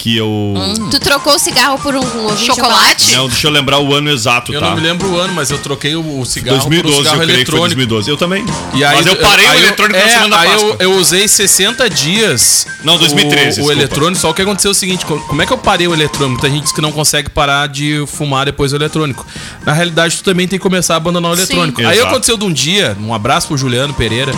que 0.00 0.16
eu. 0.16 0.54
Tu 0.90 0.98
trocou 0.98 1.34
o 1.34 1.38
cigarro 1.38 1.78
por 1.78 1.94
um, 1.94 2.00
um 2.00 2.36
Chocolate? 2.36 3.12
Não, 3.14 3.28
deixa 3.28 3.46
eu 3.46 3.50
lembrar 3.50 3.78
o 3.80 3.94
ano 3.94 4.10
exato, 4.10 4.52
Eu 4.52 4.60
tá? 4.60 4.70
não 4.70 4.76
me 4.76 4.80
lembro 4.80 5.10
o 5.10 5.18
ano, 5.18 5.34
mas 5.34 5.50
eu 5.50 5.58
troquei 5.58 5.94
o, 5.94 6.20
o 6.20 6.24
cigarro 6.24 6.56
2012, 6.58 6.82
por 6.82 6.88
um 6.88 6.90
eu 6.90 7.04
cigarro 7.04 7.16
creio 7.26 7.44
que 7.44 7.50
foi 7.50 7.60
eletrônico. 7.60 7.76
2012. 7.86 8.10
Eu 8.10 8.16
também. 8.16 8.44
E 8.74 8.82
aí, 8.84 8.96
Mas 8.96 9.06
eu 9.06 9.16
parei 9.16 9.46
o 9.46 9.54
eletrônico 9.54 9.98
é, 9.98 10.04
na 10.04 10.10
semana 10.10 10.38
aí 10.38 10.48
Páscoa. 10.48 10.76
eu, 10.80 10.92
eu 10.92 10.98
usei 10.98 11.28
60 11.28 11.90
dias. 11.90 12.66
Não, 12.82 12.96
2013, 12.98 13.60
O, 13.60 13.64
o 13.66 13.72
eletrônico, 13.72 14.20
só 14.20 14.32
que 14.32 14.40
aconteceu 14.42 14.70
o 14.70 14.74
seguinte: 14.74 15.04
co- 15.04 15.20
como 15.20 15.42
é 15.42 15.46
que 15.46 15.52
eu 15.52 15.58
parei 15.58 15.86
o 15.86 15.92
eletrônico? 15.92 16.40
Muita 16.40 16.48
gente 16.48 16.62
diz 16.64 16.72
que 16.72 16.80
não 16.80 16.92
consegue 16.92 17.28
parar 17.28 17.68
de 17.68 18.04
fumar 18.06 18.46
depois 18.46 18.70
do 18.70 18.76
eletrônico. 18.78 19.26
Na 19.66 19.72
realidade, 19.72 20.16
tu 20.16 20.24
também 20.24 20.48
tem 20.48 20.58
que 20.58 20.62
começar 20.62 20.94
a 20.94 20.96
abandonar 20.96 21.30
o 21.32 21.36
Sim. 21.36 21.42
eletrônico. 21.42 21.80
Aí 21.82 21.96
Exato. 21.98 22.06
aconteceu 22.08 22.36
de 22.38 22.44
um 22.44 22.52
dia, 22.52 22.96
um 23.00 23.12
abraço 23.12 23.48
pro 23.48 23.56
Juliano 23.58 23.92
Pereira. 23.92 24.32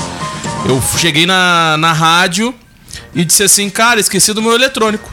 Eu 0.66 0.82
cheguei 0.98 1.26
na, 1.26 1.76
na 1.78 1.92
rádio 1.92 2.54
e 3.14 3.24
disse 3.24 3.42
assim, 3.42 3.68
cara, 3.70 4.00
esqueci 4.00 4.32
do 4.32 4.40
meu 4.42 4.54
eletrônico. 4.54 5.10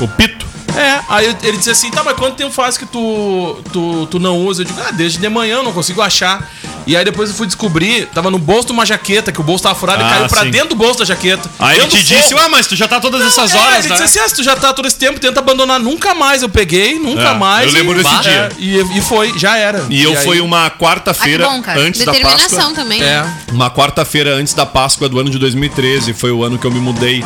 O 0.00 0.08
Pito. 0.08 0.44
É, 0.76 1.00
aí 1.08 1.36
ele 1.44 1.56
disse 1.56 1.70
assim, 1.70 1.88
tá, 1.88 2.02
mas 2.02 2.16
quanto 2.16 2.34
tempo 2.34 2.50
faz 2.50 2.76
que 2.76 2.84
tu, 2.84 3.60
tu, 3.72 4.06
tu 4.10 4.18
não 4.18 4.44
usa? 4.44 4.62
Eu 4.62 4.66
digo, 4.66 4.80
ah, 4.84 4.90
desde 4.90 5.18
de 5.18 5.28
manhã 5.28 5.56
eu 5.58 5.62
não 5.62 5.72
consigo 5.72 6.02
achar. 6.02 6.50
E 6.84 6.96
aí 6.96 7.04
depois 7.04 7.30
eu 7.30 7.36
fui 7.36 7.46
descobrir, 7.46 8.06
tava 8.12 8.28
no 8.28 8.38
bolso 8.40 8.66
de 8.66 8.72
uma 8.72 8.84
jaqueta, 8.84 9.30
que 9.30 9.40
o 9.40 9.44
bolso 9.44 9.62
tava 9.62 9.76
furado 9.76 10.02
Ah, 10.02 10.06
e 10.06 10.10
caiu 10.10 10.28
pra 10.28 10.42
sim. 10.42 10.50
dentro 10.50 10.70
do 10.70 10.74
bolso 10.74 10.98
da 10.98 11.04
jaqueta. 11.04 11.48
Aí 11.60 11.78
ele 11.78 11.86
te 11.86 12.02
disse, 12.02 12.34
ué, 12.34 12.48
mas 12.48 12.66
tu 12.66 12.74
já 12.74 12.88
tá 12.88 12.98
todas 13.00 13.24
essas 13.24 13.54
É, 13.54 13.58
horas, 13.58 13.84
ele 13.84 13.94
né? 13.94 13.94
disse 13.94 14.02
assim, 14.02 14.18
ah, 14.18 14.28
se 14.28 14.34
tu 14.34 14.42
já 14.42 14.56
tá 14.56 14.72
todo 14.74 14.86
esse 14.88 14.98
tempo, 14.98 15.20
tenta 15.20 15.38
abandonar. 15.38 15.78
Nunca 15.78 16.12
mais 16.12 16.42
eu 16.42 16.48
peguei, 16.48 16.98
nunca 16.98 17.28
É, 17.30 17.34
mais. 17.34 17.68
eu 17.68 17.72
lembro 17.72 17.98
e, 18.00 18.02
desse 18.02 18.14
é, 18.16 18.20
dia. 18.20 18.48
E, 18.58 18.98
e 18.98 19.00
foi, 19.00 19.32
já 19.38 19.56
era. 19.56 19.86
E 19.88 20.02
eu 20.02 20.10
aí- 20.10 20.24
fui 20.24 20.40
uma 20.40 20.68
quarta-feira 20.70 21.46
Ah, 21.46 21.74
antes 21.78 22.04
da 22.04 22.10
Determinação 22.12 22.58
Páscoa. 22.58 22.74
também. 22.74 23.00
É. 23.00 23.22
né? 23.22 23.38
Uma 23.52 23.70
quarta-feira 23.70 24.34
antes 24.34 24.52
da 24.54 24.66
Páscoa 24.66 25.08
do 25.08 25.20
ano 25.20 25.30
de 25.30 25.38
2013. 25.38 26.12
Foi 26.12 26.32
o 26.32 26.42
ano 26.42 26.58
que 26.58 26.66
eu 26.66 26.70
me 26.72 26.80
mudei. 26.80 27.24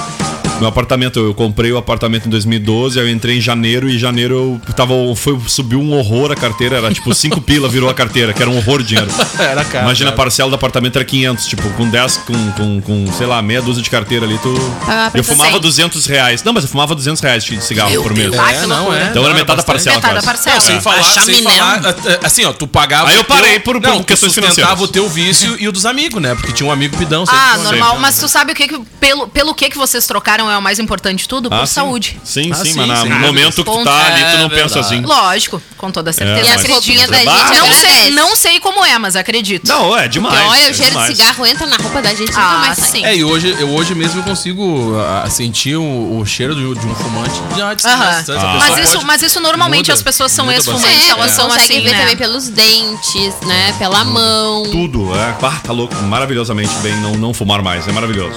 Meu 0.58 0.68
apartamento, 0.68 1.20
eu 1.20 1.32
comprei 1.34 1.70
o 1.72 1.78
apartamento 1.78 2.26
em 2.26 2.30
2012, 2.30 2.98
aí 2.98 3.06
eu 3.06 3.10
entrei 3.12 3.38
em 3.38 3.40
janeiro 3.40 3.88
e 3.88 3.94
em 3.94 3.98
janeiro 3.98 4.60
eu 4.66 4.72
tava. 4.74 4.92
Foi, 5.14 5.38
subiu 5.46 5.80
um 5.80 5.92
horror 5.96 6.32
a 6.32 6.34
carteira, 6.34 6.78
era 6.78 6.92
tipo 6.92 7.14
5 7.14 7.40
pila 7.42 7.68
virou 7.68 7.88
a 7.88 7.94
carteira, 7.94 8.32
que 8.32 8.42
era 8.42 8.50
um 8.50 8.56
horror 8.56 8.82
de 8.82 8.88
dinheiro. 8.88 9.10
Era 9.38 9.64
caro. 9.64 9.84
Imagina 9.84 10.10
a 10.10 10.12
cara. 10.12 10.16
parcela 10.16 10.50
do 10.50 10.56
apartamento 10.56 10.96
era 10.96 11.04
500, 11.04 11.46
tipo, 11.46 11.70
com 11.70 11.88
10, 11.88 12.16
com, 12.18 12.52
com, 12.52 12.80
com, 12.82 13.12
sei 13.12 13.26
lá, 13.26 13.40
meia 13.40 13.62
dúzia 13.62 13.82
de 13.82 13.88
carteira 13.88 14.26
ali, 14.26 14.36
tu. 14.38 14.52
Ah, 14.86 15.10
eu 15.14 15.22
fumava 15.22 15.52
cem. 15.52 15.60
200 15.60 16.06
reais. 16.06 16.42
Não, 16.42 16.52
mas 16.52 16.64
eu 16.64 16.70
fumava 16.70 16.94
200 16.94 17.22
reais 17.22 17.44
de 17.44 17.62
cigarro 17.62 18.02
por 18.02 18.12
mês. 18.14 18.36
Ah, 18.36 18.46
que 18.52 18.54
É, 18.54 18.66
não, 18.66 18.92
é. 18.92 19.04
Então 19.10 19.22
era 19.22 19.32
Não, 19.32 19.38
metade 19.38 19.58
da 19.58 19.62
parcela. 19.62 19.96
Metade 19.96 20.14
da 20.16 20.22
parcela. 20.22 20.56
Não, 20.56 20.60
sem 20.60 20.80
falar, 20.80 20.98
A 20.98 21.04
sem 21.04 21.42
falar, 21.42 21.80
eh, 22.06 22.20
assim, 22.22 22.44
ó, 22.44 22.52
tu 22.52 22.66
pagava. 22.66 23.10
Aí 23.10 23.16
eu 23.16 23.24
parei 23.24 23.60
por- 23.60 23.80
por 23.80 23.82
não, 23.82 23.98
tu 23.98 24.04
questões 24.04 24.32
sustentava 24.32 24.54
financeiras. 24.54 24.82
o 24.82 24.88
teu 24.88 25.08
vício 25.08 25.56
e 25.60 25.68
o 25.68 25.72
dos 25.72 25.86
amigos, 25.86 26.20
né? 26.20 26.34
Porque 26.34 26.52
tinha 26.52 26.68
um 26.68 26.72
amigo 26.72 26.96
pidão. 26.96 27.24
Ah, 27.28 27.52
tinha 27.54 27.64
normal, 27.64 27.98
mas 28.00 28.18
tu 28.18 28.28
sabe 28.28 28.52
o 28.52 28.54
que, 28.54 28.66
que 28.66 28.78
pelo, 29.00 29.28
pelo 29.28 29.54
que, 29.54 29.70
que 29.70 29.78
vocês 29.78 30.04
trocaram 30.06 30.47
é 30.50 30.56
o 30.58 30.62
mais 30.62 30.78
importante 30.78 31.20
de 31.20 31.28
tudo? 31.28 31.48
Por 31.48 31.58
Ah, 31.58 31.66
sim. 31.66 31.74
saúde. 31.74 32.20
Sim, 32.24 32.50
Ah, 32.52 32.56
sim, 32.56 32.72
sim, 32.72 32.86
mas 32.86 33.04
no 33.04 33.18
momento 33.18 33.64
que 33.64 33.70
tu 33.70 33.84
tá 33.84 34.06
ali, 34.06 34.20
tu 34.20 34.26
É 34.26 34.38
não 34.38 34.48
pensa 34.50 34.80
assim. 34.80 35.00
Lógico, 35.00 35.62
com 35.76 35.90
toda 35.90 36.12
certeza. 36.12 36.40
É, 36.40 36.44
E 36.44 36.54
as 36.54 36.64
roupinhas 36.64 37.08
da 37.10 37.16
gente 37.16 37.26
Bah, 37.26 37.50
Não 37.54 37.72
sei, 37.74 38.10
não 38.10 38.36
sei 38.36 38.60
como 38.60 38.84
é, 38.84 38.98
mas 38.98 39.16
acredito. 39.16 39.66
Não, 39.68 39.96
é 39.96 40.08
demais. 40.08 40.34
Porque 40.34 40.48
olha, 40.50 40.66
é 40.68 40.70
o 40.70 40.74
cheiro 40.74 40.90
demais. 40.92 41.10
de 41.10 41.16
cigarro 41.16 41.46
entra 41.46 41.66
na 41.66 41.76
roupa 41.76 42.00
da 42.02 42.14
gente 42.14 42.30
e 42.32 42.36
Ah, 42.36 42.58
mais 42.60 42.78
sim. 42.78 43.04
É, 43.04 43.16
e 43.16 43.24
hoje, 43.24 43.54
eu 43.58 43.68
hoje 43.70 43.94
mesmo 43.94 44.20
eu 44.20 44.24
consigo 44.24 44.94
ah, 45.00 45.28
sentir 45.30 45.76
o, 45.76 46.18
o 46.18 46.24
cheiro 46.26 46.54
de, 46.54 46.60
de 46.80 46.86
um 46.86 46.94
fumante 46.94 47.40
de 47.54 47.60
uma 47.62 47.74
distância. 47.74 47.98
Aham. 47.98 48.10
A 48.10 48.14
pessoa 48.24 48.54
Mas, 48.58 48.78
isso, 48.88 49.06
mas 49.06 49.22
isso 49.22 49.40
normalmente 49.40 49.86
muda, 49.86 49.92
as 49.94 50.02
pessoas 50.02 50.32
são 50.32 50.50
ex-fumantes, 50.50 51.08
elas 51.08 51.32
É, 51.32 51.34
são 51.34 51.50
assim, 51.52 51.80
ver 51.82 51.92
né? 51.92 51.98
também 52.00 52.16
pelos 52.16 52.48
dentes, 52.48 53.34
né? 53.46 53.74
Pela 53.78 54.04
mão. 54.04 54.64
Tudo, 54.70 55.14
é. 55.16 55.34
Ah, 55.42 55.60
tá 55.62 55.72
louco. 55.72 55.94
Maravilhosamente 56.02 56.72
bem 56.82 56.94
não, 56.96 57.12
não 57.16 57.34
fumar 57.34 57.62
mais. 57.62 57.86
É 57.88 57.92
maravilhoso. 57.92 58.34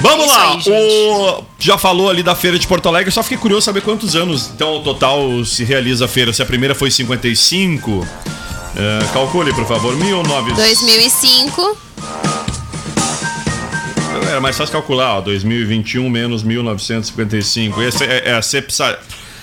Vamos 0.00 0.26
Isso 0.26 0.34
lá, 0.34 0.52
aí, 0.52 1.08
o 1.08 1.44
já 1.58 1.78
falou 1.78 2.10
ali 2.10 2.22
da 2.22 2.34
feira 2.34 2.58
de 2.58 2.66
Porto 2.66 2.88
Alegre, 2.88 3.10
só 3.10 3.22
fiquei 3.22 3.38
curioso 3.38 3.64
saber 3.64 3.80
quantos 3.80 4.14
anos 4.14 4.50
então 4.54 4.68
ao 4.68 4.82
total 4.82 5.44
se 5.44 5.64
realiza 5.64 6.04
a 6.04 6.08
feira. 6.08 6.32
Se 6.32 6.42
a 6.42 6.46
primeira 6.46 6.74
foi 6.74 6.90
55, 6.90 8.06
é, 8.76 9.12
calcule 9.12 9.52
por 9.54 9.66
favor, 9.66 9.96
1900. 9.96 10.56
2005. 10.56 11.78
Era 14.28 14.40
mais 14.40 14.56
fácil 14.56 14.72
calcular, 14.72 15.16
ó, 15.16 15.20
2021 15.20 16.08
menos 16.10 16.42
1955. 16.42 17.80
Essa 17.80 18.04
é, 18.04 18.30
é 18.30 18.34
a 18.34 18.42
sepsa, 18.42 18.98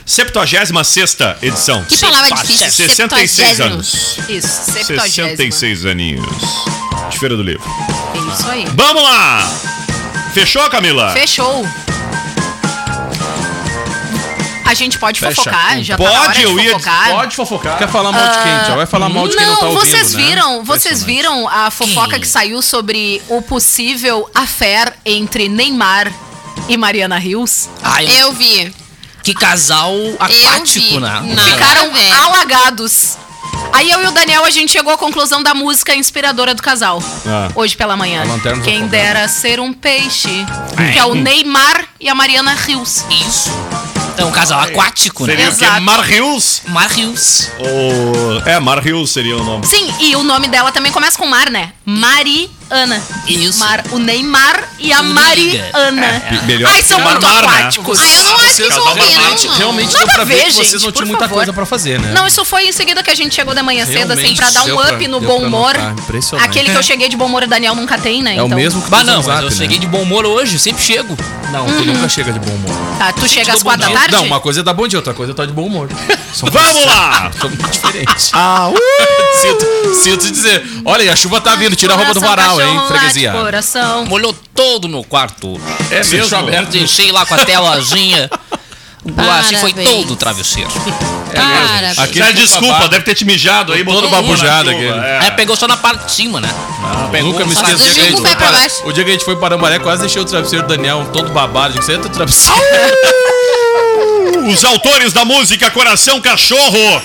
76 0.06 1.16
edição. 1.42 1.84
Que 1.86 1.98
palavra 1.98 2.30
difícil. 2.36 2.70
66 2.70 3.32
septuagésimo. 3.32 3.66
anos. 3.66 4.18
Isso, 4.30 4.72
70 4.72 5.02
66 5.02 5.86
aninhos. 5.86 6.28
De 7.10 7.20
Feira 7.20 7.36
do 7.36 7.44
Livro. 7.44 7.64
Isso 8.34 8.50
aí. 8.50 8.66
Vamos 8.76 9.04
lá! 9.04 9.73
Fechou, 10.34 10.68
Camila? 10.70 11.12
Fechou. 11.12 11.66
A 14.66 14.74
gente 14.74 14.98
pode 14.98 15.20
Fecha. 15.20 15.36
fofocar? 15.36 15.84
Já 15.84 15.96
Pode, 15.98 16.10
tá 16.10 16.16
na 16.18 16.24
hora 16.24 16.34
de 16.34 16.42
eu 16.42 16.60
ia- 16.60 16.72
fofocar? 16.72 17.10
Pode 17.12 17.36
fofocar. 17.36 17.78
Quer 17.78 17.88
falar 17.90 18.12
mal 18.12 18.28
de 18.28 18.38
quem? 18.44 18.52
Já 18.68 18.76
vai 18.76 18.86
falar 18.88 19.10
mal 19.10 19.28
de 19.28 19.36
quem 19.36 19.46
não, 19.46 19.54
não, 19.54 19.60
tá 19.60 19.66
ouvindo, 19.68 19.86
vocês 19.86 20.14
né? 20.16 20.24
viram, 20.24 20.64
vocês 20.64 21.02
Impressionante. 21.02 21.06
viram 21.44 21.48
a 21.50 21.70
fofoca 21.70 22.10
Quem? 22.12 22.22
que 22.22 22.28
saiu 22.28 22.60
sobre 22.62 23.22
o 23.30 23.40
possível 23.44 24.28
affair 24.34 24.92
entre 25.06 25.48
Neymar 25.48 26.12
e 26.68 26.76
Mariana 26.76 27.20
Rios? 27.20 27.70
Ai, 27.84 28.08
Eu 28.20 28.34
vi. 28.34 28.74
que 29.22 29.36
casal 29.36 29.94
aquático, 30.20 31.00
né? 31.00 31.22
Não. 31.24 31.44
Ficaram 31.44 31.92
alagados. 32.26 33.18
Aí 33.74 33.90
eu 33.90 34.04
e 34.04 34.08
o 34.08 34.12
Daniel, 34.12 34.46
a 34.46 34.52
gente 34.52 34.72
chegou 34.72 34.94
à 34.94 34.98
conclusão 34.98 35.42
da 35.42 35.56
música 35.56 35.96
inspiradora 35.96 36.54
do 36.54 36.62
casal. 36.62 37.02
Ah. 37.26 37.50
Hoje 37.56 37.76
pela 37.76 37.98
manhã. 37.98 38.22
A 38.22 38.26
Lanterna 38.26 38.58
dos 38.58 38.66
Quem 38.66 38.88
dera 38.88 39.28
ser 39.28 39.60
um 39.60 39.74
peixe. 39.74 40.46
Que 40.94 41.00
é 41.00 41.04
o 41.06 41.16
Neymar 41.16 41.86
e 42.00 42.08
a 42.08 42.14
Mariana 42.14 42.54
Rios. 42.54 43.04
Isso. 43.10 43.50
É 44.16 44.24
um 44.24 44.32
casal 44.32 44.60
aquático, 44.60 45.26
Seria 45.26 45.50
né? 45.50 45.52
o 45.52 45.58
quê? 45.58 45.80
Mar 45.80 46.08
Hills? 46.08 46.62
Mar 46.68 46.88
Rios. 46.88 47.50
Ou... 47.58 48.40
É, 48.46 48.60
Mar 48.60 48.86
Hills 48.86 49.12
seria 49.12 49.36
o 49.36 49.44
nome. 49.44 49.66
Sim, 49.66 49.92
e 50.00 50.16
o 50.16 50.24
nome 50.24 50.48
dela 50.48 50.72
também 50.72 50.92
começa 50.92 51.18
com 51.18 51.26
Mar, 51.26 51.50
né? 51.50 51.74
Mariana. 52.70 53.02
Isso. 53.28 53.60
Mar, 53.60 53.84
o 53.92 54.00
Neymar 54.00 54.64
e 54.80 54.92
a 54.92 55.02
liga. 55.02 55.14
Mariana. 55.14 56.06
É. 56.06 56.42
Melhor 56.46 56.72
Ai, 56.72 56.82
são 56.82 57.00
muito 57.00 57.22
Mar, 57.22 57.32
né? 57.34 57.40
aquáticos. 57.60 58.00
Ah, 58.00 58.04
eu 58.04 58.30
não 58.30 58.38
acho 58.40 58.56
que 58.56 58.64
realmente, 59.14 59.48
não. 59.48 59.56
realmente 59.58 59.94
Nada 59.94 60.06
deu 60.06 60.16
pra 60.16 60.24
ver 60.24 60.44
que 60.46 60.52
vocês 60.54 60.72
gente, 60.72 60.84
não 60.84 60.92
tinham 60.92 61.08
muita 61.08 61.28
coisa 61.30 61.54
pra 61.54 61.66
fazer, 61.66 62.00
né? 62.00 62.12
Não, 62.14 62.28
isso 62.28 62.44
foi 62.46 62.68
em 62.68 62.72
seguida 62.72 63.04
que 63.04 63.10
a 63.12 63.16
gente 63.16 63.36
chegou 63.36 63.54
da 63.54 63.64
manhã 63.64 63.86
cedo, 63.86 64.12
assim, 64.14 64.34
Realmente 64.34 64.38
pra 64.38 64.50
dar 64.50 64.62
um 64.64 64.66
deu 64.66 64.78
pra- 64.78 64.94
up 64.96 65.08
no 65.08 65.22
bom 65.22 65.38
humor. 65.44 65.76
impressionante. 66.00 66.48
Aquele 66.50 66.70
que 66.72 66.78
eu 66.78 66.84
cheguei 66.84 67.10
de 67.10 67.16
bom 67.18 67.26
humor, 67.26 67.44
o 67.44 67.48
Daniel 67.48 67.76
nunca 67.76 67.98
tem, 67.98 68.22
né? 68.24 68.36
É 68.38 68.44
o 68.44 68.50
mesmo 68.50 68.82
que 68.82 68.90
Bah, 68.90 69.04
não, 69.04 69.22
mas 69.24 69.44
eu 69.44 69.50
né? 69.50 69.56
cheguei 69.56 69.78
de 69.80 69.88
bom 69.88 70.02
humor 70.02 70.26
hoje, 70.26 70.58
sempre 70.60 70.84
chego. 70.84 71.18
Não, 71.52 71.66
tu 71.66 71.86
nunca 71.86 72.10
chega 72.10 72.32
de 72.34 72.40
bom 72.40 72.52
humor. 72.54 72.76
Tá, 72.98 73.14
tu 73.14 73.28
chega 73.28 73.54
às 73.54 73.62
quatro 73.64 73.82
da 73.88 73.92
tarde? 73.94 74.16
Não, 74.16 74.26
uma 74.26 74.40
coisa 74.40 74.62
é 74.62 74.64
dar 74.64 74.74
bom 74.74 74.88
dia, 74.88 74.98
outra 75.00 75.14
coisa 75.14 75.32
é 75.32 75.34
estar 75.34 75.46
de 75.46 75.54
bom 75.54 75.66
humor. 75.66 75.90
Vamos 76.42 76.86
lá! 76.86 77.32
São 77.40 77.50
muito 77.50 77.70
diferentes. 77.70 78.32
Ah, 78.34 78.70
uh! 78.70 78.76
Sinto, 79.42 79.96
sinto 79.96 80.32
dizer, 80.32 80.64
olha, 80.86 81.12
a 81.12 81.16
chuva 81.16 81.40
tá 81.42 81.56
vindo, 81.56 81.76
tira 81.76 81.94
a 81.94 81.98
roupa 81.98 82.14
do 82.14 82.20
varal, 82.22 82.60
hein, 82.68 82.82
freguesia. 82.88 83.32
Coração. 83.32 84.06
Molhou 84.06 84.34
todo 84.56 84.88
meu 84.90 85.04
quarto. 85.04 85.60
É 85.92 86.04
mesmo? 86.04 86.36
aberto, 86.38 86.70
Deixei 86.70 87.12
lá 87.12 87.26
com 87.26 87.36
a 87.36 87.46
telazinha. 87.46 88.30
Assim 89.40 89.58
foi 89.58 89.74
Parabéns. 89.74 89.90
todo 89.90 90.14
o 90.14 90.16
travesseiro. 90.16 90.70
Parabéns. 91.36 92.00
Aqui 92.00 92.20
Já 92.20 92.30
é 92.30 92.32
desculpa, 92.34 92.68
babado. 92.68 92.90
deve 92.90 93.04
ter 93.04 93.16
te 93.16 93.26
mijado 93.26 93.74
aí, 93.74 93.84
Todo 93.84 93.96
botou 93.96 94.10
aquele. 94.70 94.88
é. 94.98 95.20
Aí 95.24 95.32
pegou 95.32 95.58
só 95.58 95.68
na 95.68 95.76
parte 95.76 96.06
de 96.06 96.12
cima, 96.14 96.40
né? 96.40 96.50
Pegou 97.12 97.34
Nunca 97.34 97.46
me 97.46 97.54
só- 97.54 97.64
esqueci. 97.68 97.84
Mas 97.84 97.92
O 97.92 97.94
dia, 97.94 97.94
que 97.94 98.00
a 98.00 98.10
gente 98.10 98.20
o 98.20 98.22
pra 98.24 98.36
para- 98.38 98.52
baixo. 98.60 98.76
o 98.86 98.94
dia 98.94 99.04
que 99.04 99.10
a 99.10 99.14
gente 99.14 99.26
foi 99.26 99.36
para 99.36 99.56
Ambaré, 99.56 99.80
quase 99.80 100.04
deixei 100.04 100.22
o 100.22 100.26
travesseiro 100.26 100.66
do 100.66 100.70
Daniel 100.70 101.06
todo 101.12 101.34
babado. 101.34 101.74
Digo, 101.74 101.84
você 101.84 101.94
entra 101.96 102.08
o 102.08 102.14
travesseiro. 102.14 102.56
Os 104.50 104.64
autores 104.64 105.14
da 105.14 105.26
música 105.26 105.70
Coração 105.72 106.22
Cachorro 106.22 107.02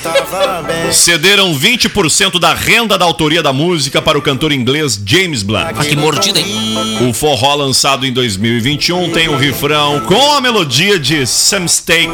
cederam 0.92 1.54
20% 1.58 2.38
da 2.38 2.54
renda 2.54 2.96
da 2.98 3.04
autoria 3.04 3.42
da 3.42 3.52
música 3.52 4.00
para 4.00 4.18
o 4.18 4.22
cantor 4.22 4.52
inglês 4.52 5.00
James 5.04 5.42
Blunt. 5.42 5.74
Ah, 5.76 5.84
que 5.84 5.96
mordida, 5.96 6.38
hein? 6.38 7.08
O 7.08 7.12
forró 7.12 7.54
lançado 7.54 8.06
em 8.06 8.12
2021 8.12 9.12
tem 9.12 9.28
o 9.28 9.36
refrão 9.36 10.00
com 10.00 10.32
a 10.32 10.40
melodia 10.40 10.98
de 10.98 11.26
Some 11.26 11.68
Steak 11.68 12.12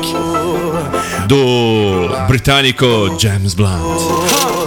do 1.26 2.08
britânico 2.26 3.16
James 3.18 3.54
Blunt. 3.54 4.63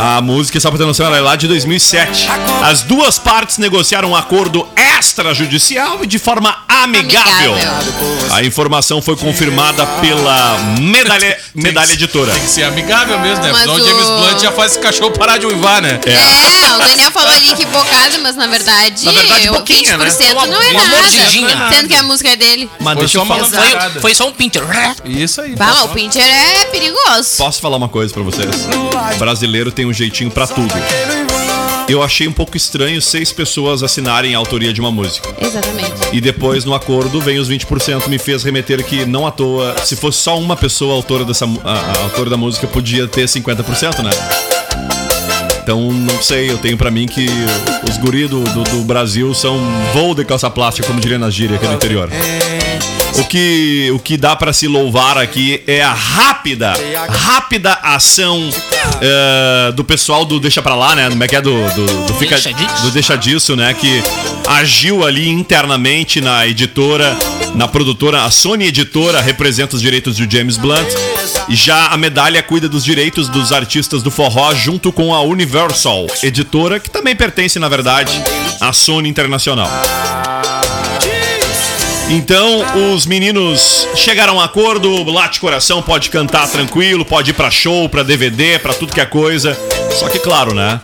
A 0.00 0.20
música, 0.20 0.58
só 0.60 0.70
pra 0.70 0.78
ter 0.78 0.84
noção, 0.84 1.06
ela 1.06 1.16
é 1.16 1.20
lá 1.20 1.34
de 1.36 1.48
2007. 1.48 2.28
As 2.62 2.82
duas 2.82 3.18
partes 3.18 3.58
negociaram 3.58 4.10
um 4.10 4.16
acordo 4.16 4.66
extrajudicial 4.98 6.02
e 6.04 6.06
de 6.06 6.18
forma 6.18 6.56
amigável. 6.68 7.52
Amigável. 7.54 7.92
A 8.32 8.42
informação 8.44 9.02
foi 9.02 9.16
confirmada 9.16 9.84
pela 10.00 10.58
Medalha, 10.80 11.36
medalha 11.54 11.92
Editora. 11.92 12.32
Tem 12.32 12.42
que 12.42 12.48
ser 12.50 12.62
amigável 12.64 13.18
mesmo, 13.20 13.42
né? 13.42 13.50
Mas 13.52 13.62
Senão 13.62 13.74
o 13.74 13.78
o- 13.80 13.84
James 13.84 14.06
Blunt 14.06 14.40
já 14.40 14.52
faz 14.52 14.72
esse 14.72 14.80
cachorro 14.80 15.10
parar 15.12 15.38
de 15.38 15.46
uivar, 15.46 15.80
né? 15.82 15.98
É, 16.06 16.74
o 16.74 16.78
Daniel 16.78 17.10
falou 17.10 17.30
ali 17.30 17.54
que 17.54 17.64
bocada, 17.66 18.18
mas 18.22 18.36
na 18.36 18.46
verdade, 18.46 19.04
Na 19.04 19.12
verdade, 19.12 19.46
eu- 19.46 19.54
boquinha, 19.54 19.96
né? 19.96 20.04
20% 20.04 20.32
Uma- 20.32 20.46
não 20.46 20.62
é 20.62 20.70
uma 20.70 20.84
nada. 20.84 20.96
mordidinha. 20.96 21.68
Sendo 21.72 21.88
que 21.88 21.94
a 21.96 22.02
música 22.02 22.30
é 22.30 22.36
dele. 22.36 22.70
Mas 22.78 22.94
Foi 22.94 23.02
deixa 23.02 23.18
eu 23.18 23.22
uma 23.22 23.36
falar. 23.36 23.90
Foi, 23.90 24.00
foi 24.00 24.14
só 24.14 24.28
um 24.28 24.32
pincher. 24.32 24.62
Isso 25.04 25.40
aí. 25.40 25.56
Bah, 25.56 25.84
o 25.84 25.88
Pinter 25.88 26.22
é 26.24 26.64
perigoso. 26.66 27.36
Posso 27.38 27.60
falar 27.60 27.76
uma 27.76 27.88
coisa 27.88 28.12
pra 28.12 28.22
vocês? 28.22 28.48
Brasileiro 29.18 29.70
tem 29.72 29.86
um 29.88 29.92
jeitinho 29.92 30.30
pra 30.30 30.46
tudo. 30.46 30.72
Eu 31.88 32.02
achei 32.02 32.28
um 32.28 32.32
pouco 32.32 32.54
estranho 32.54 33.00
seis 33.00 33.32
pessoas 33.32 33.82
assinarem 33.82 34.34
a 34.34 34.38
autoria 34.38 34.74
de 34.74 34.80
uma 34.80 34.90
música. 34.90 35.34
Exatamente. 35.40 35.92
E 36.12 36.20
depois, 36.20 36.66
no 36.66 36.74
acordo, 36.74 37.18
vem 37.18 37.38
os 37.38 37.48
20%. 37.48 38.08
Me 38.08 38.18
fez 38.18 38.44
remeter 38.44 38.84
que, 38.84 39.06
não 39.06 39.26
à 39.26 39.30
toa, 39.30 39.74
se 39.84 39.96
fosse 39.96 40.18
só 40.18 40.38
uma 40.38 40.54
pessoa 40.54 40.94
autora, 40.94 41.24
dessa, 41.24 41.46
a, 41.64 41.72
a 41.72 42.02
autora 42.02 42.28
da 42.28 42.36
música, 42.36 42.66
podia 42.66 43.08
ter 43.08 43.24
50%, 43.24 44.02
né? 44.02 44.10
Então, 45.62 45.90
não 45.92 46.22
sei, 46.22 46.50
eu 46.50 46.58
tenho 46.58 46.76
pra 46.76 46.90
mim 46.90 47.06
que 47.06 47.26
os 47.88 47.96
guris 47.96 48.28
do, 48.28 48.42
do, 48.42 48.64
do 48.64 48.84
Brasil 48.84 49.32
são 49.34 49.58
voo 49.94 50.14
de 50.14 50.24
calça 50.24 50.50
plástica, 50.50 50.86
como 50.86 51.00
diria 51.00 51.18
na 51.18 51.30
gíria 51.30 51.56
aqui 51.56 51.66
no 51.66 51.74
interior. 51.74 52.10
O 53.18 53.24
que, 53.24 53.90
o 53.92 53.98
que 53.98 54.16
dá 54.16 54.36
pra 54.36 54.52
se 54.52 54.68
louvar 54.68 55.18
aqui 55.18 55.62
é 55.66 55.82
a 55.82 55.92
rápida, 55.92 56.72
rápida 57.08 57.72
ação 57.82 58.48
eh, 59.00 59.72
do 59.72 59.82
pessoal 59.84 60.24
do 60.24 60.38
Deixa 60.38 60.62
Pra 60.62 60.74
Lá, 60.74 60.94
né? 60.94 61.08
Como 61.08 61.22
é 61.22 61.26
que 61.26 61.36
é? 61.36 61.40
Do, 61.40 61.68
do, 61.74 62.06
do, 62.06 62.14
fica, 62.14 62.36
Deixa 62.36 62.52
Disso? 62.52 62.82
do 62.82 62.90
Deixa 62.90 63.16
Disso, 63.16 63.56
né? 63.56 63.74
Que 63.74 64.02
agiu 64.46 65.04
ali 65.04 65.28
internamente 65.28 66.20
na 66.20 66.46
editora, 66.46 67.16
na 67.54 67.66
produtora. 67.66 68.24
A 68.24 68.30
Sony 68.30 68.66
Editora 68.66 69.20
representa 69.20 69.76
os 69.76 69.82
direitos 69.82 70.16
do 70.16 70.30
James 70.30 70.56
Blunt. 70.56 70.88
E 71.48 71.56
já 71.56 71.88
a 71.88 71.96
medalha 71.96 72.42
cuida 72.42 72.68
dos 72.68 72.84
direitos 72.84 73.28
dos 73.28 73.52
artistas 73.52 74.02
do 74.02 74.10
forró 74.10 74.54
junto 74.54 74.92
com 74.92 75.14
a 75.14 75.22
Universal 75.22 76.06
Editora, 76.22 76.78
que 76.78 76.90
também 76.90 77.16
pertence, 77.16 77.58
na 77.58 77.68
verdade, 77.68 78.12
à 78.60 78.72
Sony 78.72 79.08
Internacional. 79.08 79.68
Então, 82.10 82.64
os 82.94 83.06
meninos 83.06 83.86
chegaram 83.94 84.32
a 84.34 84.36
um 84.36 84.40
acordo, 84.40 85.04
Late 85.10 85.38
Coração 85.40 85.82
pode 85.82 86.08
cantar 86.08 86.48
tranquilo, 86.48 87.04
pode 87.04 87.30
ir 87.30 87.34
pra 87.34 87.50
show, 87.50 87.88
pra 87.88 88.02
DVD, 88.02 88.58
pra 88.58 88.72
tudo 88.72 88.92
que 88.92 89.00
é 89.00 89.06
coisa. 89.06 89.58
Só 89.98 90.08
que, 90.08 90.18
claro, 90.18 90.54
né? 90.54 90.80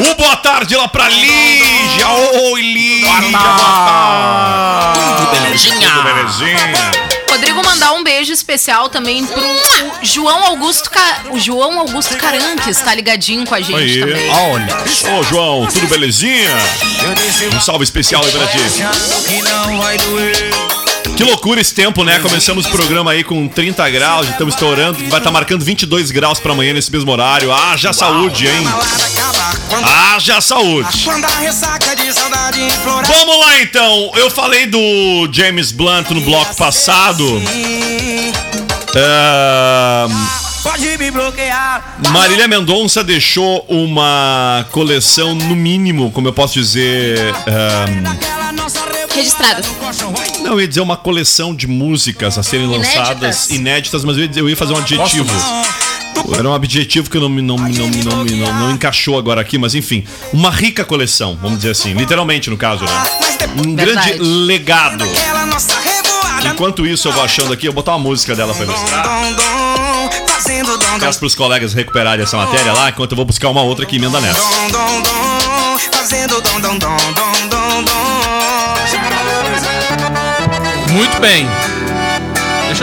Um 0.00 0.14
boa 0.14 0.36
tarde 0.36 0.74
lá 0.76 0.88
pra 0.88 1.08
Lígia. 1.08 2.08
Oi, 2.52 2.60
Lígia. 2.62 3.08
Boa 3.08 3.32
tarde. 3.32 5.16
Tudo 5.16 5.30
belezinha? 5.30 5.90
Tudo 5.90 6.02
belezinha? 6.02 7.21
Rodrigo 7.32 7.64
mandar 7.64 7.92
um 7.92 8.04
beijo 8.04 8.30
especial 8.30 8.90
também 8.90 9.24
pro 9.24 9.40
o 9.40 10.04
João 10.04 10.44
Augusto 10.44 10.90
Ca... 10.90 11.22
o 11.30 11.38
João 11.38 11.78
Augusto 11.78 12.14
Caranques, 12.16 12.78
tá 12.80 12.94
ligadinho 12.94 13.46
com 13.46 13.54
a 13.54 13.60
gente 13.60 13.74
Aí. 13.74 14.00
também. 14.00 14.28
Olha. 14.30 15.18
Ô, 15.18 15.22
João, 15.24 15.66
tudo 15.66 15.86
belezinha? 15.88 16.50
Um 17.56 17.60
salve 17.60 17.84
especial 17.84 18.22
aí 18.22 18.30
pra 18.30 18.46
ti. 18.48 18.58
que 21.16 21.24
loucura 21.24 21.60
esse 21.60 21.74
tempo, 21.74 22.04
né? 22.04 22.18
Começamos 22.18 22.66
o 22.66 22.70
programa 22.70 23.12
aí 23.12 23.24
com 23.24 23.48
30 23.48 23.88
graus, 23.90 24.28
estamos 24.28 24.54
estourando. 24.54 24.98
Vai 25.08 25.18
estar 25.18 25.30
marcando 25.30 25.64
22 25.64 26.10
graus 26.10 26.38
pra 26.38 26.52
amanhã 26.52 26.74
nesse 26.74 26.92
mesmo 26.92 27.10
horário. 27.10 27.50
Ah, 27.50 27.76
já 27.76 27.92
saúde, 27.92 28.46
hein? 28.46 28.64
Quando, 29.72 29.86
Haja 29.88 30.38
saúde. 30.42 31.02
quando 31.02 31.24
a 31.24 31.38
ressaca 31.38 31.96
de 31.96 32.12
saudade 32.12 32.60
implorar. 32.60 33.06
Vamos 33.06 33.38
lá 33.40 33.62
então. 33.62 34.10
Eu 34.16 34.30
falei 34.30 34.66
do 34.66 34.78
James 35.32 35.72
Blunt 35.72 36.10
no 36.10 36.20
bloco 36.20 36.54
passado. 36.54 37.24
Ahn, 38.94 40.10
Pode 40.62 40.98
me 40.98 41.10
bloquear. 41.10 41.96
Marília 42.10 42.46
Mendonça 42.46 43.02
deixou 43.02 43.64
uma 43.66 44.66
coleção, 44.70 45.34
no 45.34 45.56
mínimo, 45.56 46.10
como 46.12 46.28
eu 46.28 46.34
posso 46.34 46.52
dizer. 46.52 47.18
nossa 48.52 48.80
no 49.66 49.74
colchão 49.76 50.12
vai. 50.12 50.28
não, 50.40 50.52
eu 50.52 50.60
ia 50.60 50.68
dizer 50.68 50.80
uma 50.82 50.96
coleção 50.98 51.54
de 51.54 51.66
músicas 51.66 52.36
a 52.36 52.42
serem 52.42 52.66
lançadas, 52.66 53.48
inéditas, 53.50 54.04
mas 54.04 54.16
eu 54.16 54.22
ia, 54.24 54.28
dizer- 54.28 54.40
eu 54.42 54.48
ia 54.50 54.56
fazer 54.56 54.74
um 54.74 54.78
adjetivo. 54.78 55.32
Era 56.36 56.48
um 56.48 56.54
adjetivo 56.54 57.10
que 57.10 57.18
não, 57.18 57.28
me- 57.28 57.42
não, 57.42 57.56
me- 57.58 57.72
não, 57.76 57.88
não, 57.88 58.24
não, 58.24 58.54
não 58.60 58.70
encaixou 58.70 59.18
agora 59.18 59.40
aqui, 59.40 59.58
mas 59.58 59.74
enfim. 59.74 60.04
Uma 60.32 60.50
rica 60.50 60.84
coleção, 60.84 61.38
vamos 61.40 61.58
dizer 61.58 61.70
assim. 61.72 61.92
Literalmente, 61.94 62.48
no 62.50 62.56
caso, 62.56 62.84
né? 62.84 63.02
Depois 63.38 63.66
Um 63.66 63.74
Verdade. 63.76 64.08
grande 64.12 64.22
legado. 64.24 65.04
Enquanto 66.52 66.86
isso, 66.86 67.08
eu 67.08 67.12
vou 67.12 67.22
achando 67.22 67.52
aqui, 67.52 67.66
eu 67.66 67.72
vou 67.72 67.82
botar 67.82 67.92
uma 67.96 67.98
música 68.08 68.34
dela 68.34 68.54
pra 68.54 68.64
ilustrar. 68.64 69.04
Peço 71.00 71.18
pros 71.18 71.34
colegas 71.34 71.72
recuperarem 71.74 72.22
essa 72.24 72.36
matéria 72.36 72.72
lá, 72.72 72.88
enquanto 72.90 73.12
eu 73.12 73.16
vou 73.16 73.24
buscar 73.24 73.48
uma 73.48 73.62
outra 73.62 73.84
que 73.86 73.96
emenda 73.96 74.20
nessa. 74.20 74.40
Muito 80.90 81.18
bem. 81.20 81.46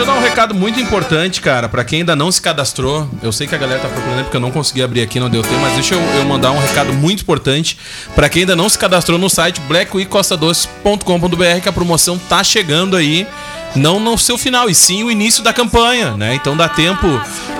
Deixa 0.00 0.12
eu 0.12 0.16
dar 0.16 0.20
um 0.22 0.24
recado 0.24 0.54
muito 0.54 0.80
importante, 0.80 1.42
cara, 1.42 1.68
pra 1.68 1.84
quem 1.84 1.98
ainda 1.98 2.16
não 2.16 2.32
se 2.32 2.40
cadastrou. 2.40 3.06
Eu 3.22 3.30
sei 3.32 3.46
que 3.46 3.54
a 3.54 3.58
galera 3.58 3.80
tá 3.80 3.88
procurando 3.90 4.22
porque 4.22 4.36
eu 4.38 4.40
não 4.40 4.50
consegui 4.50 4.82
abrir 4.82 5.02
aqui, 5.02 5.20
não 5.20 5.28
deu 5.28 5.42
tempo, 5.42 5.60
mas 5.60 5.74
deixa 5.74 5.94
eu, 5.94 6.00
eu 6.00 6.24
mandar 6.24 6.52
um 6.52 6.58
recado 6.58 6.90
muito 6.94 7.20
importante 7.20 7.76
pra 8.14 8.26
quem 8.26 8.44
ainda 8.44 8.56
não 8.56 8.66
se 8.66 8.78
cadastrou 8.78 9.18
no 9.18 9.28
site 9.28 9.60
blackweekcostadoce.com.br 9.68 11.60
que 11.62 11.68
a 11.68 11.72
promoção 11.72 12.16
tá 12.16 12.42
chegando 12.42 12.96
aí. 12.96 13.26
Não 13.74 14.00
no 14.00 14.16
seu 14.18 14.36
final, 14.36 14.68
e 14.68 14.74
sim 14.74 15.04
o 15.04 15.10
início 15.10 15.42
da 15.42 15.52
campanha, 15.52 16.12
né? 16.12 16.34
Então 16.34 16.56
dá 16.56 16.68
tempo 16.68 17.06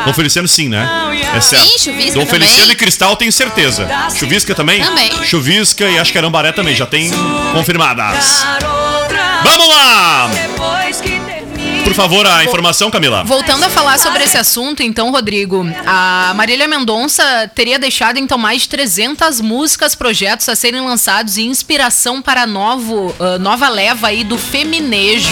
Dom 0.06 0.13
Feliciano 0.13 0.47
sim, 0.47 0.69
né? 0.69 0.89
É 1.36 1.41
certo. 1.41 1.65
Sim, 1.65 1.78
Chuvisca 1.78 2.13
Dom 2.19 2.26
também. 2.26 2.28
Feliciano 2.28 2.71
e 2.71 2.76
Cristal 2.76 3.15
tenho 3.15 3.32
certeza. 3.32 3.88
Chuvisca 4.15 4.56
também? 4.56 4.82
Também. 4.82 5.12
Chuvisca 5.26 5.86
e 5.86 6.00
acho 6.00 6.12
que 6.12 6.17
Arambaré 6.17 6.52
também, 6.52 6.76
já 6.76 6.86
tem 6.86 7.12
confirmadas. 7.54 8.45
Vamos 9.43 9.67
lá! 9.67 10.30
Por 11.88 11.93
favor, 11.93 12.28
a 12.28 12.43
informação, 12.43 12.91
Camila. 12.91 13.23
Voltando 13.23 13.63
a 13.63 13.69
falar 13.69 13.97
sobre 13.97 14.21
esse 14.21 14.38
assunto, 14.38 14.84
então, 14.84 15.10
Rodrigo, 15.10 15.65
a 15.86 16.34
Marília 16.36 16.67
Mendonça 16.67 17.50
teria 17.56 17.80
deixado 17.80 18.19
então 18.19 18.38
mais 18.38 18.63
de 18.63 18.69
300 18.69 19.39
músicas, 19.39 19.95
projetos 19.95 20.50
a 20.50 20.56
serem 20.56 20.82
lançados 20.82 21.38
e 21.38 21.43
inspiração 21.43 22.21
para 22.21 22.45
novo, 22.45 23.15
ah, 23.17 23.39
nova 23.39 23.69
leva 23.69 24.08
aí 24.08 24.26
do 24.26 24.38
feminejo, 24.38 25.32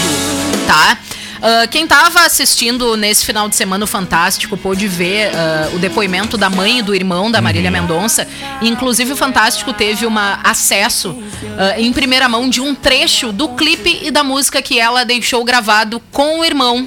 tá? 0.66 0.98
Ah, 1.42 1.66
quem 1.66 1.84
estava 1.84 2.20
assistindo 2.20 2.96
nesse 2.96 3.24
final 3.24 3.48
de 3.48 3.56
semana 3.56 3.84
o 3.84 3.86
Fantástico 3.86 4.56
pôde 4.56 4.88
ver 4.88 5.30
ah, 5.34 5.70
o 5.74 5.78
depoimento 5.78 6.36
da 6.36 6.48
mãe 6.48 6.78
e 6.78 6.82
do 6.82 6.94
irmão 6.94 7.30
da 7.30 7.40
Marília 7.40 7.70
Mendonça. 7.70 8.26
Inclusive, 8.62 9.12
o 9.12 9.16
Fantástico 9.16 9.72
teve 9.72 10.06
uma 10.06 10.40
acesso 10.42 11.16
ah, 11.58 11.80
em 11.80 11.92
primeira 11.92 12.28
mão 12.28 12.48
de 12.48 12.60
um 12.60 12.74
trecho 12.74 13.32
do 13.32 13.50
clipe 13.50 14.00
e 14.02 14.10
da 14.10 14.22
música 14.22 14.62
que 14.62 14.78
ela 14.78 15.04
deixou 15.04 15.44
gravado 15.44 16.00
com 16.10 16.40
o 16.40 16.44
irmão, 16.44 16.86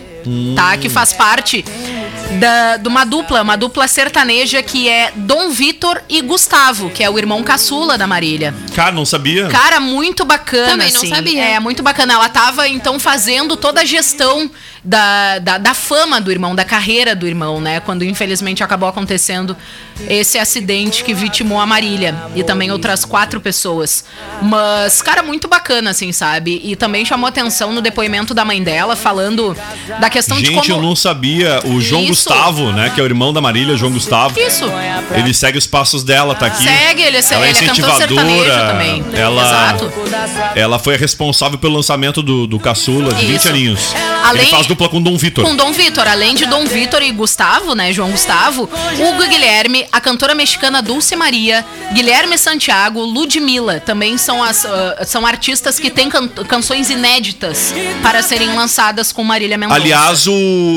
tá? 0.56 0.78
Que 0.78 0.90
faz 0.90 1.14
parte 1.14 1.64
da, 2.38 2.78
de 2.78 2.88
uma 2.88 3.04
dupla, 3.06 3.42
uma 3.42 3.56
dupla 3.56 3.88
sertaneja 3.88 4.62
que 4.62 4.88
é 4.88 5.12
Dom 5.16 5.50
Vitor 5.50 6.02
e 6.08 6.22
Gustavo, 6.22 6.90
que 6.90 7.04
é 7.04 7.10
o 7.10 7.18
irmão 7.18 7.42
caçula 7.44 7.98
da 7.98 8.06
Marília. 8.06 8.54
Cara, 8.76 8.92
não 8.92 9.06
sabia? 9.06 9.48
Cara, 9.48 9.80
muito 9.80 10.24
bacana, 10.26 10.72
Também 10.72 10.92
não 10.92 11.02
assim. 11.02 11.10
sabia. 11.10 11.44
É, 11.44 11.60
muito 11.60 11.82
bacana. 11.82 12.14
Ela 12.14 12.30
tava, 12.30 12.68
então, 12.68 13.00
fazendo 13.00 13.56
toda 13.58 13.82
a 13.82 13.86
gestão 13.86 14.50
da, 14.84 15.40
da, 15.40 15.58
da 15.58 15.74
fama 15.74 16.22
do 16.22 16.32
irmão, 16.32 16.56
da 16.56 16.64
carreira 16.64 17.16
do 17.16 17.28
irmão, 17.28 17.60
né? 17.60 17.80
Quando, 17.80 18.04
infelizmente, 18.04 18.64
acabou 18.64 18.88
acontecendo 18.88 19.56
esse 20.08 20.38
acidente 20.38 21.04
que 21.04 21.14
vitimou 21.14 21.60
a 21.60 21.66
Marília 21.66 22.16
e 22.36 22.44
também 22.44 22.72
outras 22.72 23.04
quatro 23.04 23.42
pessoas. 23.42 24.06
Mas, 24.42 25.02
cara, 25.02 25.22
muito 25.22 25.48
bacana, 25.48 25.90
assim, 25.90 26.12
sabe? 26.12 26.62
E 26.64 26.76
também 26.76 27.04
chamou 27.04 27.28
atenção 27.28 27.74
no 27.74 27.82
depoimento 27.82 28.34
da 28.34 28.46
mãe 28.46 28.64
dela, 28.64 28.96
falando 28.96 29.56
da 30.00 30.10
questão 30.10 30.38
de 30.38 30.46
Gente, 30.46 30.68
como... 30.68 30.72
eu 30.72 30.82
não 30.82 30.96
sabia. 30.96 31.60
O 31.66 31.82
João 31.82 32.02
Isso. 32.04 32.30
Gustavo, 32.30 32.72
né? 32.72 32.90
Que 32.94 33.02
é 33.02 33.04
o 33.04 33.06
irmão 33.06 33.34
da 33.34 33.42
Marília, 33.42 33.76
João 33.76 33.92
Gustavo. 33.92 34.40
Isso. 34.40 34.66
Ele 35.12 35.34
segue 35.34 35.58
os 35.58 35.68
passos 35.68 36.04
dela, 36.04 36.34
tá 36.36 36.46
aqui. 36.46 36.64
Segue, 36.64 37.02
ele, 37.02 37.18
ela 37.18 37.36
é 37.36 37.38
ele 37.38 37.46
é 37.48 37.52
incentivadora. 37.52 38.68
também. 38.68 39.04
Ela, 39.14 39.44
Exato. 39.44 39.92
ela 40.56 40.80
foi 40.80 40.96
a 40.96 40.98
responsável 40.98 41.58
pelo 41.58 41.76
lançamento 41.76 42.22
do, 42.22 42.48
do 42.48 42.60
Caçula, 42.60 43.14
de 43.14 43.26
20 43.26 43.36
Isso. 43.38 43.50
aninhos. 43.50 43.96
Além- 44.24 44.46
dupla 44.70 44.88
com 44.88 45.02
Dom 45.02 45.18
Vitor. 45.18 45.44
Com 45.44 45.56
Dom 45.56 45.72
Vitor, 45.74 46.08
além 46.08 46.36
de 46.36 46.46
Dom 46.46 46.64
Vitor 46.66 47.02
e 47.02 47.12
Gustavo, 47.12 47.74
né, 47.76 47.92
João 47.92 48.12
Gustavo, 48.12 48.64
Hugo 48.64 49.28
Guilherme, 49.28 49.86
a 49.92 50.00
cantora 50.00 50.36
mexicana 50.36 50.82
Dulce 50.82 51.16
Maria, 51.16 51.66
Guilherme 51.92 52.38
Santiago, 52.38 53.02
Ludmilla, 53.02 53.80
também 53.80 54.18
são, 54.18 54.44
as, 54.44 54.66
ah, 54.66 55.04
são 55.06 55.26
artistas 55.26 55.80
que 55.80 55.90
têm 55.90 56.08
can- 56.10 56.28
canções 56.48 56.90
inéditas 56.90 57.74
para 58.04 58.22
serem 58.22 58.56
lançadas 58.56 59.12
com 59.12 59.24
Marília 59.24 59.58
Mendonça. 59.58 59.80
Aliás, 59.80 60.28
o, 60.28 60.32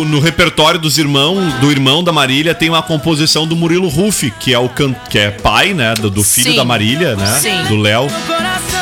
no 0.07 0.19
repertório 0.21 0.81
dos 0.81 0.97
irmãos, 0.99 1.53
do 1.55 1.71
irmão 1.71 2.03
da 2.03 2.13
Marília, 2.13 2.55
tem 2.55 2.71
uma 2.71 2.83
composição 2.83 3.47
do 3.47 3.55
Murilo 3.55 3.89
Ruff, 3.89 4.33
que 4.41 4.55
é 4.55 4.59
o 4.59 4.71
que 5.11 5.19
é 5.19 5.31
pai, 5.31 5.75
né, 5.75 5.93
do, 5.95 6.09
do 6.11 6.25
filho 6.25 6.53
Sim. 6.53 6.57
da 6.57 6.65
Marília, 6.65 7.15
né, 7.15 7.39
Sim. 7.41 7.65
do 7.69 7.77
Léo. 7.77 8.07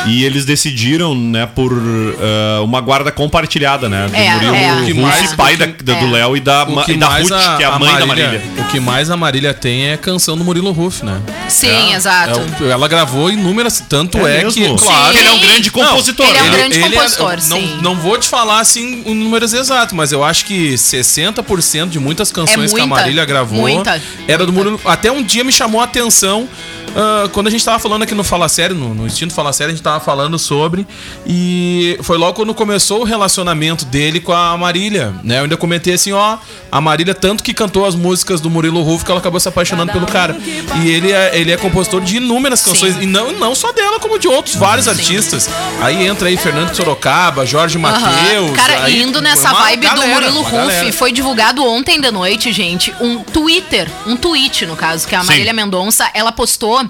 E 0.07 0.23
eles 0.25 0.45
decidiram, 0.45 1.13
né, 1.15 1.45
por 1.45 1.71
ah, 2.19 2.61
uma 2.63 2.81
guarda 2.81 3.11
compartilhada, 3.11 3.87
né, 3.87 4.07
do 4.07 4.15
É, 4.15 4.31
Murilo 4.33 4.55
é. 4.55 4.73
O 4.81 4.85
que 4.85 4.91
Ruff, 4.93 5.01
mais- 5.01 5.33
pai 5.33 5.57
que- 5.57 5.83
da, 5.83 5.93
do 5.93 6.05
é. 6.07 6.11
Léo 6.11 6.37
e 6.37 6.39
da, 6.39 6.67
e 6.87 6.97
da 6.97 7.07
Ruth, 7.17 7.31
a, 7.31 7.55
que 7.57 7.63
é 7.63 7.65
a 7.65 7.73
a 7.75 7.79
mãe 7.79 7.93
da 7.97 8.05
Marília, 8.05 8.29
Marília. 8.31 8.41
O 8.57 8.63
que 8.65 8.79
mais 8.79 9.09
a 9.09 9.17
Marília 9.17 9.53
tem 9.53 9.87
é 9.89 9.93
a 9.93 9.97
canção 9.97 10.35
do 10.37 10.43
Murilo 10.43 10.71
Ruff, 10.71 11.05
né? 11.05 11.21
Sim, 11.47 11.67
É, 11.91 11.93
exato. 11.95 12.41
é 12.61 12.69
ela 12.69 12.87
gravou 12.87 13.29
inúmeras, 13.31 13.83
tanto 13.87 14.17
É 14.25 14.39
é, 14.39 14.43
mesmo? 14.43 14.77
que, 14.77 14.83
claro, 14.85 15.13
Sim. 15.13 15.19
Ele 15.19 15.27
é 15.27 15.31
um 15.31 15.39
grande 15.39 15.71
compositor. 15.71 16.25
Ele 16.27 16.37
é 16.37 16.41
um 16.41 16.45
né? 16.45 16.51
grande 16.57 16.79
compositor, 16.79 17.31
não, 17.47 17.57
sim. 17.57 17.79
não 17.81 17.95
vou 17.95 18.17
te 18.17 18.27
falar 18.27 18.59
assim 18.59 19.01
os 19.05 19.15
números 19.15 19.53
exatos, 19.53 19.93
mas 19.95 20.11
eu 20.11 20.23
acho 20.23 20.45
que 20.45 20.77
60% 20.77 21.89
de 21.89 21.99
muitas 21.99 22.31
canções 22.31 22.73
que 22.73 22.79
a 22.79 22.85
muita, 22.85 23.01
Marília 23.01 23.25
gravou 23.25 23.59
muita, 23.61 24.01
era 24.27 24.45
do 24.45 24.51
muita. 24.51 24.69
Murilo. 24.71 24.89
Até 24.89 25.11
um 25.11 25.21
dia 25.23 25.43
me 25.43 25.51
chamou 25.51 25.79
a 25.81 25.83
atenção 25.83 26.47
ah, 26.95 27.29
quando 27.31 27.47
a 27.47 27.49
gente 27.49 27.63
tava 27.63 27.79
falando 27.79 28.03
aqui 28.03 28.13
no 28.13 28.23
Fala 28.23 28.49
Sério, 28.49 28.75
no, 28.75 28.93
no 28.93 29.07
Instinto 29.07 29.33
Fala 29.33 29.53
Sério, 29.53 29.73
a 29.73 29.75
gente 29.75 29.83
tava 29.83 29.99
falando 29.99 30.37
sobre. 30.37 30.85
E 31.25 31.97
foi 32.01 32.17
logo 32.17 32.33
quando 32.33 32.53
começou 32.53 33.01
o 33.01 33.03
relacionamento 33.03 33.85
dele 33.85 34.19
com 34.19 34.33
a 34.33 34.57
Marília, 34.57 35.13
né? 35.23 35.39
Eu 35.39 35.43
ainda 35.43 35.57
comentei 35.57 35.93
assim, 35.93 36.11
ó, 36.11 36.37
a 36.71 36.81
Marília 36.81 37.13
tanto 37.13 37.43
que 37.43 37.53
cantou 37.53 37.85
as 37.85 37.95
músicas 37.95 38.41
do 38.41 38.49
Murilo 38.49 38.81
Rufo 38.81 39.05
que 39.05 39.11
ela 39.11 39.19
acabou 39.19 39.39
se 39.39 39.47
apaixonando 39.47 39.91
pelo 39.91 40.05
cara. 40.05 40.37
E 40.81 40.89
ele 40.89 41.11
é, 41.11 41.37
ele 41.37 41.51
é 41.51 41.57
compositor 41.57 42.01
de 42.01 42.17
inúmeras 42.17 42.61
canções, 42.61 42.95
e 43.01 43.05
não, 43.05 43.31
não 43.33 43.55
só 43.55 43.71
dela, 43.71 43.99
como 43.99 44.19
de 44.19 44.27
outros 44.27 44.55
vários 44.55 44.87
artistas. 44.87 45.49
Aí 45.81 46.05
entra 46.05 46.27
aí 46.27 46.37
Fernando 46.37 46.75
Sorocaba, 46.75 47.45
Jorge 47.45 47.77
Mateus. 47.77 48.03
Aham. 48.03 48.53
Cara, 48.53 48.83
aí 48.83 49.01
indo 49.01 49.21
nessa 49.21 49.53
vibe 49.53 49.87
do 49.87 49.95
galera, 49.95 50.13
Murilo 50.13 50.41
uma 50.41 50.51
galera. 50.51 50.85
Ruff, 50.85 50.97
foi 50.97 51.11
divulgado 51.11 51.63
ontem 51.63 51.99
de 51.99 52.11
noite, 52.11 52.51
gente, 52.51 52.93
um 52.99 53.19
Twitter, 53.19 53.89
um 54.05 54.15
tweet, 54.15 54.65
no 54.65 54.75
caso, 54.75 55.07
que 55.07 55.15
a 55.15 55.21
Sim. 55.21 55.27
Marília 55.27 55.53
Mendonça, 55.53 56.09
ela 56.13 56.31
postou 56.31 56.80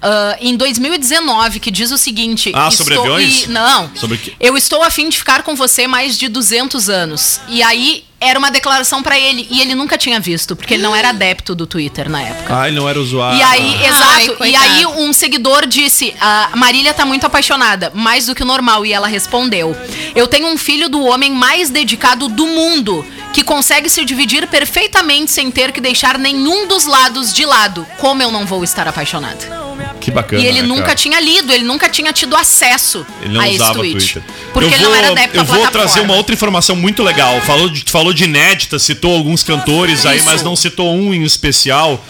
ah, 0.00 0.36
em 0.40 0.56
2019, 0.56 1.60
que 1.60 1.70
diz 1.70 1.90
o 1.90 1.98
seguinte... 1.98 2.52
Ah, 2.54 2.70
sobre 2.70 2.94
estou- 2.94 3.12
aviões? 3.12 3.44
e- 3.44 3.48
não. 3.48 3.90
Sobre 3.96 4.18
que- 4.18 4.34
Eu 4.40 4.56
estou 4.56 4.82
a 4.82 4.90
fim 4.90 5.08
de 5.08 5.18
ficar 5.18 5.42
com 5.42 5.54
você 5.54 5.86
mais 5.86 6.18
de 6.18 6.28
200 6.28 6.88
anos. 6.88 7.40
E 7.48 7.62
aí... 7.62 8.04
Era 8.24 8.38
uma 8.38 8.52
declaração 8.52 9.02
pra 9.02 9.18
ele 9.18 9.48
e 9.50 9.60
ele 9.60 9.74
nunca 9.74 9.98
tinha 9.98 10.20
visto, 10.20 10.54
porque 10.54 10.74
ele 10.74 10.82
não 10.84 10.94
era 10.94 11.08
adepto 11.08 11.56
do 11.56 11.66
Twitter 11.66 12.08
na 12.08 12.22
época. 12.22 12.54
Ai, 12.54 12.70
não 12.70 12.88
era 12.88 13.00
usuário. 13.00 13.36
E 13.36 13.42
aí, 13.42 13.74
Ai, 13.80 13.88
exato. 13.88 14.20
e 14.20 14.36
coitado. 14.36 14.64
aí 14.64 14.86
um 14.86 15.12
seguidor 15.12 15.66
disse: 15.66 16.14
a 16.20 16.50
Marília 16.54 16.94
tá 16.94 17.04
muito 17.04 17.26
apaixonada, 17.26 17.90
mais 17.92 18.26
do 18.26 18.34
que 18.36 18.44
o 18.44 18.46
normal. 18.46 18.86
E 18.86 18.92
ela 18.92 19.08
respondeu: 19.08 19.76
Eu 20.14 20.28
tenho 20.28 20.46
um 20.46 20.56
filho 20.56 20.88
do 20.88 21.02
homem 21.02 21.32
mais 21.32 21.68
dedicado 21.68 22.28
do 22.28 22.46
mundo, 22.46 23.04
que 23.32 23.42
consegue 23.42 23.88
se 23.88 24.04
dividir 24.04 24.46
perfeitamente 24.46 25.32
sem 25.32 25.50
ter 25.50 25.72
que 25.72 25.80
deixar 25.80 26.18
nenhum 26.18 26.66
dos 26.66 26.84
lados 26.84 27.32
de 27.32 27.44
lado. 27.44 27.86
Como 27.98 28.22
eu 28.22 28.30
não 28.30 28.46
vou 28.46 28.62
estar 28.62 28.86
apaixonada? 28.86 29.61
Que 30.00 30.10
bacana. 30.10 30.42
e 30.42 30.46
ele 30.46 30.62
né, 30.62 30.68
nunca 30.68 30.82
cara? 30.82 30.94
tinha 30.94 31.20
lido, 31.20 31.52
ele 31.52 31.64
nunca 31.64 31.88
tinha 31.88 32.12
tido 32.12 32.34
acesso 32.36 33.06
Ele 33.22 33.34
não 33.34 33.40
a 33.40 33.46
esse 33.48 33.56
usava 33.56 33.74
tweet. 33.74 33.92
Twitter. 33.94 34.22
Porque 34.52 34.68
eu 34.68 34.72
ele 34.72 34.82
vou, 34.84 34.90
não 34.90 34.96
era 34.96 35.10
adepto 35.12 35.36
Eu 35.36 35.44
vou 35.44 35.56
plataforma. 35.56 35.86
trazer 35.88 36.00
uma 36.00 36.14
outra 36.14 36.34
informação 36.34 36.74
muito 36.76 37.02
legal. 37.02 37.40
Falou 37.42 37.68
de, 37.68 37.84
falou 37.90 38.12
de 38.12 38.24
inédita, 38.24 38.78
citou 38.78 39.14
alguns 39.16 39.42
cantores 39.42 40.04
aí, 40.06 40.16
Isso. 40.18 40.26
mas 40.26 40.42
não 40.42 40.56
citou 40.56 40.92
um 40.94 41.14
em 41.14 41.22
especial, 41.22 42.04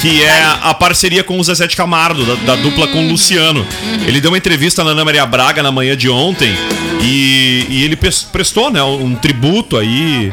que 0.00 0.22
é 0.22 0.42
a 0.62 0.72
parceria 0.74 1.22
com 1.22 1.38
o 1.38 1.44
Zezé 1.44 1.66
de 1.66 1.76
Camargo, 1.76 2.24
da, 2.24 2.34
da 2.54 2.56
dupla 2.56 2.86
com 2.88 3.04
o 3.06 3.08
Luciano. 3.10 3.60
Uhum. 3.60 4.04
Ele 4.06 4.20
deu 4.20 4.30
uma 4.30 4.38
entrevista 4.38 4.82
na 4.84 4.90
Ana 4.90 5.04
Maria 5.04 5.26
Braga 5.26 5.62
na 5.62 5.70
manhã 5.72 5.96
de 5.96 6.08
ontem 6.08 6.54
e, 7.02 7.66
e 7.68 7.84
ele 7.84 7.96
prestou 7.96 8.70
né, 8.70 8.82
um 8.82 9.14
tributo 9.14 9.76
aí 9.76 10.32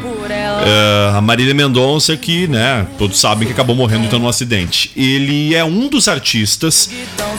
é, 0.64 1.16
a 1.16 1.20
Marília 1.20 1.54
Mendonça, 1.54 2.16
que, 2.16 2.46
né, 2.46 2.86
todos 2.98 3.18
sabem 3.18 3.46
que 3.46 3.52
acabou 3.52 3.74
morrendo 3.76 4.06
então 4.06 4.18
num 4.18 4.28
acidente. 4.28 4.90
Ele 4.96 5.54
é 5.54 5.64
um 5.64 5.88
dos 5.88 6.08
artistas 6.08 6.90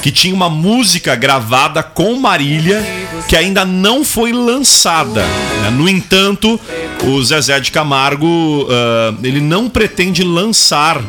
que 0.01 0.11
tinha 0.11 0.33
uma 0.33 0.49
música 0.49 1.15
gravada 1.15 1.81
com 1.81 2.15
Marília 2.15 2.83
que 3.27 3.35
ainda 3.35 3.65
não 3.65 4.03
foi 4.03 4.31
lançada. 4.31 5.23
né? 5.61 5.69
No 5.71 5.87
entanto, 5.89 6.59
o 7.03 7.23
Zezé 7.23 7.59
de 7.59 7.71
Camargo, 7.71 8.67
ah, 8.69 9.13
ele 9.23 9.41
não 9.41 9.69
pretende 9.69 10.23
lançar 10.23 11.01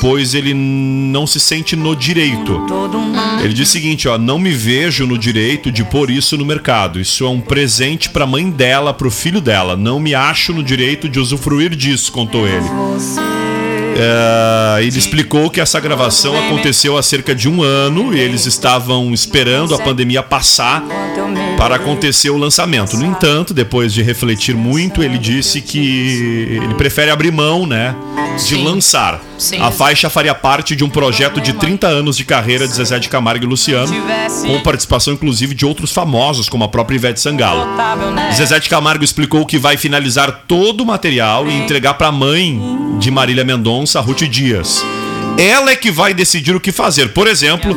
pois 0.00 0.34
ele 0.34 0.54
não 0.54 1.26
se 1.26 1.40
sente 1.40 1.74
no 1.74 1.94
direito. 1.94 2.60
Ele 3.42 3.52
diz 3.52 3.68
o 3.68 3.72
seguinte, 3.72 4.08
ó, 4.08 4.16
não 4.18 4.38
me 4.38 4.50
vejo 4.50 5.06
no 5.06 5.18
direito 5.18 5.70
de 5.70 5.84
pôr 5.84 6.10
isso 6.10 6.36
no 6.36 6.44
mercado. 6.44 7.00
Isso 7.00 7.24
é 7.24 7.28
um 7.28 7.40
presente 7.40 8.10
pra 8.10 8.26
mãe 8.26 8.50
dela, 8.50 8.94
pro 8.94 9.10
filho 9.10 9.40
dela. 9.40 9.76
Não 9.76 9.98
me 10.00 10.14
acho 10.14 10.52
no 10.52 10.62
direito 10.62 11.08
de 11.08 11.18
usufruir 11.18 11.74
disso, 11.74 12.12
contou 12.12 12.46
ele. 12.46 12.66
É, 14.00 14.80
ele 14.84 14.96
explicou 14.96 15.50
que 15.50 15.60
essa 15.60 15.80
gravação 15.80 16.38
aconteceu 16.38 16.96
há 16.96 17.02
cerca 17.02 17.34
de 17.34 17.48
um 17.48 17.62
ano 17.64 18.14
e 18.14 18.20
eles 18.20 18.46
estavam 18.46 19.12
esperando 19.12 19.74
a 19.74 19.78
pandemia 19.78 20.22
passar 20.22 20.84
para 21.56 21.74
acontecer 21.74 22.30
o 22.30 22.36
lançamento. 22.36 22.96
No 22.96 23.04
entanto, 23.04 23.52
depois 23.52 23.92
de 23.92 24.00
refletir 24.02 24.54
muito, 24.54 25.02
ele 25.02 25.18
disse 25.18 25.60
que 25.60 26.60
ele 26.62 26.74
prefere 26.74 27.10
abrir 27.10 27.32
mão, 27.32 27.66
né, 27.66 27.96
de 28.46 28.54
lançar. 28.54 29.20
Sim. 29.38 29.60
A 29.62 29.70
faixa 29.70 30.10
faria 30.10 30.34
parte 30.34 30.74
de 30.74 30.84
um 30.84 30.88
projeto 30.88 31.40
de 31.40 31.52
30 31.52 31.86
anos 31.86 32.16
de 32.16 32.24
carreira 32.24 32.66
de 32.66 32.74
Zezé 32.74 32.98
de 32.98 33.08
Camargo 33.08 33.44
e 33.44 33.46
Luciano, 33.46 33.92
com 34.46 34.60
participação 34.60 35.14
inclusive 35.14 35.54
de 35.54 35.64
outros 35.64 35.92
famosos, 35.92 36.48
como 36.48 36.64
a 36.64 36.68
própria 36.68 36.96
Ivete 36.96 37.20
Sangalo. 37.20 37.66
Zezé 38.34 38.58
de 38.58 38.68
Camargo 38.68 39.04
explicou 39.04 39.46
que 39.46 39.58
vai 39.58 39.76
finalizar 39.76 40.44
todo 40.48 40.82
o 40.82 40.86
material 40.86 41.48
e 41.48 41.56
entregar 41.56 41.94
para 41.94 42.08
a 42.08 42.12
mãe 42.12 42.60
de 42.98 43.10
Marília 43.10 43.44
Mendonça, 43.44 44.00
Ruth 44.00 44.22
Dias. 44.22 44.82
Ela 45.38 45.70
é 45.70 45.76
que 45.76 45.92
vai 45.92 46.12
decidir 46.12 46.56
o 46.56 46.60
que 46.60 46.72
fazer. 46.72 47.12
Por 47.12 47.28
exemplo, 47.28 47.76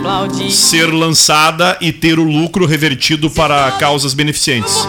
ser 0.50 0.88
lançada 0.92 1.78
e 1.80 1.92
ter 1.92 2.18
o 2.18 2.24
lucro 2.24 2.66
revertido 2.66 3.30
para 3.30 3.70
causas 3.74 4.16
beneficentes. 4.16 4.88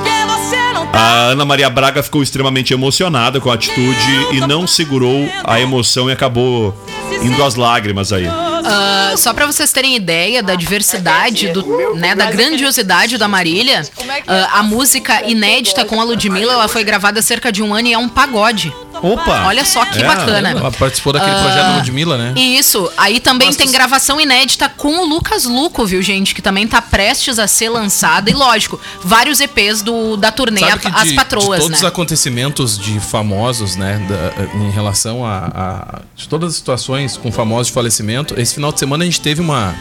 A 0.93 1.31
Ana 1.31 1.45
Maria 1.45 1.71
Braga 1.71 2.03
ficou 2.03 2.23
extremamente 2.23 2.73
emocionada 2.75 3.41
com 3.41 3.51
a 3.51 3.55
atitude 3.55 4.29
e 4.33 4.41
não 4.41 4.67
segurou 4.67 5.29
a 5.43 5.59
emoção 5.61 6.11
e 6.11 6.13
acabou 6.13 6.75
indo 7.23 7.43
às 7.43 7.55
lágrimas 7.55 8.13
aí. 8.13 8.27
Ah, 8.29 9.15
só 9.17 9.33
pra 9.33 9.47
vocês 9.47 9.73
terem 9.73 9.97
ideia 9.97 10.43
da 10.43 10.55
diversidade, 10.55 11.49
do, 11.49 11.95
né, 11.95 12.15
da 12.15 12.31
grandiosidade 12.31 13.19
da 13.19 13.27
Marília, 13.27 13.83
ah, 14.27 14.59
a 14.59 14.63
música 14.63 15.27
inédita 15.27 15.85
com 15.85 16.01
a 16.01 16.05
Ludmilla, 16.05 16.53
ela 16.53 16.69
foi 16.69 16.85
gravada 16.85 17.21
há 17.21 17.23
cerca 17.23 17.51
de 17.51 17.63
um 17.63 17.75
ano 17.75 17.89
e 17.89 17.93
é 17.93 17.99
um 17.99 18.09
pagode. 18.09 18.73
Opa! 19.03 19.45
Olha 19.47 19.65
só 19.65 19.85
que 19.85 19.99
É, 20.01 20.05
bacana. 20.07 20.51
Ela 20.51 20.71
participou 20.73 21.13
daquele 21.13 21.35
projeto 21.37 21.57
da 21.67 21.77
Ludmilla, 21.77 22.17
né? 22.17 22.33
E 22.37 22.57
Isso, 22.59 22.91
aí 22.97 23.19
também 23.21 23.49
Mas 23.49 23.57
tem 23.57 23.67
tu- 23.67 23.73
gravação 23.73 24.21
inédita 24.21 24.69
com 24.69 24.99
o 25.01 25.05
Lucas 25.05 25.45
Luco, 25.45 25.85
viu, 25.85 26.01
gente? 26.03 26.35
Que 26.35 26.41
também 26.43 26.67
tá 26.69 26.81
prestes 26.81 27.39
a 27.39 27.47
ser 27.47 27.69
lançada. 27.69 28.31
E 28.31 28.35
lógico, 28.35 28.81
vários 29.03 29.41
EPs 29.41 29.83
do, 29.83 30.17
da 30.17 30.31
turnê 30.31 30.61
Sabe 30.61 30.83
que 30.83 30.87
As 30.89 31.09
de, 31.09 31.15
Patroas, 31.15 31.57
de 31.61 31.63
todos 31.65 31.77
os 31.79 31.83
né? 31.83 31.89
acontecimentos 31.89 32.79
de 32.79 33.01
famosos, 33.01 33.77
né, 33.77 33.99
da- 34.09 34.59
em 34.59 34.71
relação 34.71 35.25
a, 35.25 35.39
a- 35.55 36.01
de 36.15 36.29
todas 36.29 36.51
as 36.51 36.57
situações 36.57 37.17
com 37.17 37.33
famosos 37.33 37.67
de 37.69 37.73
falecimento, 37.73 38.39
esse 38.39 38.55
final 38.55 38.71
de 38.73 38.79
semana 38.79 39.03
a 39.03 39.07
gente 39.07 39.21
teve 39.21 39.41
uma 39.41 39.75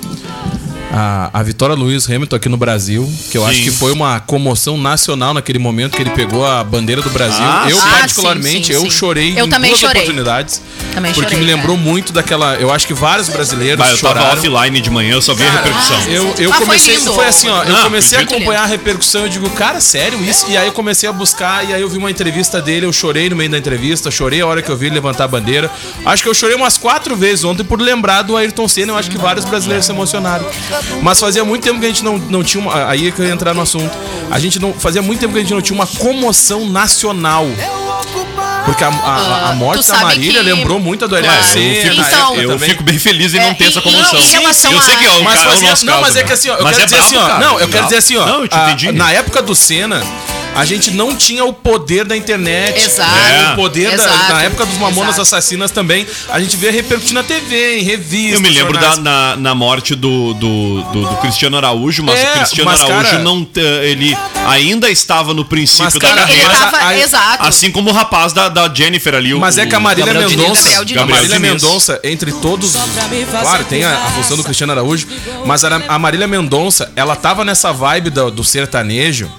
a, 0.93 1.29
a 1.39 1.43
vitória 1.43 1.75
do 1.75 1.83
Lewis 1.83 2.09
Hamilton 2.09 2.35
aqui 2.35 2.49
no 2.49 2.57
Brasil, 2.57 3.09
que 3.31 3.37
eu 3.37 3.45
acho 3.45 3.57
Sim. 3.59 3.63
que 3.63 3.71
foi 3.71 3.91
uma 3.93 4.19
comoção 4.19 4.77
nacional 4.77 5.33
naquele 5.33 5.57
momento 5.59 5.95
que 5.95 6.01
ele 6.03 6.09
pegou 6.09 6.45
a 6.45 6.63
bandeira 6.63 7.01
do 7.01 7.09
Brasil. 7.09 7.43
Ah, 7.43 7.65
eu 7.69 7.77
sim. 7.77 7.89
particularmente, 7.89 8.67
sim, 8.67 8.73
eu 8.73 8.89
chorei 8.91 9.33
Eu 9.39 9.45
em 9.45 9.49
também 9.49 9.69
duas 9.71 9.79
chorei. 9.79 10.01
oportunidades, 10.01 10.61
Também 10.93 11.13
porque 11.13 11.29
chorei, 11.35 11.45
me 11.45 11.51
lembrou 11.53 11.77
cara. 11.77 11.89
muito 11.89 12.11
daquela, 12.11 12.55
eu 12.55 12.71
acho 12.71 12.85
que 12.85 12.93
vários 12.93 13.29
brasileiros 13.29 13.77
Bah, 13.79 13.89
eu 13.89 13.97
tava 13.97 14.15
choraram. 14.19 14.37
offline 14.37 14.81
de 14.81 14.89
manhã, 14.89 15.13
eu 15.13 15.21
só 15.21 15.33
vi 15.33 15.43
a 15.43 15.51
repercussão. 15.51 15.97
Eu, 16.09 16.33
eu 16.37 16.51
Ah, 16.51 16.55
foi 16.57 16.65
comecei, 16.65 16.95
lindo. 16.97 17.13
foi 17.13 17.25
assim, 17.25 17.47
ó, 17.49 17.63
eu 17.63 17.73
Não, 17.73 17.83
comecei 17.83 18.17
a 18.17 18.21
acompanhar 18.21 18.63
a 18.63 18.67
repercussão, 18.67 19.21
eu 19.23 19.29
digo, 19.29 19.49
cara, 19.51 19.79
sério 19.79 20.21
isso? 20.23 20.45
E 20.49 20.57
aí 20.57 20.67
eu 20.67 20.73
comecei 20.73 21.07
a 21.07 21.13
buscar, 21.13 21.63
e 21.67 21.73
aí 21.73 21.81
eu 21.81 21.89
vi 21.89 21.97
uma 21.97 22.11
entrevista 22.11 22.61
dele, 22.61 22.85
eu 22.85 22.91
chorei 22.93 23.29
no 23.29 23.35
meio 23.37 23.49
da 23.49 23.57
entrevista, 23.57 24.11
chorei 24.11 24.41
a 24.41 24.45
hora 24.45 24.61
que 24.61 24.69
eu 24.69 24.75
vi 24.75 24.87
ele 24.87 24.95
levantar 24.95 25.23
a 25.23 25.27
bandeira. 25.27 25.71
Acho 26.05 26.21
que 26.23 26.27
eu 26.29 26.33
chorei 26.33 26.55
umas 26.55 26.77
quatro 26.77 27.15
vezes 27.15 27.45
ontem 27.45 27.63
por 27.63 27.79
lembrar 27.79 28.23
do 28.23 28.35
Ayrton 28.35 28.67
Senna, 28.67 28.91
eu 28.91 28.97
acho 28.97 29.09
que 29.09 29.17
vários 29.17 29.45
brasileiros 29.45 29.85
se 29.85 29.91
emocionaram. 29.91 30.45
Mas 31.01 31.19
fazia 31.19 31.43
muito 31.43 31.63
tempo 31.63 31.79
que 31.79 31.85
a 31.85 31.89
gente 31.89 32.03
não, 32.03 32.17
não 32.17 32.43
tinha 32.43 32.61
uma, 32.61 32.87
aí 32.89 33.07
é 33.07 33.11
que 33.11 33.19
eu 33.19 33.25
ia 33.25 33.31
entrar 33.33 33.53
no 33.53 33.61
assunto. 33.61 33.91
A 34.29 34.39
gente 34.39 34.59
não, 34.59 34.73
fazia 34.73 35.01
muito 35.01 35.19
tempo 35.19 35.33
que 35.33 35.39
a 35.39 35.41
gente 35.41 35.53
não 35.53 35.61
tinha 35.61 35.75
uma 35.75 35.87
comoção 35.87 36.65
nacional. 36.69 37.45
Porque 38.65 38.83
a, 38.83 38.89
a- 38.89 39.49
a 39.49 39.53
morte 39.55 39.83
tu 39.83 39.91
da 39.91 39.99
Marília 40.01 40.43
que- 40.43 40.51
lembrou 40.51 40.79
muito 40.79 41.07
do 41.07 41.15
É, 41.15 41.19
Ayrton 41.19 41.57
eu 41.59 41.75
fico, 41.81 42.01
Então- 42.01 42.35
eu 42.37 42.59
fico 42.59 42.83
bem 42.83 42.99
feliz 42.99 43.33
em 43.33 43.39
É, 43.39 43.41
não 43.47 43.55
ter 43.55 43.63
e- 43.63 43.67
essa 43.69 43.81
comoção. 43.81 44.19
em 44.19 44.33
eu 44.43 44.81
sei 44.81 44.95
que 44.97 45.05
é 45.05 45.09
o, 45.09 45.23
Mas 45.23 45.33
cara, 45.35 45.45
é 45.45 45.47
o 45.47 45.51
fazia, 45.53 45.69
nosso 45.69 45.85
não, 45.85 45.93
caso, 45.93 46.05
mas 46.05 46.15
é 46.15 46.23
que 46.23 46.31
assim, 46.33 46.49
ó, 46.49 46.55
eu 46.57 46.63
Mas 46.63 46.77
quero 46.77 46.81
é 46.83 46.85
dizer 46.85 46.99
assim, 46.99 47.15
brabo, 47.15 47.25
ó, 47.25 47.27
cara, 47.29 47.39
não, 47.39 47.51
eu 47.53 47.53
legal. 47.55 47.69
quero 47.71 47.83
dizer 47.85 47.97
assim, 47.97 48.17
ó, 48.17 48.25
Não, 48.27 48.41
eu 48.41 48.47
te 48.47 48.55
a- 48.55 48.63
entendi. 48.71 48.91
na 48.91 49.11
época 49.11 49.41
do 49.41 49.55
Senna, 49.55 50.03
a 50.55 50.65
gente 50.65 50.91
não 50.91 51.15
tinha 51.15 51.45
o 51.45 51.53
poder 51.53 52.03
da 52.05 52.15
internet, 52.15 52.77
Exato. 52.83 53.09
né, 53.15 53.45
É. 53.49 53.53
o 53.53 53.55
poder 53.55 53.87
da, 53.89 54.03
Exato. 54.03 54.33
na 54.33 54.43
época 54.43 54.65
dos 54.65 54.77
Mamonas 54.77 55.15
Exato. 55.15 55.21
Assassinas 55.21 55.71
também, 55.71 56.05
a 56.29 56.39
gente 56.39 56.57
via 56.57 56.71
repercutir 56.71 57.13
na 57.13 57.23
TV, 57.23 57.79
em 57.79 57.83
revistas, 57.83 58.33
Eu 58.33 58.41
me 58.41 58.49
lembro 58.49 58.77
da, 58.77 58.95
na, 58.97 59.35
na 59.37 59.55
morte 59.55 59.95
do, 59.95 60.33
do, 60.33 60.81
do- 60.83 61.09
do 61.09 61.15
Cristiano 61.17 61.57
Araújo, 61.57 62.03
mas 62.03 62.19
É, 62.19 62.29
o 62.31 62.33
Cristiano 62.39 62.69
mas, 62.71 62.81
Araújo 62.81 63.03
cara- 63.11 63.19
não. 63.19 63.47
Ele 63.83 64.15
ainda 64.47 64.89
estava 64.89 65.33
no 65.33 65.45
princípio 65.45 65.85
Mas, 65.85 65.93
da 65.93 65.99
cara, 65.99 66.21
Ele, 66.23 66.31
ele 66.31 66.41
carreira. 66.41 66.59
mas 66.61 66.71
tava, 66.71 66.85
a- 66.87 66.97
exato. 66.99 67.43
Assim 67.47 67.71
como 67.71 67.89
o 67.89 67.93
rapaz 67.93 68.33
da, 68.33 68.49
da 68.49 68.71
Jennifer 68.73 69.15
ali. 69.15 69.33
o- 69.33 69.39
Mas 69.39 69.57
é 69.57 69.65
que 69.65 69.75
a 69.75 69.77
o- 69.77 69.81
Marília. 69.81 70.13
Mendonça, 70.13 70.69
a 70.81 71.05
Marília. 71.05 71.39
Mendonça, 71.39 71.99
entre 72.03 72.31
todos, 72.33 72.75
claro, 73.41 73.63
tem 73.65 73.83
a, 73.83 73.93
a 73.93 74.11
função 74.11 74.35
do 74.37 74.43
Cristiano 74.43 74.71
Araújo, 74.73 75.07
mas 75.45 75.63
a, 75.63 75.81
a 75.87 75.97
Marília 75.99 76.27
Mendonça, 76.27 76.91
ela 76.95 77.15
tava 77.15 77.43
nessa 77.45 77.71
vibe 77.71 78.09
do, 78.09 78.29
do 78.31 78.43
sertanejo, 78.43 79.31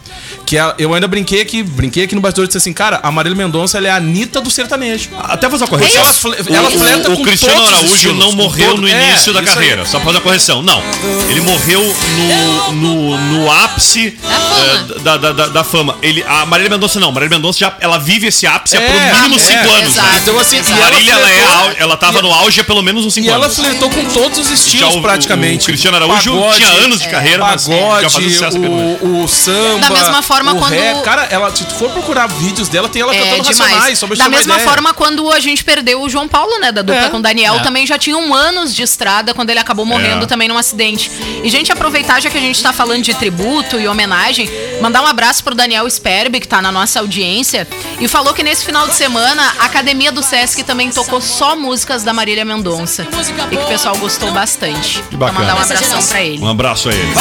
que 0.53 0.57
ela- 0.59 0.75
eu 0.79 0.93
ainda 0.93 1.09
brinquei 1.09 1.41
aqui, 1.41 1.63
brinquei 1.63 2.05
aqui 2.05 2.15
no 2.15 2.21
bastidor 2.21 2.45
e 2.45 2.47
disse 2.49 2.59
assim, 2.59 2.75
cara, 2.75 3.01
a 3.03 3.11
Marília 3.11 3.35
Mendonça 3.35 3.79
ela 3.79 3.87
é 3.89 3.91
a 3.91 3.97
Anitta 3.97 4.39
do 4.39 4.51
sertanejo. 4.51 5.09
Até 5.19 5.49
fazer 5.49 5.65
uma 5.65 5.69
correção. 5.71 6.03
ela, 6.03 6.13
fle- 6.13 6.37
ela 6.55 6.69
O- 6.69 6.71
fleta 6.79 7.09
o, 7.11 7.17
com 7.17 7.23
o 7.23 7.25
Cristiano 7.25 7.67
Araújo 7.67 7.95
estilos, 7.95 8.19
não 8.19 8.33
morreu 8.33 8.73
todo- 8.73 8.83
no 8.83 8.87
É, 8.89 8.91
início 9.13 9.33
da 9.33 9.41
isso 9.41 9.49
aí. 9.49 9.55
carreira. 9.55 9.87
Só 9.87 9.93
pra 9.99 10.07
fazer 10.09 10.19
a 10.19 10.21
correção. 10.21 10.61
Não. 10.63 10.83
Ele 11.31 11.41
morreu 11.41 11.81
no, 12.19 12.73
no, 12.75 13.17
no 13.19 13.51
ápice 13.51 14.15
eh, 14.23 15.01
da, 15.01 15.17
da, 15.17 15.33
da, 15.33 15.47
da 15.49 15.65
fama. 15.65 15.97
Ele, 16.03 16.23
a 16.27 16.45
Marília 16.45 16.69
Mendonça 16.69 17.01
não. 17.01 17.11
Marília 17.13 17.35
Mendonça 17.39 17.59
já 17.59 17.75
ela 17.81 17.97
vive 17.99 18.27
esse 18.27 18.47
ápice 18.47 18.77
há 18.77 18.81
É, 18.83 18.87
por 18.91 19.01
mínimo 19.23 19.37
é, 19.37 19.39
5 19.39 19.71
anos. 19.71 19.89
exato, 19.93 20.07
né? 20.07 20.19
Então, 20.23 20.39
assim, 20.39 20.57
exato. 20.59 20.75
e 20.79 20.83
ela 20.83 20.91
Marília, 20.91 21.13
ela, 21.15 21.31
é, 21.31 21.77
ela 21.79 21.97
tava 21.97 22.21
no 22.21 22.31
auge 22.31 22.61
há 22.61 22.65
pelo 22.65 22.83
menos 22.83 23.07
uns 23.07 23.15
5 23.15 23.27
E 23.27 23.31
ela 23.31 23.47
anos. 23.47 23.57
flertou 23.57 23.89
com 23.89 24.05
todos 24.07 24.39
os 24.39 24.51
estilos, 24.51 24.97
o- 24.97 25.01
praticamente. 25.01 25.63
O 25.63 25.67
Cristiano 25.67 25.97
Araújo 25.97 26.31
Pagode, 26.35 26.57
tinha 26.57 26.69
anos 26.69 27.01
de 27.01 27.09
carreira, 27.09 27.39
mas 27.39 27.65
já 27.65 27.69
Pagode, 27.75 28.11
fazia 28.13 28.31
sucesso 28.31 28.59
o, 28.59 29.23
o 29.23 29.29
samba. 29.29 29.79
Da 29.79 29.91
mesma 29.91 30.21
forma, 30.23 30.42
o 30.51 30.59
quando- 30.59 30.73
ré. 30.73 31.01
Cara, 31.05 31.29
ela, 31.31 31.55
se 31.55 31.65
tu 31.65 31.75
for 31.75 31.89
procurar 31.91 32.27
vídeos 32.27 32.69
dela, 32.69 32.89
tem 32.89 33.01
ela 33.03 33.15
É 33.15 33.19
cantando 33.19 33.45
racionais. 33.45 33.75
demais. 33.75 33.99
Só 33.99 34.07
pra 34.09 34.17
Da 34.17 34.29
mesma 34.29 34.55
ideia. 34.55 34.69
forma, 34.69 34.93
quando 34.93 35.31
a 35.31 35.39
gente 35.39 35.63
perdeu 35.63 36.03
o 36.03 36.09
João 36.09 36.27
Paulo, 36.27 36.59
né, 36.59 36.73
da 36.73 36.83
dupla 36.83 37.07
É. 37.07 37.09
com 37.11 37.19
o 37.19 37.23
Daniel, 37.23 37.57
É. 37.57 37.61
também 37.61 37.87
já 37.87 37.97
tinham 37.97 38.35
anos 38.35 38.75
de 38.75 38.83
estrada 38.83 39.33
quando 39.33 39.51
ele 39.51 39.61
acabou 39.61 39.87
morrendo 39.87 40.25
É. 40.25 40.27
também 40.27 40.49
num 40.49 40.59
acidente. 40.59 41.11
E, 41.45 41.49
gente, 41.49 41.71
aproveitar, 41.71 42.21
já 42.21 42.29
que 42.29 42.39
a 42.39 42.41
gente 42.41 42.61
tá 42.63 42.73
falando 42.73 43.03
de 43.03 43.15
tributo 43.15 43.79
e 43.79 43.87
homenagem, 43.87 44.51
mandar 44.81 45.03
um 45.03 45.07
abraço 45.07 45.45
pro 45.45 45.55
Daniel 45.55 45.89
Sperbe, 45.89 46.41
que 46.41 46.49
tá 46.49 46.61
na 46.61 46.73
nossa 46.73 46.99
audiência, 46.99 47.69
e 48.01 48.09
falou 48.09 48.35
que 48.35 48.43
nesse 48.43 48.65
final 48.65 48.89
de 48.89 48.95
semana 48.95 49.55
a 49.61 49.65
Academia 49.67 50.11
do 50.11 50.23
Sesc 50.23 50.63
também 50.65 50.91
tocou 50.91 51.21
só 51.21 51.55
músicas 51.55 52.03
da 52.03 52.13
Marília 52.13 52.45
Mendonça. 52.45 53.07
E 53.51 53.57
que 53.57 53.63
o 53.63 53.67
pessoal 53.67 53.97
gostou 53.97 54.31
bastante. 54.33 54.99
Que 55.03 55.15
Então 55.15 55.19
bacana. 55.19 55.41
mandar 55.41 55.57
um 55.57 55.63
abração 55.63 56.03
pra 56.07 56.23
ele. 56.23 56.43
Um 56.43 56.49
abraço 56.49 56.89
a 56.89 56.93
ele. 56.95 57.13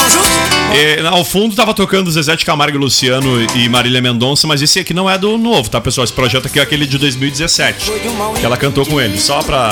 É, 0.74 1.05
ao 1.07 1.24
fundo 1.26 1.55
tava 1.55 1.74
tocando 1.74 2.09
Zezé 2.11 2.36
de 2.36 2.45
Camargo 2.45 2.78
e 2.78 2.80
Luciano 2.80 3.11
e 3.55 3.68
Marília 3.70 4.01
Mendonça, 4.01 4.47
mas 4.47 4.62
esse 4.62 4.80
aqui 4.80 4.93
não 4.93 5.09
é 5.09 5.18
do 5.18 5.38
novo, 5.38 5.70
tá, 5.70 5.82
pessoal? 5.82 6.03
Esse 6.05 6.14
projeto 6.14 6.45
aqui 6.47 6.59
é 6.59 6.62
aquele 6.62 6.86
de 6.86 6.97
2017, 6.97 7.91
que 8.39 8.45
ela 8.45 8.55
cantou 8.57 8.86
com 8.86 8.99
ele, 9.01 9.20
só 9.20 9.41
pra 9.43 9.70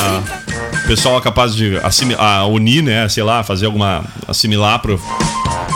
o 0.83 0.87
pessoal 0.87 1.19
capaz 1.21 1.55
de 1.55 1.77
assimi- 1.77 2.15
a 2.17 2.45
unir, 2.45 2.81
né, 2.83 3.07
sei 3.07 3.23
lá, 3.23 3.43
fazer 3.43 3.65
alguma 3.67 4.03
assimilar 4.27 4.79
pro 4.79 4.99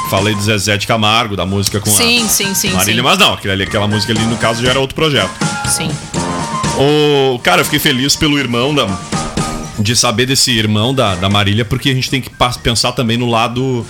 falei 0.09 0.35
do 0.35 0.41
Zezé 0.41 0.77
de 0.77 0.85
Camargo, 0.85 1.35
da 1.35 1.45
música 1.45 1.79
com 1.79 1.89
Sim, 1.89 2.25
a 2.25 2.27
sim, 2.27 2.53
sim, 2.53 2.71
Marília, 2.71 2.95
sim. 2.95 3.01
mas 3.01 3.17
não, 3.17 3.33
aquela, 3.33 3.63
aquela 3.63 3.87
música 3.87 4.13
ali 4.13 4.23
no 4.25 4.37
caso 4.37 4.61
já 4.63 4.69
era 4.71 4.79
outro 4.79 4.95
projeto. 4.95 5.31
Sim. 5.67 5.89
O, 6.77 7.39
cara, 7.39 7.61
eu 7.61 7.65
fiquei 7.65 7.79
feliz 7.79 8.15
pelo 8.15 8.37
irmão 8.37 8.73
da. 8.73 8.87
De 9.79 9.95
saber 9.95 10.27
desse 10.27 10.51
irmão 10.51 10.93
da, 10.93 11.15
da 11.15 11.27
Marília, 11.29 11.65
porque 11.65 11.89
a 11.89 11.93
gente 11.95 12.07
tem 12.09 12.21
que 12.21 12.29
pensar 12.61 12.91
também 12.91 13.17
no 13.17 13.27
lado. 13.29 13.85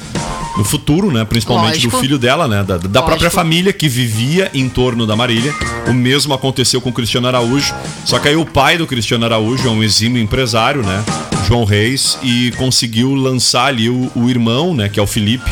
No 0.57 0.63
futuro, 0.63 1.11
né? 1.11 1.25
Principalmente 1.25 1.73
Lógico. 1.75 1.95
do 1.97 1.99
filho 2.01 2.17
dela, 2.19 2.47
né? 2.47 2.63
Da, 2.63 2.77
da 2.77 3.01
própria 3.01 3.29
família 3.31 3.73
que 3.73 3.89
vivia 3.89 4.51
em 4.53 4.69
torno 4.69 5.07
da 5.07 5.15
Marília. 5.15 5.53
O 5.87 5.93
mesmo 5.93 6.33
aconteceu 6.33 6.79
com 6.79 6.89
o 6.89 6.93
Cristiano 6.93 7.27
Araújo. 7.27 7.73
Só 8.05 8.19
que 8.19 8.27
aí 8.27 8.35
o 8.35 8.45
pai 8.45 8.77
do 8.77 8.85
Cristiano 8.85 9.25
Araújo 9.25 9.67
é 9.67 9.71
um 9.71 9.81
exímio 9.83 10.21
empresário, 10.21 10.83
né? 10.83 11.03
João 11.47 11.63
Reis, 11.65 12.17
e 12.21 12.51
conseguiu 12.57 13.13
lançar 13.15 13.65
ali 13.65 13.89
o, 13.89 14.11
o 14.15 14.29
irmão, 14.29 14.73
né? 14.75 14.87
Que 14.89 14.99
é 14.99 15.03
o 15.03 15.07
Felipe. 15.07 15.49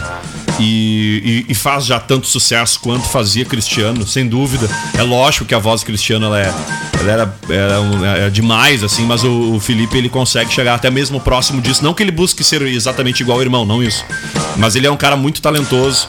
E, 0.60 1.46
e- 1.48 1.52
e 1.52 1.56
faz 1.56 1.86
já 1.86 2.00
tanto 2.00 2.28
sucesso 2.28 2.80
quanto 2.80 3.08
fazia 3.10 3.44
Cristiano, 3.44 4.06
sem 4.06 4.28
dúvida. 4.28 4.70
É 4.98 5.02
lógico 5.02 5.46
que 5.46 5.56
a 5.56 5.60
voz 5.60 5.82
do 5.82 5.86
Cristiano 5.88 6.28
ela 6.28 6.40
é, 6.40 6.54
ela 7.02 7.12
era, 7.12 7.36
era, 7.50 7.82
um- 7.82 8.06
é 8.06 8.30
demais, 8.30 8.84
assim, 8.84 9.06
mas 9.06 9.24
o, 9.24 9.56
o 9.56 9.60
Felipe 9.60 9.98
ele 9.98 10.10
consegue 10.10 10.52
chegar 10.54 10.76
até 10.76 10.90
mesmo 10.90 11.20
próximo 11.20 11.62
disso. 11.62 11.84
Não 11.84 11.94
que 11.94 12.02
ele 12.04 12.12
busque 12.12 12.44
ser 12.44 12.62
exatamente 12.64 13.22
igual 13.22 13.38
ao 13.38 13.42
irmão, 13.44 13.66
não 13.66 13.82
isso. 13.84 14.06
Mas 14.58 14.76
ele 14.76 14.88
é 14.88 14.92
um 14.92 14.98
cara 14.98 15.16
muito 15.16 15.42
talentoso. 15.42 16.08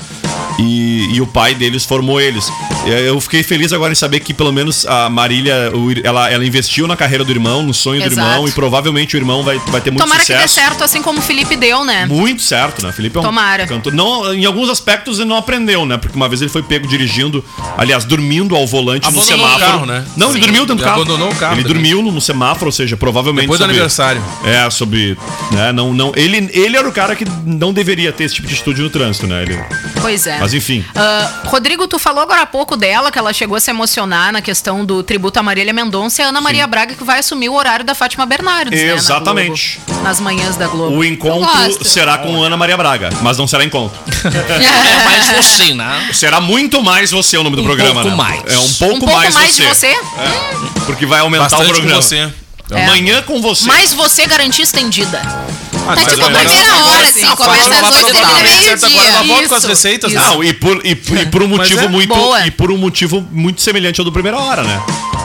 E, 0.59 1.09
e 1.15 1.21
o 1.21 1.27
pai 1.27 1.55
deles 1.55 1.83
formou 1.85 2.21
eles. 2.21 2.53
É, 2.87 3.09
Eu 3.09 3.19
fiquei 3.23 3.43
feliz 3.43 3.73
agora 3.73 3.91
em 3.91 3.95
saber 3.95 4.21
que 4.21 4.35
pelo 4.35 4.53
menos 4.53 4.85
a 4.87 5.09
Marília, 5.09 5.73
ela, 6.05 6.31
ela 6.31 6.45
investiu 6.45 6.87
na 6.87 6.95
carreira 6.95 7.25
do 7.25 7.31
irmão, 7.33 7.63
no 7.63 7.73
sonho 7.73 8.03
do 8.03 8.07
Exato. 8.07 8.29
irmão, 8.29 8.47
e 8.47 8.53
provavelmente 8.53 9.17
o 9.17 9.19
irmão 9.19 9.43
vai, 9.43 9.59
vai 9.69 9.81
ter 9.81 9.91
muito 9.91 10.03
Tomara 10.03 10.21
que 10.25 10.27
dê 10.33 10.41
sucesso. 10.47 10.55
certo, 10.55 10.85
assim 10.85 11.01
como 11.01 11.21
o 11.21 11.23
Felipe 11.23 11.57
deu, 11.57 11.85
né? 11.85 12.05
Muito 12.05 12.43
certo, 12.43 12.85
né? 12.85 12.93
Felipe 12.93 13.17
é 13.17 13.21
um 13.21 13.25
Tomara. 13.25 13.67
cantor. 13.67 13.95
Não, 13.95 14.33
em 14.35 14.45
alguns 14.45 14.69
aspectos 14.69 15.19
ele 15.19 15.29
não 15.29 15.37
aprendeu, 15.39 15.87
né? 15.87 15.97
Porque 15.97 16.15
uma 16.15 16.29
vez 16.29 16.43
ele 16.43 16.51
foi 16.51 16.63
pego 16.63 16.87
dirigindo, 16.87 17.43
aliás, 17.79 18.05
dormindo 18.05 18.55
ao 18.55 18.67
volante 18.67 19.11
no 19.11 19.19
Abandonou 19.23 19.47
o 19.47 19.49
semáforo. 19.49 19.65
carro, 19.73 19.87
né? 19.87 20.05
Não, 20.19 20.29
ele 20.29 20.35
Sim. 20.35 20.41
dormiu 20.41 20.61
dentro 20.67 20.77
do 20.77 20.82
Ele 20.82 20.82
carro. 20.85 21.03
abandonou 21.03 21.31
o 21.31 21.35
carro 21.37 21.55
Ele 21.55 21.63
também. 21.63 21.83
dormiu 21.93 22.03
no 22.13 22.21
semáforo, 22.21 22.67
ou 22.67 22.73
seja, 22.73 22.97
provavelmente. 22.97 23.43
Depois 23.43 23.59
do 23.59 23.63
sobre- 23.63 23.75
aniversário. 23.77 24.23
É, 24.45 24.69
sobre. 24.71 25.17
Né, 25.51 25.73
não, 25.73 25.93
não, 25.95 26.13
ele, 26.17 26.51
ele 26.53 26.77
era 26.77 26.89
o 26.89 26.93
cara 26.93 27.15
que 27.17 27.25
não 27.45 27.73
deveria 27.73 28.13
ter 28.13 28.25
esse 28.25 28.35
tipo 28.37 28.47
de 28.49 28.55
atitude 28.55 28.83
no 28.83 28.91
trânsito, 28.91 29.27
né? 29.27 29.43
Ele, 29.43 29.59
Pois 30.01 30.27
é. 30.27 30.39
mas 30.39 30.53
enfim. 30.55 30.85
Ah, 30.95 31.31
Rodrigo, 31.45 31.87
tu 31.87 31.99
falou 31.99 32.23
agora 32.23 32.43
há 32.43 32.47
pouco 32.47 32.77
dela, 32.77 33.11
que 33.11 33.19
ela 33.19 33.33
chegou 33.33 33.57
a 33.57 33.61
se 33.61 33.71
emocionar 33.71 34.33
na 34.33 34.41
questão 34.43 34.85
do 34.85 35.03
tributo 35.03 35.39
a 35.39 35.43
Marília 35.43 35.73
Mendonça 35.73 36.23
e 36.23 36.25
a 36.25 36.29
Ana 36.29 36.41
Maria 36.41 36.67
Braga, 36.67 36.95
que 36.95 37.05
vai 37.05 37.19
assumir 37.21 37.49
o 37.49 37.55
horário 37.55 37.85
da 37.85 37.95
Fátima 37.95 38.25
Bernardes. 38.27 38.81
né, 38.81 38.89
na 38.89 38.95
Exatamente. 38.95 39.81
Nas 40.03 40.21
manhãs 40.21 40.57
da 40.57 40.67
Globo. 40.67 40.97
O 40.97 41.05
encontro 41.05 41.85
será 41.85 42.19
com 42.19 42.43
Ana 42.43 42.57
Maria 42.57 42.77
Braga, 42.77 43.11
mas 43.23 43.39
não 43.39 43.47
será 43.47 43.65
encontro. 43.65 43.99
É 44.25 45.05
mais 45.05 45.29
você, 45.31 45.75
né? 45.75 46.09
Será 46.13 46.41
muito 46.41 46.83
mais 46.83 47.11
você 47.11 47.37
o 47.37 47.43
nome 47.45 47.57
do 47.57 47.63
Um 47.63 47.65
programa, 47.65 47.95
pouco 48.03 48.09
né? 48.11 48.15
mais. 48.17 48.43
É 48.47 48.59
um 48.59 48.73
pouco, 48.75 48.95
um 48.97 48.99
pouco 49.01 49.15
mais, 49.15 49.35
mais, 49.35 49.55
você. 49.55 49.63
de 49.63 49.69
você? 49.69 49.87
É, 49.87 50.72
porque 50.87 51.07
vai 51.07 51.21
aumentar 51.21 51.45
Bastante 51.45 51.65
o 51.65 51.67
com 51.69 51.75
programa. 51.81 52.03
você. 52.03 52.31
É. 52.71 52.85
Amanhã 52.85 53.21
com 53.23 53.41
você. 53.43 53.67
Mais 53.67 53.93
você 53.93 54.27
garantia 54.27 54.63
estendida. 54.65 55.21
Ah, 55.25 55.95
Tá 55.95 55.97
mas 55.97 56.05
tipo 56.15 56.25
agora- 56.25 56.39
primeira 56.45 56.75
hora, 56.77 57.09
assim, 57.09 57.25
A 57.25 57.37
começa 57.37 57.63
às 57.75 57.81
vai 57.81 57.91
oito 57.93 58.09
e 58.09 58.13
pra 58.13 58.13
termina 58.13 58.39
total. 58.39 58.63
Certo, 58.63 58.87
agora 58.87 59.09
ela 59.09 59.23
volta 59.25 59.49
com 59.49 59.55
as 59.57 59.65
receitas, 59.65 60.13
isso. 60.13 60.21
né? 60.21 60.27
Não, 60.29 60.45
e 60.45 60.53
por, 60.55 60.81
e, 60.87 60.91
e 60.93 61.27
por 61.27 61.43
um 61.43 61.49
motivo 61.49 61.81
é 61.81 61.89
muito 61.89 62.15
boa. 62.15 62.47
e 62.47 62.51
por 62.51 62.71
um 62.71 62.79
motivo 62.79 63.21
muito 63.33 63.61
semelhante 63.61 64.01
ao 64.01 64.05
do 64.05 64.13
primeira 64.13 64.39
hora, 64.39 64.63
né? 64.63 64.81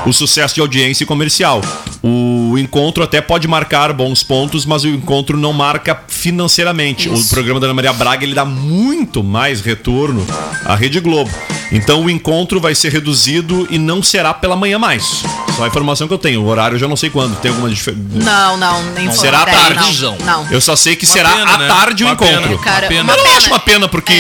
O 0.06 0.12
sucesso 0.12 0.56
de 0.56 0.62
audiência 0.62 1.04
e 1.04 1.08
comercial. 1.08 1.62
O 2.04 2.37
encontro 2.60 3.03
até 3.03 3.22
pode 3.22 3.47
marcar 3.47 3.91
bons 3.93 4.24
pontos, 4.24 4.66
mas 4.66 4.84
o 4.84 4.88
encontro 4.88 5.38
não 5.38 5.53
marca 5.53 5.97
financeiramente. 6.08 7.10
O 7.10 7.26
programa 7.30 7.60
da 7.60 7.68
Ana 7.68 7.74
Maria 7.74 7.93
Braga 7.93 8.24
ele 8.24 8.34
dá 8.36 8.45
muito 8.45 9.24
mais 9.24 9.62
retorno 9.62 10.26
à 10.66 10.76
Rede 10.76 10.99
Globo. 10.99 11.32
Então 11.72 12.05
o 12.05 12.10
encontro 12.10 12.62
vai 12.62 12.74
ser 12.74 12.91
reduzido 12.93 13.68
e 13.70 13.78
não 13.78 14.01
será 14.01 14.34
pela 14.34 14.55
manhã 14.55 14.80
mais. 14.80 15.24
Só 15.58 15.64
a 15.66 15.68
informação 15.68 16.08
que 16.08 16.14
eu 16.14 16.18
tenho. 16.18 16.41
O 16.41 16.47
horário 16.47 16.76
eu 16.76 16.80
já 16.80 16.88
não 16.88 16.95
sei 16.95 17.10
quando. 17.10 17.36
Tem 17.41 17.49
alguma 17.51 17.70
diferença? 17.70 18.01
Não, 18.14 18.55
não, 18.55 18.84
nem 18.93 19.12
Será 19.12 19.39
à 19.39 19.41
é, 19.41 19.45
tarde. 19.51 20.01
Não, 20.01 20.18
não. 20.20 20.47
Eu 20.51 20.62
só 20.62 20.76
sei 20.76 20.95
que 20.95 21.05
Uma 21.05 21.14
será 21.14 21.30
pena, 21.32 21.51
à 21.51 21.58
né? 21.58 21.68
tarde 21.68 22.03
o 22.03 22.08
Uma 22.08 22.16
pena. 22.16 22.39
encontro. 22.41 22.60
Cara, 22.60 22.88
pena. 22.88 23.03
uma 23.03 23.14
Eu 23.14 23.24
não 23.24 23.36
acho 23.38 23.47
uma 23.47 23.60
pena, 23.60 23.88
porque 23.89 24.14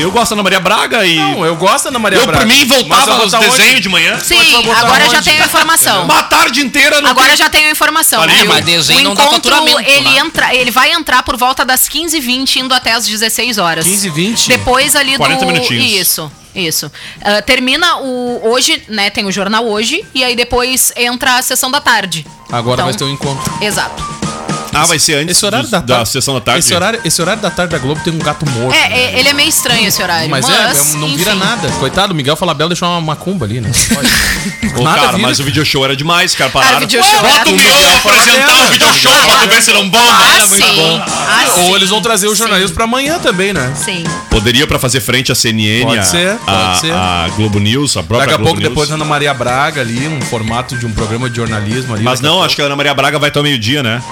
eu 0.00 0.10
gosto 0.10 0.30
da 0.30 0.36
Ana 0.36 0.42
Maria 0.44 0.60
Braga 0.60 1.04
e. 1.04 1.16
Não, 1.16 1.44
eu 1.44 1.56
gosto 1.56 1.84
da 1.84 1.90
Ana 1.90 1.98
Maria 1.98 2.18
eu, 2.18 2.26
Braga. 2.26 2.38
por 2.40 2.46
mim, 2.46 2.64
Mas 2.66 2.68
voltava 3.04 3.22
aos 3.22 3.32
desenhos 3.32 3.80
de 3.80 3.88
manhã. 3.88 4.18
Sim, 4.20 4.36
agora 4.74 5.08
já 5.10 5.18
onde? 5.18 5.24
tenho 5.30 5.42
a 5.42 5.46
informação. 5.46 6.04
Uma 6.04 6.22
tarde 6.22 6.60
inteira 6.60 7.00
não 7.02 7.10
Agora 7.10 7.28
tem- 7.28 7.36
já 7.36 7.50
tenho 7.50 7.68
a 7.68 7.70
informação. 7.76 8.22
Ali, 8.22 8.34
viu? 8.34 8.46
mas 8.46 8.64
desenho 8.64 9.00
o 9.00 9.02
não 9.04 9.14
dá 9.14 9.24
encontro, 9.24 9.50
faturamento, 9.50 9.90
ele, 9.90 10.10
né? 10.10 10.18
entra, 10.18 10.54
ele 10.54 10.70
vai 10.70 10.92
entrar 10.92 11.22
por 11.22 11.36
volta 11.36 11.64
das 11.64 11.88
15h20, 11.88 12.56
indo 12.56 12.74
até 12.74 12.92
as 12.92 13.06
16 13.06 13.58
horas. 13.58 13.84
15 13.86 14.08
20? 14.08 14.48
Depois 14.48 14.96
ali 14.96 15.16
40 15.16 15.44
do. 15.44 15.52
minutinhos. 15.52 15.84
Isso. 15.84 16.32
Isso. 16.54 16.90
Ah, 17.22 17.42
termina 17.42 17.98
o. 17.98 18.40
Hoje, 18.50 18.82
né? 18.88 19.10
Tem 19.10 19.26
o 19.26 19.30
jornal 19.30 19.66
hoje. 19.66 20.02
E 20.14 20.24
aí 20.24 20.34
depois 20.34 20.90
entra 20.96 21.36
a 21.36 21.42
sessão 21.42 21.70
da 21.70 21.80
tarde. 21.82 22.26
Agora 22.50 22.76
Então, 22.76 22.86
vai 22.86 22.94
ter 22.94 23.04
um 23.04 23.10
encontro. 23.10 23.52
Exato. 23.60 24.15
Ah, 24.82 24.86
vai 24.86 24.98
ser 24.98 25.14
antes 25.14 25.36
Esse 25.36 25.46
horário 25.46 25.68
da 25.68 25.80
tarde. 25.80 26.08
sessão 26.08 26.34
da 26.34 26.40
tarde. 26.40 26.60
Esse 26.60 26.74
horário, 26.74 27.00
esse 27.04 27.22
horário 27.22 27.40
da 27.42 27.50
tarde 27.50 27.72
da 27.72 27.78
Globo 27.78 28.00
tem 28.04 28.12
um 28.12 28.18
gato 28.18 28.48
morto. 28.50 28.74
É, 28.76 28.88
né? 28.88 29.00
é, 29.14 29.18
ele 29.18 29.28
é 29.28 29.32
meio 29.32 29.48
estranho 29.48 29.86
esse 29.88 30.02
horário. 30.02 30.28
Mas, 30.28 30.46
Mas, 30.46 30.54
é, 30.56 30.94
é, 30.94 30.98
não 30.98 31.08
vira 31.16 31.30
enfim. 31.32 31.40
nada. 31.40 31.68
Coitado, 31.80 32.12
o 32.12 32.16
Miguel 32.16 32.36
Falabella 32.36 32.68
deixou 32.70 32.88
uma 32.88 33.00
macumba 33.00 33.44
ali, 33.46 33.60
né? 33.60 33.70
Ô, 34.76 34.84
cara, 34.84 35.00
vira. 35.12 35.18
mas 35.18 35.40
o 35.40 35.44
video 35.44 35.64
show 35.64 35.84
era 35.84 35.96
demais, 35.96 36.34
cara. 36.34 36.50
Pararam. 36.50 36.76
o 36.76 36.80
video 36.80 37.02
show 37.02 37.20
Bota 37.20 37.28
era 37.28 37.48
o 37.50 37.52
Mion 37.52 37.62
Miguel 37.62 37.96
apresentar 37.96 38.46
Falabella. 38.46 38.66
o 38.66 38.70
video 38.72 38.94
show 38.94 39.12
pra 39.12 39.36
tu 39.38 39.48
ver 39.48 39.62
se 39.62 39.72
não 39.72 39.88
bomba. 39.88 40.12
Ah, 40.12 40.34
Era 40.36 40.46
muito 40.46 40.66
sim. 40.66 40.76
bom. 40.76 41.02
Ah, 41.06 41.44
Ou 41.58 41.64
sim. 41.66 41.74
eles 41.74 41.88
vão 41.90 42.02
trazer 42.02 42.28
o 42.28 42.34
jornalismo 42.34 42.74
pra 42.74 42.84
amanhã 42.84 43.18
também, 43.18 43.52
né? 43.52 43.72
Sim. 43.74 44.04
Poderia 44.30 44.66
pra 44.66 44.78
fazer 44.78 45.00
frente 45.00 45.32
à 45.32 45.34
CNN, 45.34 45.84
Pode 45.84 45.98
a, 45.98 46.02
ser, 46.02 46.36
pode 46.36 46.50
a, 46.60 46.74
ser. 46.74 46.92
a 46.92 47.28
Globo 47.36 47.58
News, 47.58 47.96
a 47.96 48.02
própria 48.02 48.18
Daqui 48.26 48.34
a 48.34 48.36
Globo 48.36 48.44
pouco, 48.50 48.60
News. 48.60 48.68
depois, 48.70 48.90
Ana 48.90 49.04
Maria 49.04 49.32
Braga 49.32 49.80
ali, 49.80 50.06
um 50.08 50.20
formato 50.22 50.76
de 50.76 50.84
um 50.86 50.92
programa 50.92 51.28
de 51.30 51.36
jornalismo 51.36 51.94
ali. 51.94 52.02
Mas 52.04 52.20
não, 52.20 52.42
acho 52.42 52.54
que 52.54 52.62
a 52.62 52.66
Ana 52.66 52.76
Maria 52.76 52.94
Braga 52.94 53.18
vai 53.18 53.28
até 53.30 53.40
o 53.40 53.42
meio-dia, 53.42 53.82
né? 53.82 54.02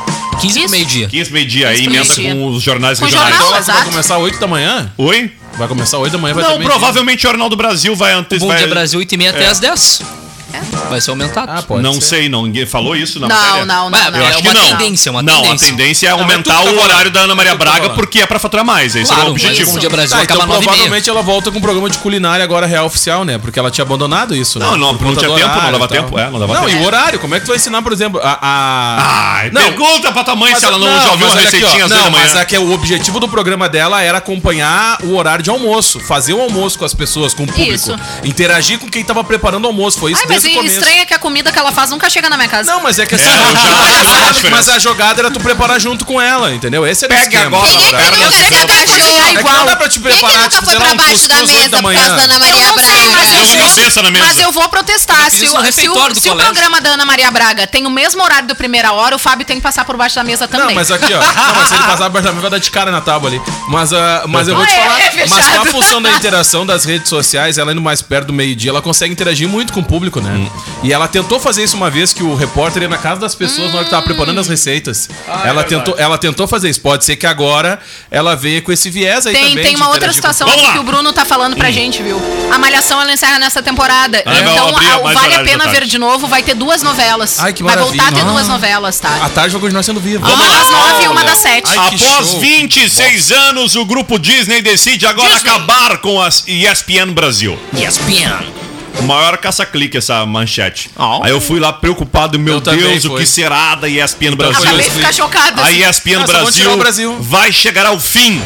15 0.41 0.61
pro 0.61 0.70
meio-dia. 0.70 1.09
15 1.09 1.24
pro 1.24 1.35
meio-dia, 1.35 1.68
aí 1.68 1.85
emenda 1.85 2.14
meio 2.16 2.37
com 2.37 2.47
os 2.49 2.62
jornais 2.62 2.99
com 2.99 3.05
regionais. 3.05 3.37
Jornal, 3.37 3.61
então, 3.61 3.74
vai 3.74 3.85
começar 3.85 4.18
8 4.18 4.39
da 4.39 4.47
manhã? 4.47 4.93
Oi? 4.97 5.32
Vai 5.57 5.68
começar 5.68 5.99
8 5.99 6.12
da 6.12 6.18
manhã, 6.18 6.35
vai 6.35 6.45
Não, 6.45 6.61
provavelmente 6.61 7.18
o 7.18 7.22
Jornal 7.28 7.49
do 7.49 7.57
Brasil 7.57 7.95
vai 7.95 8.12
antes. 8.12 8.39
Bom 8.41 8.49
vai... 8.49 8.59
Dia 8.59 8.66
Brasil, 8.66 8.99
8 8.99 9.12
e 9.12 9.16
meia 9.16 9.28
é. 9.28 9.30
até 9.30 9.47
às 9.47 9.61
10. 9.61 10.24
É. 10.55 10.89
Vai 10.89 11.01
ser 11.01 11.11
aumentado. 11.11 11.51
Ah, 11.51 11.63
pode 11.63 11.83
não 11.83 11.95
ser. 11.95 12.01
sei, 12.01 12.29
não, 12.29 12.45
ninguém 12.45 12.67
falou 12.67 12.95
isso 12.95 13.19
na 13.19 13.29
não, 13.29 13.37
matéria. 13.37 13.67
Não, 13.67 13.91
não, 13.91 13.91
não. 13.91 14.11
não 14.11 14.21
é 14.21 14.29
acho 14.29 14.43
que 14.43 14.49
é 14.49 14.55
não. 14.55 14.77
Tendência, 14.79 15.09
é 15.09 15.13
uma 15.13 15.25
tendência. 15.25 15.45
Não, 15.45 15.53
a 15.53 15.59
tendência 15.59 16.07
é 16.07 16.11
aumentar 16.11 16.61
o 16.61 16.81
horário 16.81 17.11
da 17.11 17.21
Ana 17.21 17.35
Maria 17.35 17.55
Braga 17.55 17.91
porque 17.91 18.21
é 18.21 18.27
pra 18.27 18.39
faturar 18.39 18.65
mais. 18.65 18.95
Esse 18.95 19.07
claro, 19.07 19.23
é 19.23 19.29
o 19.29 19.31
objetivo. 19.31 19.71
Isso. 19.71 19.81
Dia 19.81 19.91
Brasil 19.91 20.17
tá, 20.17 20.25
então 20.25 20.39
provavelmente 20.47 21.11
ela 21.11 21.23
volta 21.23 21.51
com 21.51 21.59
um 21.59 21.61
programa 21.61 21.91
de 21.91 21.99
culinária 21.99 22.45
agora 22.45 22.67
real 22.67 22.87
oficial, 22.87 23.25
né? 23.25 23.39
Porque 23.39 23.59
ela 23.59 23.71
tinha 23.71 23.83
abandonado 23.85 24.35
isso, 24.35 24.59
né? 24.59 24.67
Não, 24.67 24.77
não, 24.77 24.93
não 24.93 25.17
tinha 25.17 25.35
tempo, 25.35 25.61
não 25.61 25.73
dava 25.73 25.89
tempo. 25.89 26.19
É, 26.19 26.31
não 26.31 26.39
dava 26.39 26.55
não, 26.55 26.65
tempo. 26.67 26.81
e 26.81 26.83
o 26.83 26.87
horário, 26.87 27.19
como 27.19 27.35
é 27.35 27.41
que 27.41 27.47
tu 27.47 27.49
vai 27.49 27.57
ensinar, 27.57 27.83
por 27.83 27.93
exemplo, 27.93 28.21
a... 28.23 28.39
a... 28.41 29.35
Ai, 29.39 29.51
não. 29.51 29.63
pergunta 29.63 30.13
pra 30.13 30.25
tua 30.25 30.37
mãe 30.37 30.53
mas, 30.53 30.61
se 30.61 30.67
ela 30.67 30.79
não, 30.79 30.87
não 30.87 31.03
já 31.03 31.11
ouviu 31.13 31.27
as 31.27 31.35
receitinhas 31.35 31.91
Não, 31.91 32.11
mas 32.11 32.35
é 32.35 32.45
que 32.45 32.57
o 32.57 32.73
objetivo 32.73 33.19
do 33.21 33.29
programa 33.29 33.69
dela 33.69 34.03
era 34.03 34.19
acompanhar 34.19 34.99
o 35.03 35.17
horário 35.17 35.43
de 35.43 35.51
almoço, 35.51 36.01
fazer 36.01 36.33
o 36.35 36.41
almoço 36.41 36.79
com 36.79 36.85
as 36.85 36.95
pessoas, 36.95 37.35
com 37.35 37.45
o 37.45 37.47
público. 37.47 37.91
Interagir 38.25 38.79
com 38.79 38.89
quem 38.89 39.05
tava 39.05 39.23
preparando 39.25 39.65
o 39.65 39.69
almoço, 39.69 39.99
foi 39.99 40.13
isso 40.13 40.23
começo. 40.53 40.75
estranha 40.79 41.07
que 41.07 41.15
a 41.15 41.19
comida 41.19 41.51
que 41.53 41.59
ela 41.59 41.73
faz 41.73 41.91
nunca 41.91 42.09
chega 42.11 42.29
na 42.29 42.37
minha 42.37 42.49
casa. 42.49 42.71
Não, 42.73 42.81
mas 42.83 42.99
é 42.99 43.07
que 43.07 43.15
assim, 43.15 43.25
É, 43.25 43.51
eu 43.51 43.57
já 43.57 44.31
acho 44.31 44.41
que 44.41 44.51
não 44.51 44.57
faz 44.57 44.67
mas, 44.67 44.69
a 44.69 44.79
jogada 44.79 45.21
era 45.21 45.31
tu 45.31 45.41
preparar 45.41 45.81
junto 45.81 46.05
com 46.05 46.21
ela, 46.21 46.53
entendeu? 46.55 46.87
Esse 46.87 47.05
era 47.05 47.15
o 47.15 47.17
Pega 47.19 47.37
esquema. 47.37 47.57
agora, 47.59 47.73
Quem 47.73 47.85
é 47.87 47.93
que 47.93 47.93
nunca 47.95 48.25
eu 48.25 48.33
se 48.33 48.55
agachou? 48.57 49.25
É 49.25 49.35
que 49.37 49.43
não 49.43 49.67
dá 49.67 49.77
pra 49.77 49.89
te 49.89 50.01
Quem 50.01 50.11
é 50.11 50.15
que 50.15 50.19
preparar, 50.21 50.43
nunca 50.45 50.63
foi 50.63 50.77
pra 50.77 50.95
baixo 50.95 51.29
da 51.29 51.37
mesa 51.47 51.69
da 51.69 51.83
por 51.83 51.95
causa 51.95 52.15
da 52.17 52.23
Ana 52.25 52.39
Maria 52.39 52.63
Eu 52.63 52.69
não 52.69 52.79
sei, 52.79 52.87
mas 52.87 53.29
Braga? 53.31 53.35
eu 53.37 54.11
mesa. 54.11 54.25
mas 54.27 54.39
eu 54.39 54.53
vou 54.53 54.69
protestar. 54.69 55.31
Se, 55.31 55.47
o, 55.47 55.53
colégio. 55.53 56.37
programa 56.37 56.81
da 56.81 56.91
Ana 56.91 57.05
Maria 57.05 57.31
Braga 57.31 57.67
tem 57.67 57.87
o 57.87 57.91
mesmo 57.91 58.23
horário 58.23 58.47
do 58.49 58.55
primeira 58.55 58.93
hora, 58.93 59.17
o 59.17 59.19
Fábio 59.19 59.47
tem 59.47 59.57
que 59.57 59.63
passar 59.63 59.85
por 59.85 59.97
baixo 59.97 60.15
da 60.17 60.25
mesa 60.25 60.47
também. 60.49 60.67
Não, 60.67 60.75
mas 60.75 60.91
aqui, 60.91 61.13
ó. 61.13 61.21
Não, 61.45 61.55
mas 61.57 61.69
se 61.69 61.75
ele 61.75 61.85
passar 61.85 62.11
por 62.11 62.23
baixo 62.23 62.41
vai 62.41 62.51
dar 62.51 62.59
de 62.59 62.71
cara 62.71 62.91
na 62.91 63.01
tábua 63.01 63.31
ali. 63.31 63.41
Mas, 63.69 63.93
ah, 63.93 64.25
mas 64.29 64.49
eu 64.49 64.57
vou 64.57 64.67
te 64.67 64.73
É, 64.73 64.83
falar. 64.83 65.01
é 65.01 65.27
mas 65.29 65.49
com 65.49 65.61
a 65.63 65.67
função 65.67 66.03
da 66.03 66.11
interação 66.13 66.67
das 66.67 66.85
redes 66.85 67.09
sociais, 67.09 67.59
ela 67.59 67.73
indo 67.73 67.81
mais 67.81 68.03
perto 68.03 68.29
do 68.29 68.33
meio-dia, 68.33 68.71
ela 68.71 68.83
consegue 68.83 69.13
interagir 69.13 69.49
muito 69.49 69.73
com 69.73 69.81
o 69.81 69.85
público, 69.85 70.21
né? 70.21 70.34
Hum. 70.37 70.51
E 70.82 70.93
ela 70.93 71.09
tentou 71.09 71.39
fazer 71.41 71.62
isso 71.64 71.76
uma 71.76 71.91
vez 71.91 72.12
que 72.12 72.22
o 72.22 72.35
repórter 72.35 72.82
ia 72.82 72.89
na 72.89 72.99
casa 72.99 73.20
das 73.20 73.35
pessoas 73.35 73.68
na 73.70 73.76
hora 73.76 73.85
que 73.85 73.91
tava 73.91 74.03
preparando 74.03 74.39
as 74.41 74.49
receitas. 74.49 75.09
Ah, 75.28 75.43
é 75.45 75.49
ela, 75.49 75.64
tentou, 75.64 75.95
ela 75.99 76.18
tentou 76.18 76.47
fazer 76.47 76.68
isso. 76.68 76.80
Pode 76.80 77.05
ser 77.05 77.16
que 77.16 77.26
agora 77.26 77.78
ela 78.11 78.35
veio 78.35 78.62
com 78.62 78.70
esse 78.72 78.91
viés 78.91 79.26
aí 79.26 79.32
Tem, 79.35 79.49
também. 79.51 79.64
tem 79.64 79.76
uma 79.76 79.89
outra 79.89 80.09
com- 80.09 80.14
situação 80.14 80.47
lá. 80.49 80.72
que 80.72 80.78
o 80.78 80.82
Bruno 80.82 81.12
tá 81.12 81.24
falando 81.24 81.57
pra 81.57 81.70
gente, 81.70 82.03
viu? 82.03 82.20
A 82.53 82.59
Malhação 82.59 83.01
ela 83.01 83.12
encerra 83.12 83.39
nessa 83.39 83.62
temporada. 83.62 84.22
Ah, 84.26 84.39
então, 84.41 84.68
abrir 84.68 84.91
a- 84.91 84.99
o 84.99 85.12
Vale 85.14 85.35
a 85.35 85.43
Pena 85.45 85.68
Ver 85.68 85.85
de 85.87 85.99
novo 85.99 86.26
vai 86.26 86.43
ter 86.43 86.55
duas 86.55 86.82
novelas. 86.82 87.39
Ai, 87.41 87.53
que 87.53 87.62
vai 87.62 87.76
voltar 87.76 87.93
a 87.93 87.97
ter 87.97 88.03
maravilha. 88.03 88.24
duas 88.32 88.45
Ah. 88.49 88.53
novelas, 88.53 88.99
tá? 89.01 89.24
A 89.24 89.28
tarde 89.28 89.53
vai 89.53 89.61
continuar 89.61 89.82
sendo 89.82 90.01
viva. 90.01 90.26
Uma 90.26 90.49
das 90.49 90.70
nove 90.70 91.05
e 91.05 91.09
uma 91.09 91.24
das 91.24 91.39
sete. 91.39 91.70
Ai, 91.70 91.78
Após 91.89 92.01
show. 92.28 92.41
26 92.41 93.30
anos, 93.32 93.74
o 93.76 93.85
grupo 93.85 94.18
Disney 94.18 94.61
decide 94.62 95.07
agora 95.07 95.35
acabar 95.37 95.99
com 95.99 96.20
as 96.20 96.45
ESPN 96.47 97.12
Brasil. 97.12 97.59
ESPN. 97.72 98.64
O 98.99 99.03
maior 99.03 99.37
caça-clique 99.39 99.97
essa 99.99 100.25
manchete. 100.25 100.91
Oh. 100.97 101.23
Aí 101.23 101.31
eu 101.31 101.41
fui 101.41 101.59
lá 101.61 101.73
preocupado, 101.73 102.39
meu 102.39 102.55
Eu 102.55 102.61
Deus, 102.61 103.05
o 103.05 103.17
que 103.17 103.27
será 103.27 103.75
da 103.75 103.89
ESPN 103.89 104.37
Brasil? 104.37 104.63
Acabei 104.63 104.85
de 104.85 104.91
ficar 104.91 105.13
chocada. 105.13 105.63
A. 105.63 105.71
ESPN 105.73 106.21
Ah, 106.23 106.25
tirar 106.25 106.27
Brasil, 106.27 106.73
o 106.73 106.77
Brasil. 106.77 107.17
vai 107.21 107.53
chegar 107.53 107.87
ao 107.87 107.99
fim. 107.99 108.41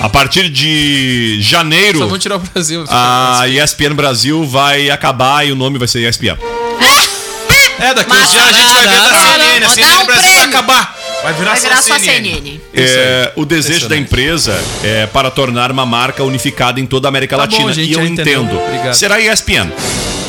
A 0.00 0.08
partir 0.08 0.48
de 0.50 1.38
janeiro, 1.40 1.98
Só 2.00 2.06
vão 2.06 2.18
tirar 2.18 2.36
o 2.36 2.40
Brasil. 2.40 2.84
a 2.88 3.44
ESPN 3.48 3.94
Brasil 3.94 4.44
vai 4.46 4.90
acabar 4.90 5.46
e 5.46 5.52
o 5.52 5.54
nome 5.56 5.78
vai 5.78 5.88
ser 5.88 6.06
ESPN. 6.08 6.36
É, 7.78 7.92
daqui 7.94 8.12
uns 8.12 8.30
dias 8.30 8.44
a 8.48 8.52
gente 8.52 8.72
vai 8.72 8.86
ver 8.86 9.00
da 9.00 9.18
CNN. 9.18 9.66
A 9.66 9.68
CNN 9.70 10.02
um 10.02 10.06
Brasil 10.06 10.32
vai 10.32 10.44
acabar. 10.44 10.96
Vai 11.24 11.32
virar, 11.32 11.50
Vai 11.52 11.60
virar 11.60 11.76
só 11.76 11.94
só 11.94 11.98
CNN. 11.98 12.22
CNN. 12.34 12.60
É, 12.74 13.32
o 13.34 13.46
desejo 13.46 13.88
da 13.88 13.96
empresa 13.96 14.62
é 14.82 15.06
para 15.06 15.30
tornar 15.30 15.72
uma 15.72 15.86
marca 15.86 16.22
unificada 16.22 16.78
em 16.78 16.84
toda 16.84 17.08
a 17.08 17.10
América 17.10 17.34
Tá 17.36 17.46
bom, 17.46 17.52
Latina. 17.52 17.72
gente, 17.72 17.88
e 17.90 17.92
eu 17.94 18.04
entendeu. 18.06 18.42
entendo. 18.42 18.60
Obrigado. 18.60 18.92
Será 18.94 19.18
ESPN. 19.18 19.72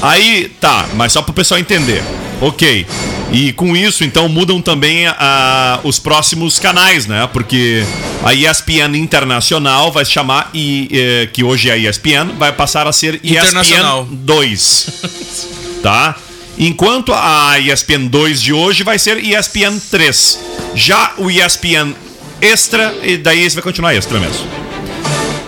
Aí, 0.02 0.50
tá, 0.62 0.86
mas 0.93 1.12
só 1.12 1.22
para 1.22 1.32
o 1.32 1.34
pessoal 1.34 1.60
entender. 1.60 2.02
Ok. 2.39 2.86
E 3.34 3.52
com 3.54 3.76
isso, 3.76 4.06
então, 4.06 4.30
mudam 4.30 4.62
também 4.62 5.06
a- 5.08 5.80
os 5.84 6.00
próximos 6.00 6.60
canais, 6.60 7.06
né? 7.08 7.28
Porque 7.34 7.84
a 8.24 8.34
ESPN 8.34 8.96
Internacional 8.98 9.91
vai 9.91 10.06
se 10.06 10.12
chamar, 10.12 10.50
e, 10.54 10.88
eh, 10.93 11.28
que 11.34 11.43
hoje 11.43 11.70
é 11.70 11.74
a 11.74 11.78
ESPN, 11.78 12.32
vai 12.38 12.54
passar 12.54 12.88
a 12.88 12.93
ser. 12.93 13.20
ESPN 13.22 14.06
2. 14.12 14.88
tá? 15.84 16.16
Enquanto 16.58 17.14
a 17.14 17.60
ESPN 17.60 18.08
2 18.08 18.41
de 18.41 18.53
hoje 18.53 18.84
vai 18.84 18.97
ser 18.97 19.18
ESPN 19.18 19.78
3. 19.91 20.39
Já 20.74 21.14
o 21.18 21.30
ESPN 21.30 21.93
Extra, 22.41 22.93
e 23.01 23.18
daí 23.18 23.43
esse 23.43 23.56
vai 23.56 23.64
continuar 23.64 23.95
extra 23.95 24.20
mesmo. 24.20 24.45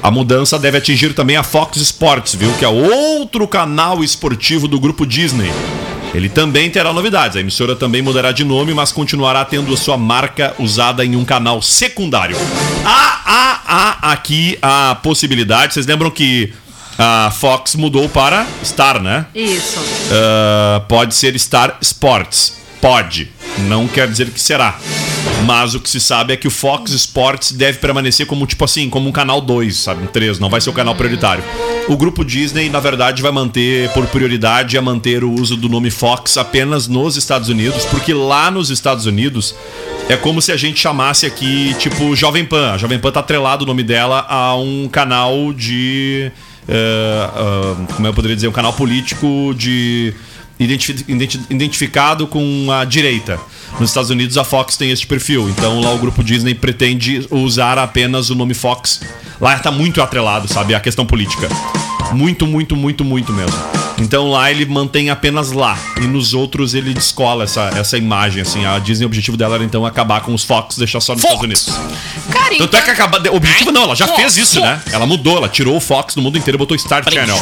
A 0.02 0.10
mudança 0.10 0.58
deve 0.58 0.78
atingir 0.78 1.14
também 1.14 1.36
a 1.36 1.44
Fox 1.44 1.78
Sports, 1.78 2.34
viu? 2.36 2.52
Que 2.54 2.66
é 2.66 2.68
outro 2.68 3.48
canal 3.48 4.04
esportivo 4.04 4.68
do 4.68 4.80
grupo 4.80 5.06
Disney. 5.06 5.52
Ele 6.14 6.30
também 6.30 6.70
terá 6.70 6.94
novidades. 6.94 7.36
A 7.36 7.40
emissora 7.42 7.76
também 7.76 8.02
mudará 8.02 8.32
de 8.32 8.44
nome, 8.44 8.74
mas 8.74 8.92
continuará 8.92 9.44
tendo 9.44 9.74
a 9.74 9.78
sua 9.78 9.98
marca 9.98 10.56
usada 10.58 11.04
em 11.04 11.16
um 11.16 11.26
canal 11.26 11.62
secundário. 11.62 12.38
Há, 12.86 13.22
há, 13.26 13.98
há 14.02 14.12
aqui 14.14 14.58
a 14.62 14.98
possibilidade. 15.04 15.74
Vocês 15.74 15.86
lembram 15.86 16.10
que 16.10 16.54
a 16.98 17.32
Fox 17.32 17.76
mudou 17.76 18.10
para 18.10 18.46
Star, 18.64 19.02
né? 19.02 19.26
Isso. 19.36 19.80
Ah, 20.12 20.82
pode 20.88 21.16
ser 21.16 21.38
Star 21.40 21.78
Sports. 21.82 22.58
Pode. 22.82 23.32
Não 23.68 23.88
quer 23.88 24.08
dizer 24.08 24.30
que 24.30 24.40
será. 24.40 24.78
Mas 25.46 25.76
o 25.76 25.80
que 25.80 25.90
se 25.90 26.00
sabe 26.00 26.34
é 26.34 26.38
que 26.38 26.48
o 26.48 26.52
Fox 26.52 26.92
Sports 26.92 27.52
deve 27.52 27.80
permanecer 27.80 28.26
como, 28.26 28.46
tipo 28.46 28.64
assim, 28.66 28.90
como 28.90 29.08
um 29.08 29.12
canal 29.12 29.42
2, 29.42 29.76
sabe? 29.76 30.04
Um 30.04 30.08
3, 30.08 30.40
não 30.40 30.50
vai 30.50 30.62
ser 30.62 30.70
o 30.70 30.74
canal 30.74 30.96
prioritário. 30.96 31.44
O 31.88 31.96
grupo 31.96 32.24
Disney, 32.26 32.70
na 32.70 32.80
verdade, 32.80 33.22
vai 33.22 33.32
manter 33.32 33.90
por 33.92 34.06
prioridade 34.08 34.78
a 34.78 34.82
manter 34.82 35.24
o 35.24 35.32
uso 35.32 35.56
do 35.56 35.70
nome 35.70 35.90
Fox 35.90 36.38
apenas 36.38 36.88
nos 36.88 37.16
Estados 37.16 37.50
Unidos, 37.50 37.86
porque 37.86 38.14
lá 38.14 38.52
nos 38.52 38.70
Estados 38.70 39.06
Unidos 39.06 39.56
é 40.10 40.16
como 40.18 40.42
se 40.42 40.52
a 40.52 40.58
gente 40.58 40.80
chamasse 40.80 41.26
aqui, 41.26 41.76
tipo, 41.80 42.16
Jovem 42.16 42.46
Pan. 42.46 42.74
A 42.74 42.78
Jovem 42.78 43.00
Pan 43.00 43.12
tá 43.12 43.20
atrelado 43.20 43.64
o 43.64 43.68
nome 43.68 43.84
dela 43.84 44.26
a 44.28 44.56
um 44.56 44.88
canal 44.92 45.54
de. 45.54 46.32
Ah, 46.70 47.76
como 47.96 48.08
eu 48.08 48.14
poderia 48.14 48.36
dizer? 48.36 48.48
Um 48.48 48.52
canal 48.52 48.74
político 48.74 49.54
de. 49.56 50.14
identifi- 50.60 51.06
identi- 51.08 51.40
identificado 51.50 52.28
com 52.28 52.68
a 52.72 52.84
direita. 52.86 53.40
Nos 53.80 53.90
Estados 53.90 54.10
Unidos 54.10 54.38
a 54.38 54.44
Fox 54.44 54.76
tem 54.78 54.90
esse 54.92 55.06
perfil, 55.06 55.50
então 55.50 55.80
lá 55.82 55.94
o 55.94 55.98
grupo 56.00 56.24
Disney 56.24 56.56
pretende 56.56 57.28
usar 57.30 57.78
apenas 57.78 58.30
o 58.30 58.36
nome 58.36 58.54
Fox. 58.54 59.02
Lá 59.40 59.58
tá 59.60 59.70
muito 59.72 60.02
atrelado, 60.02 60.48
sabe, 60.52 60.74
a 60.74 60.80
questão 60.80 61.06
política. 61.06 61.48
Muito, 62.12 62.48
muito, 62.48 62.76
muito, 62.76 63.04
muito 63.04 63.34
mesmo. 63.34 63.58
Então 64.00 64.30
lá 64.30 64.52
ele 64.52 64.66
mantém 64.66 65.10
apenas 65.10 65.52
lá. 65.52 65.78
E 65.98 66.02
nos 66.02 66.34
outros 66.34 66.74
ele 66.74 66.94
descola 66.94 67.44
essa, 67.44 67.70
essa 67.76 67.98
imagem, 67.98 68.42
assim. 68.42 68.66
A 68.66 68.78
Disney, 68.80 69.06
o 69.06 69.08
objetivo 69.08 69.36
dela 69.36 69.56
era 69.56 69.64
então 69.64 69.86
acabar 69.86 70.22
com 70.22 70.34
os 70.34 70.44
Fox, 70.44 70.78
deixar 70.78 71.00
só 71.00 71.14
nos 71.14 71.24
Estados 71.24 71.44
Unidos. 71.44 71.66
Cara, 72.32 72.50
Tanto 72.50 72.64
então, 72.64 72.80
é 72.80 72.84
que 72.84 72.92
acaba. 72.92 73.32
O 73.32 73.36
objetivo 73.36 73.72
não, 73.72 73.84
ela 73.84 73.96
já 73.96 74.08
fez 74.08 74.38
isso, 74.38 74.60
né? 74.60 74.82
Ela 74.92 75.06
mudou, 75.06 75.38
ela 75.38 75.50
tirou 75.50 75.76
o 75.76 75.80
Fox 75.80 76.16
do 76.16 76.22
mundo 76.22 76.38
inteiro 76.38 76.58
e 76.58 76.60
botou 76.60 76.78
Star 76.78 77.04
Channel. 77.10 77.38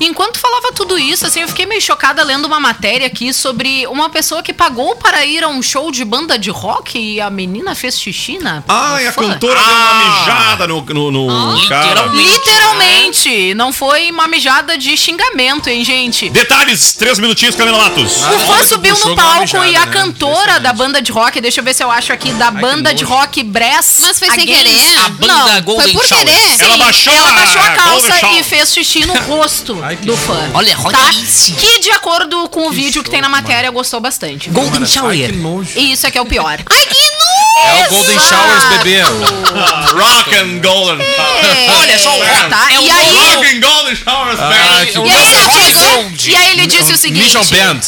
Enquanto 0.00 0.38
falava 0.38 0.72
tudo 0.72 0.98
isso, 0.98 1.26
assim, 1.26 1.40
eu 1.40 1.48
fiquei 1.48 1.66
meio 1.66 1.80
chocada 1.80 2.22
lendo 2.22 2.44
uma 2.46 2.60
matéria 2.60 3.06
aqui 3.06 3.32
sobre 3.32 3.86
uma 3.86 4.08
pessoa 4.10 4.42
que 4.42 4.52
pagou 4.52 4.96
para 4.96 5.24
ir 5.24 5.42
a 5.42 5.48
um 5.48 5.62
show 5.62 5.90
de 5.90 6.04
banda 6.04 6.38
de 6.38 6.50
rock 6.50 6.98
e 6.98 7.20
a 7.20 7.30
menina 7.30 7.74
fez 7.74 7.98
xixi 7.98 8.38
na. 8.38 8.62
Ai, 8.68 9.04
no 9.04 9.10
a 9.10 9.12
cantora 9.12 9.60
deu 9.60 9.74
uma 9.74 9.94
mijada 9.94 10.66
no, 10.66 10.80
no, 10.82 11.10
no 11.10 11.68
cara. 11.68 12.06
literalmente. 12.06 12.36
Literalmente, 12.36 13.54
não 13.54 13.72
foi 13.72 14.10
uma 14.10 14.26
mijada 14.26 14.76
de 14.76 14.96
xingamento, 14.96 15.68
hein, 15.68 15.84
gente? 15.84 16.28
Detalhes, 16.30 16.94
três 16.94 17.18
minutinhos, 17.18 17.54
Camila 17.54 17.78
Matos. 17.78 18.22
O 18.22 18.38
fã 18.40 18.64
subiu 18.64 18.98
no 18.98 19.14
palco 19.16 19.40
mijada, 19.40 19.68
e 19.68 19.76
a 19.76 19.86
né? 19.86 19.92
cantora 19.92 20.60
da 20.60 20.72
banda 20.72 21.00
de 21.00 21.12
rock, 21.12 21.40
deixa 21.40 21.60
eu 21.60 21.64
ver 21.64 21.74
se 21.74 21.82
eu 21.82 21.90
acho 21.90 22.12
aqui, 22.12 22.32
da 22.32 22.50
banda 22.50 22.94
de 22.94 23.04
rock 23.04 23.42
Bress. 23.42 23.98
Mas 24.00 24.18
foi 24.18 24.30
sem 24.30 24.46
querer? 24.46 24.98
A 25.04 25.08
banda 25.08 25.26
Não, 25.26 25.62
Golden 25.62 25.84
Foi 25.84 25.92
por 25.94 26.06
Shower. 26.06 26.24
querer. 26.24 26.60
Ela 26.60 26.76
baixou, 26.76 27.12
Ela 27.12 27.32
baixou 27.32 27.60
a 27.60 27.70
calça 27.70 28.26
e 28.32 28.42
fez 28.42 28.72
xixi 28.72 29.06
no 29.06 29.14
rosto 29.14 29.76
Ai, 29.86 29.96
que 29.96 30.04
do 30.04 30.16
fã. 30.16 30.50
Olha, 30.54 30.74
tá? 30.76 30.82
olha 30.84 31.10
isso. 31.12 31.52
Que 31.54 31.78
de 31.80 31.90
acordo 31.92 32.48
com 32.48 32.66
o 32.66 32.72
vídeo 32.72 33.02
que 33.02 33.08
show, 33.08 33.12
tem 33.12 33.20
na 33.20 33.28
matéria, 33.28 33.70
gostou 33.70 34.00
bastante. 34.00 34.50
Golden 34.50 34.84
Shower. 34.84 35.14
que. 35.14 35.78
E 35.78 35.92
isso 35.92 36.06
é 36.06 36.10
que 36.10 36.18
é 36.18 36.20
o 36.20 36.26
pior. 36.26 36.58
Ai, 36.68 36.86
que 36.86 37.10
nojo! 37.10 37.26
É 37.68 37.86
o 37.86 37.90
Golden 37.90 38.18
Showers 38.18 38.64
bebê. 38.78 39.02
Rock 39.02 40.34
and 40.34 40.60
Golden 40.60 41.06
Shower. 41.14 41.78
Olha 41.80 41.98
só 41.98 42.10
o 42.10 42.18
rock. 42.18 42.50
Tá? 42.50 42.72
É 42.72 42.78
o 42.78 42.82
e 42.82 42.90
aí, 42.90 43.16
Rock 43.16 43.46
and 43.46 43.60
Golden 43.60 43.96
Showers, 43.96 44.38
Ah, 44.40 44.86
que 44.86 44.98
e 44.98 45.10
aí 45.10 45.34
ele 45.34 45.54
chegou 45.54 46.12
e 46.26 46.36
aí 46.36 46.50
ele 46.52 46.66
disse 46.66 46.92
o 46.92 46.96
seguinte: 46.96 47.24
Mission 47.36 47.44
Band. 47.44 47.80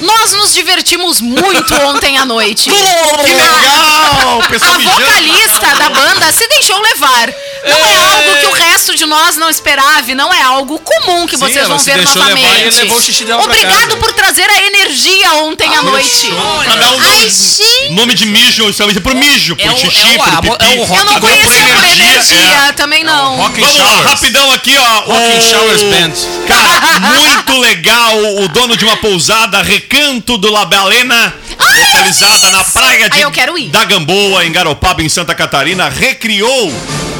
Nós 0.00 0.34
nos 0.34 0.52
divertimos 0.52 1.22
muito 1.22 1.74
ontem 1.86 2.18
à 2.18 2.26
noite. 2.26 2.68
Que 2.68 2.76
legal! 2.76 4.42
A 4.44 4.46
Pessoal 4.48 4.76
mijando. 4.78 5.00
vocalista 5.00 5.74
da 5.74 5.88
banda 5.88 6.32
se 6.32 6.46
deixou 6.48 6.78
levar. 6.80 7.32
Não 7.66 7.86
é 7.86 7.96
algo 7.96 8.38
que 8.40 8.46
o 8.46 8.52
resto 8.52 8.94
de 8.96 9.06
nós 9.06 9.36
não 9.36 9.50
esperava, 9.50 10.10
e 10.10 10.14
não 10.14 10.32
é 10.32 10.42
algo 10.42 10.78
comum 10.78 11.26
que 11.26 11.36
Sim, 11.36 11.40
vocês 11.44 11.56
ela 11.56 11.68
vão 11.68 11.78
se 11.78 11.84
ver 11.90 11.96
deixou 11.98 12.16
novamente. 12.22 12.44
levar 12.44 12.58
e 12.58 12.62
ele 12.62 12.76
levou 12.76 12.98
o 12.98 13.02
xixi 13.02 13.24
dela 13.24 13.42
pra 13.42 13.52
Obrigado 13.52 13.80
casa. 13.88 13.96
por 13.96 14.12
trazer 14.12 14.48
a 14.48 14.62
energia 14.66 15.32
ontem 15.34 15.68
à 15.74 15.82
noite. 15.82 16.28
Pra 16.64 16.76
dar 16.76 16.90
um 16.92 17.00
Ai, 17.00 17.08
nome, 17.16 17.30
gente. 17.30 17.92
nome 17.92 18.14
de 18.14 18.26
mijo, 18.26 18.68
isso 18.70 18.82
é 18.82 18.86
pro 19.00 19.14
mijo, 19.16 19.54
É 19.58 19.64
pro 19.66 19.74
o- 19.74 19.78
xixi, 19.78 20.00
é 20.02 20.10
o- 20.10 20.22
pro 20.22 20.32
é 20.32 20.38
o- 20.38 20.42
pipi. 20.58 20.64
é 20.64 20.80
o 20.80 20.84
rock 20.84 21.00
Eu 21.00 21.04
não 21.06 21.16
Agora 21.16 21.36
por 21.36 21.42
por 21.46 21.54
energia, 21.84 22.68
Ah, 22.68 22.72
também 22.72 23.02
não. 23.04 23.36
Rock 23.36 23.60
and 23.62 23.66
Vamos 23.66 23.78
lá, 23.78 23.84
Showers. 23.90 24.10
rapidão 24.10 24.52
aqui, 24.52 24.76
ó. 24.78 25.00
Rock 25.00 25.12
and 25.12 25.38
O- 25.38 25.50
Showers 25.50 25.82
Band. 25.82 26.12
Cara, 26.46 27.00
muito 27.00 27.58
legal. 27.58 28.16
O 28.42 28.48
dono 28.48 28.76
de 28.76 28.84
uma 28.84 28.96
pousada, 28.96 29.62
Recanto 29.62 30.36
do 30.38 30.50
La 30.50 30.64
Balena, 30.64 31.34
localizada 31.58 32.50
na 32.50 32.64
praia 32.64 33.08
de 33.10 33.16
Ai, 33.18 33.24
eu 33.24 33.30
quero 33.30 33.56
ir. 33.58 33.68
da 33.70 33.84
Gamboa, 33.84 34.44
em 34.44 34.52
Garopaba, 34.52 35.02
em 35.02 35.08
Santa 35.08 35.34
Catarina, 35.34 35.88
recriou 35.88 36.72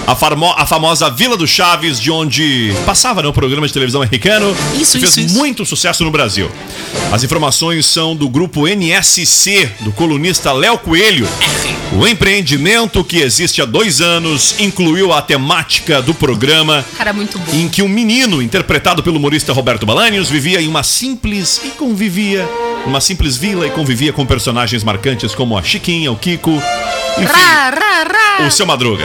a, 0.06 0.14
farmo- 0.14 0.54
a 0.56 0.64
famosa 0.66 1.10
Vila 1.10 1.36
do 1.36 1.46
Chaves, 1.46 2.00
de 2.00 2.10
onde 2.10 2.72
passava 2.84 3.22
no 3.22 3.32
programa 3.32 3.66
de 3.66 3.72
televisão 3.72 4.00
americano. 4.02 4.56
Isso, 4.78 4.96
e 4.96 5.00
fez 5.00 5.12
isso, 5.16 5.20
isso. 5.20 5.38
muito 5.38 5.64
sucesso 5.66 6.04
no 6.04 6.10
Brasil. 6.10 6.50
As 7.12 7.22
informações 7.24 7.86
são 7.86 8.14
do 8.14 8.28
grupo 8.28 8.66
NSC, 8.68 9.68
do 9.80 9.92
colunista 9.92 10.52
Léo 10.52 10.78
Coelho. 10.78 11.26
O 11.92 12.06
empreendimento, 12.06 13.02
que 13.04 13.18
existe 13.18 13.62
há 13.62 13.64
dois 13.64 14.00
anos, 14.00 14.54
incluiu 14.58 15.12
a 15.12 15.22
temática 15.22 16.02
do 16.02 16.12
programa 16.14 16.84
Cara, 16.96 17.12
muito 17.12 17.38
bom. 17.38 17.52
em 17.52 17.68
que 17.68 17.82
um 17.82 17.88
menino, 17.88 18.42
interpretado 18.42 19.02
pelo 19.02 19.16
humorista 19.16 19.52
Roberto 19.52 19.86
Balanios, 19.86 20.28
vivia 20.28 20.60
em 20.60 20.66
uma 20.68 20.82
simples 20.82 21.60
e 21.64 21.68
convivia, 21.70 22.48
uma 22.86 23.00
simples 23.00 23.36
vila 23.36 23.66
e 23.66 23.70
convivia 23.70 24.12
com 24.12 24.26
personagens 24.26 24.82
marcantes 24.84 25.34
como 25.34 25.56
a 25.56 25.62
Chiquinha, 25.62 26.10
o 26.10 26.16
Kiko, 26.16 26.60
enfim, 27.18 28.46
o 28.46 28.50
seu 28.50 28.66
Madruga. 28.66 29.04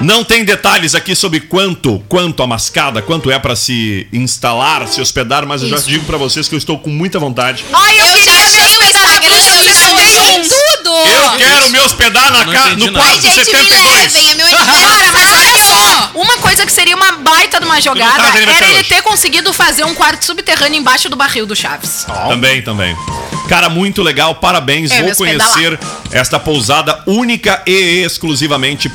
Não 0.00 0.22
tem 0.22 0.44
detalhes 0.44 0.94
aqui 0.94 1.14
sobre 1.16 1.40
quanto, 1.40 1.98
quanto 2.08 2.40
a 2.42 2.46
mascada, 2.46 3.02
quanto 3.02 3.32
é 3.32 3.38
pra 3.38 3.56
se 3.56 4.06
instalar, 4.12 4.86
se 4.86 5.00
hospedar, 5.00 5.44
mas 5.44 5.60
eu 5.62 5.68
já 5.68 5.76
Isso. 5.76 5.88
digo 5.88 6.04
pra 6.04 6.16
vocês 6.16 6.48
que 6.48 6.54
eu 6.54 6.58
estou 6.58 6.78
com 6.78 6.88
muita 6.88 7.18
vontade. 7.18 7.64
Ai, 7.72 7.98
eu, 8.00 8.06
Eu 8.06 8.12
queria 8.12 8.24
já 8.24 8.32
me 8.32 8.44
achei 8.44 8.78
o 8.78 8.84
Instagram, 8.84 9.20
Bruxa 9.20 9.50
eu 9.50 9.64
já 9.64 9.72
achei 9.72 9.74
71. 9.74 10.42
tudo. 10.48 10.88
Eu 10.90 11.30
quero 11.36 11.70
me 11.70 11.78
hospedar 11.80 12.30
na 12.30 12.44
Não 12.44 12.52
ca... 12.52 12.66
entendi 12.68 12.86
no 12.86 12.92
quarto 12.92 13.10
Ai, 13.10 13.20
gente, 13.20 13.38
me 13.38 13.44
72. 13.44 13.82
levem, 14.14 14.30
é 14.30 14.34
meu 14.36 14.48
Cara, 14.48 14.64
mas 14.66 14.84
olha 14.84 14.94
aniversário. 15.02 15.66
só, 15.66 16.10
uma 16.14 16.38
coisa 16.38 16.64
que 16.64 16.72
seria 16.72 16.94
uma 16.96 17.12
baita 17.12 17.58
de 17.58 17.66
uma 17.66 17.80
jogada 17.80 18.12
tá 18.22 18.22
era 18.28 18.36
aniversário 18.36 18.68
ele 18.68 18.78
hoje. 18.80 18.88
ter 18.88 19.02
conseguido 19.02 19.52
fazer 19.52 19.84
um 19.84 19.94
quarto 19.94 20.24
subterrâneo 20.24 20.78
embaixo 20.78 21.08
do 21.08 21.16
barril 21.16 21.44
do 21.44 21.56
Chaves. 21.56 22.06
Também, 22.28 22.62
também. 22.62 22.96
Cara, 23.48 23.68
muito 23.68 24.00
legal, 24.02 24.36
parabéns. 24.36 24.92
É, 24.92 24.98
Vou 25.00 25.08
me 25.10 25.16
conhecer 25.16 25.78
esta 26.12 26.38
pousada 26.38 27.02
única 27.06 27.62
e 27.66 28.04
exclusivamente 28.04 28.88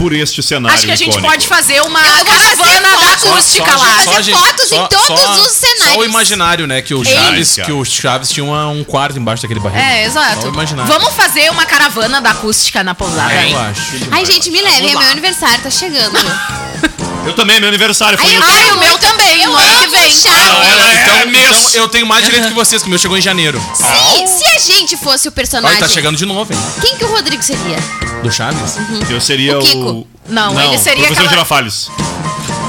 por 0.00 0.14
este 0.14 0.42
cenário. 0.42 0.74
Acho 0.74 0.86
que 0.86 0.92
a 0.92 0.96
gente 0.96 1.10
icônico. 1.10 1.30
pode 1.30 1.46
fazer 1.46 1.82
uma 1.82 2.00
Eu 2.00 2.24
caravana 2.24 2.80
da 2.98 3.12
acústica 3.12 3.70
Só- 3.70 3.76
lá. 3.84 4.02
só 4.02 4.12
Fazer 4.12 4.32
fotos 4.32 4.72
em 4.72 4.86
todos 4.86 5.46
os 5.46 5.52
cenários. 5.52 5.92
Só 5.94 5.98
o 6.00 6.04
imaginário, 6.04 6.66
né? 6.66 6.80
Que 6.80 6.94
o. 6.94 7.04
Chaves, 7.04 7.54
que 7.56 7.70
o 7.70 7.84
Chaves 7.84 8.30
tinha 8.30 8.42
uma- 8.44 8.66
um 8.68 8.82
quarto 8.82 9.18
embaixo 9.18 9.42
daquele 9.42 9.60
barril. 9.60 9.78
É, 9.78 10.04
exato. 10.06 10.40
Só 10.40 10.48
o 10.48 10.52
imaginário. 10.54 10.90
Vamos 10.90 11.12
fazer 11.12 11.50
uma 11.50 11.66
caravana 11.66 12.18
da 12.22 12.30
acústica 12.30 12.82
na 12.82 12.94
pousada. 12.94 13.30
É, 13.30 13.52
eu 13.52 13.58
acho. 13.58 13.82
Ai, 14.10 14.24
gente, 14.24 14.50
me 14.50 14.62
levem, 14.62 14.92
é 14.92 14.98
meu 14.98 15.10
aniversário, 15.10 15.60
tá 15.62 15.70
chegando. 15.70 16.18
Eu 17.30 17.34
também, 17.34 17.60
meu 17.60 17.68
aniversário 17.68 18.18
foi 18.18 18.26
Ai, 18.28 18.32
em 18.32 18.36
eu 18.36 18.42
outubro. 18.42 18.64
Ai, 18.64 18.72
o 18.72 18.78
meu 18.80 18.98
também, 18.98 19.46
no 19.46 19.54
ano 19.56 19.76
que 19.82 19.86
vem. 19.88 20.10
Chaves. 20.10 20.38
É, 20.40 21.02
Então, 21.02 21.14
é 21.20 21.26
mês. 21.26 21.58
então 21.68 21.80
eu 21.82 21.88
tenho 21.88 22.06
mais 22.06 22.24
direito 22.24 22.48
que 22.48 22.54
vocês, 22.54 22.82
que 22.82 22.88
o 22.88 22.90
meu 22.90 22.98
chegou 22.98 23.16
em 23.16 23.20
janeiro. 23.20 23.60
Se, 23.74 24.26
se 24.26 24.44
a 24.44 24.58
gente 24.58 24.96
fosse 24.96 25.28
o 25.28 25.30
Olha, 25.30 25.34
personagem, 25.36 25.78
tá 25.78 25.88
chegando 25.88 26.16
de 26.16 26.26
novo, 26.26 26.52
hein? 26.52 26.58
quem 26.80 26.96
que 26.96 27.04
o 27.04 27.08
Rodrigo 27.08 27.42
seria? 27.42 27.76
Do 28.22 28.30
Chaves? 28.32 28.76
Eu 29.08 29.20
seria 29.20 29.56
O 29.56 29.60
o. 29.60 29.64
Kiko. 29.64 30.06
Não, 30.28 30.60
ele 30.60 30.76
seria 30.78 31.06
professor 31.06 31.12
aquela- 31.22 31.30
Girafales. 31.30 31.88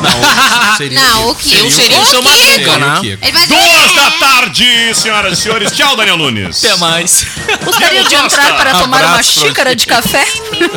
Não, 0.01 0.75
seria 0.77 0.99
Não, 0.99 1.29
o 1.29 1.35
Kiko. 1.35 1.55
Eu 1.65 1.71
seria 1.71 1.99
o 1.99 2.05
seu. 2.05 2.21
Madruga, 2.21 2.45
Seria 2.51 2.71
o 2.73 2.79
né? 2.79 3.17
Duas 3.47 3.95
da 3.95 4.07
"É". 4.07 4.19
tarde, 4.19 4.95
senhoras 4.95 5.37
e 5.37 5.41
senhores. 5.41 5.71
Tchau, 5.71 5.95
Daniel 5.95 6.17
Nunes. 6.17 6.63
Até 6.63 6.75
mais. 6.77 7.25
Gostaria 7.63 8.03
de 8.03 8.15
entrar 8.15 8.55
para 8.57 8.71
tomar 8.79 9.03
uma 9.05 9.23
xícara 9.23 9.75
de 9.75 9.85
café? 9.85 10.25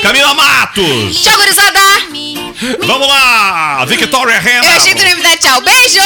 Camila 0.03 0.35
Matos. 0.35 1.23
Tchau, 1.23 1.37
gurizada! 1.37 1.81
Vamos 2.87 3.09
lá. 3.09 3.85
Victoria 3.87 4.39
Renner. 4.41 4.65
Eu 4.65 4.77
achei 4.77 4.95
que 4.95 4.99
tu 4.99 5.03
não 5.03 5.11
ia 5.11 5.17
me 5.17 5.23
dar 5.23 5.37
tchau. 5.37 5.61
Beijo! 5.61 6.01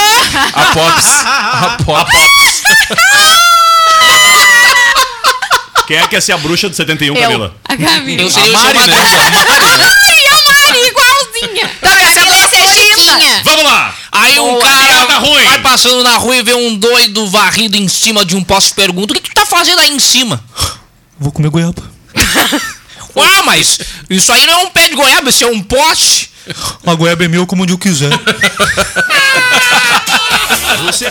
A 0.55 0.65
Pops. 0.75 1.07
A 1.25 1.77
Pops. 1.85 2.63
Quem 5.87 5.97
é 5.97 6.07
que 6.07 6.15
ia 6.17 6.21
ser 6.21 6.33
a 6.33 6.39
bruxa 6.39 6.69
do 6.69 6.77
71, 6.77 7.15
Eu. 7.17 7.23
Camila? 7.23 7.57
A 7.67 7.77
Camila. 7.77 8.23
Eu 8.23 8.31
seria 8.31 8.51
seu 8.51 8.59
Mari, 8.61 8.79
né? 8.79 8.97
Madruga. 9.31 9.97
Ai, 10.07 10.27
a 10.27 10.67
Mari, 10.67 10.87
igualzinha. 10.89 11.71
Tá, 11.81 12.11
Vamos 13.45 13.65
lá. 13.65 13.95
Aí 14.13 14.39
um 14.41 14.45
Boa. 14.53 14.63
cara 14.63 15.07
Tá 15.07 15.19
ruim. 15.19 15.45
vai 15.45 15.61
passando 15.63 16.03
na 16.03 16.17
rua 16.17 16.37
e 16.37 16.43
vê 16.43 16.55
um 16.55 16.77
doido 16.77 17.27
varrido 17.29 17.77
em 17.77 17.89
cima 17.89 18.25
de 18.25 18.35
um 18.37 18.43
poste 18.45 18.71
e 18.73 18.75
pergunta: 18.75 19.13
O 19.13 19.17
que 19.17 19.23
tu 19.23 19.35
tá 19.35 19.47
fazendo 19.47 19.79
aí 19.81 19.91
em 19.91 19.99
cima? 19.99 20.43
Vou 21.19 21.33
comer 21.33 21.51
goiaba. 21.51 21.83
Ué, 23.17 23.43
mas 23.43 23.81
isso 24.11 24.31
aí 24.33 24.47
não 24.47 24.53
é 24.55 24.57
um 24.65 24.71
pé 24.71 24.89
de 24.89 24.95
goiaba, 24.95 25.31
isso 25.31 25.43
é 25.45 25.47
um 25.49 25.61
poste. 25.63 26.31
A 26.87 26.95
goiaba 26.95 27.25
é 27.25 27.29
minha, 27.29 27.41
eu 27.41 27.47
como 27.47 27.63
onde 27.65 27.73
eu 27.73 27.79
quiser. 27.79 28.11
Você 30.87 31.07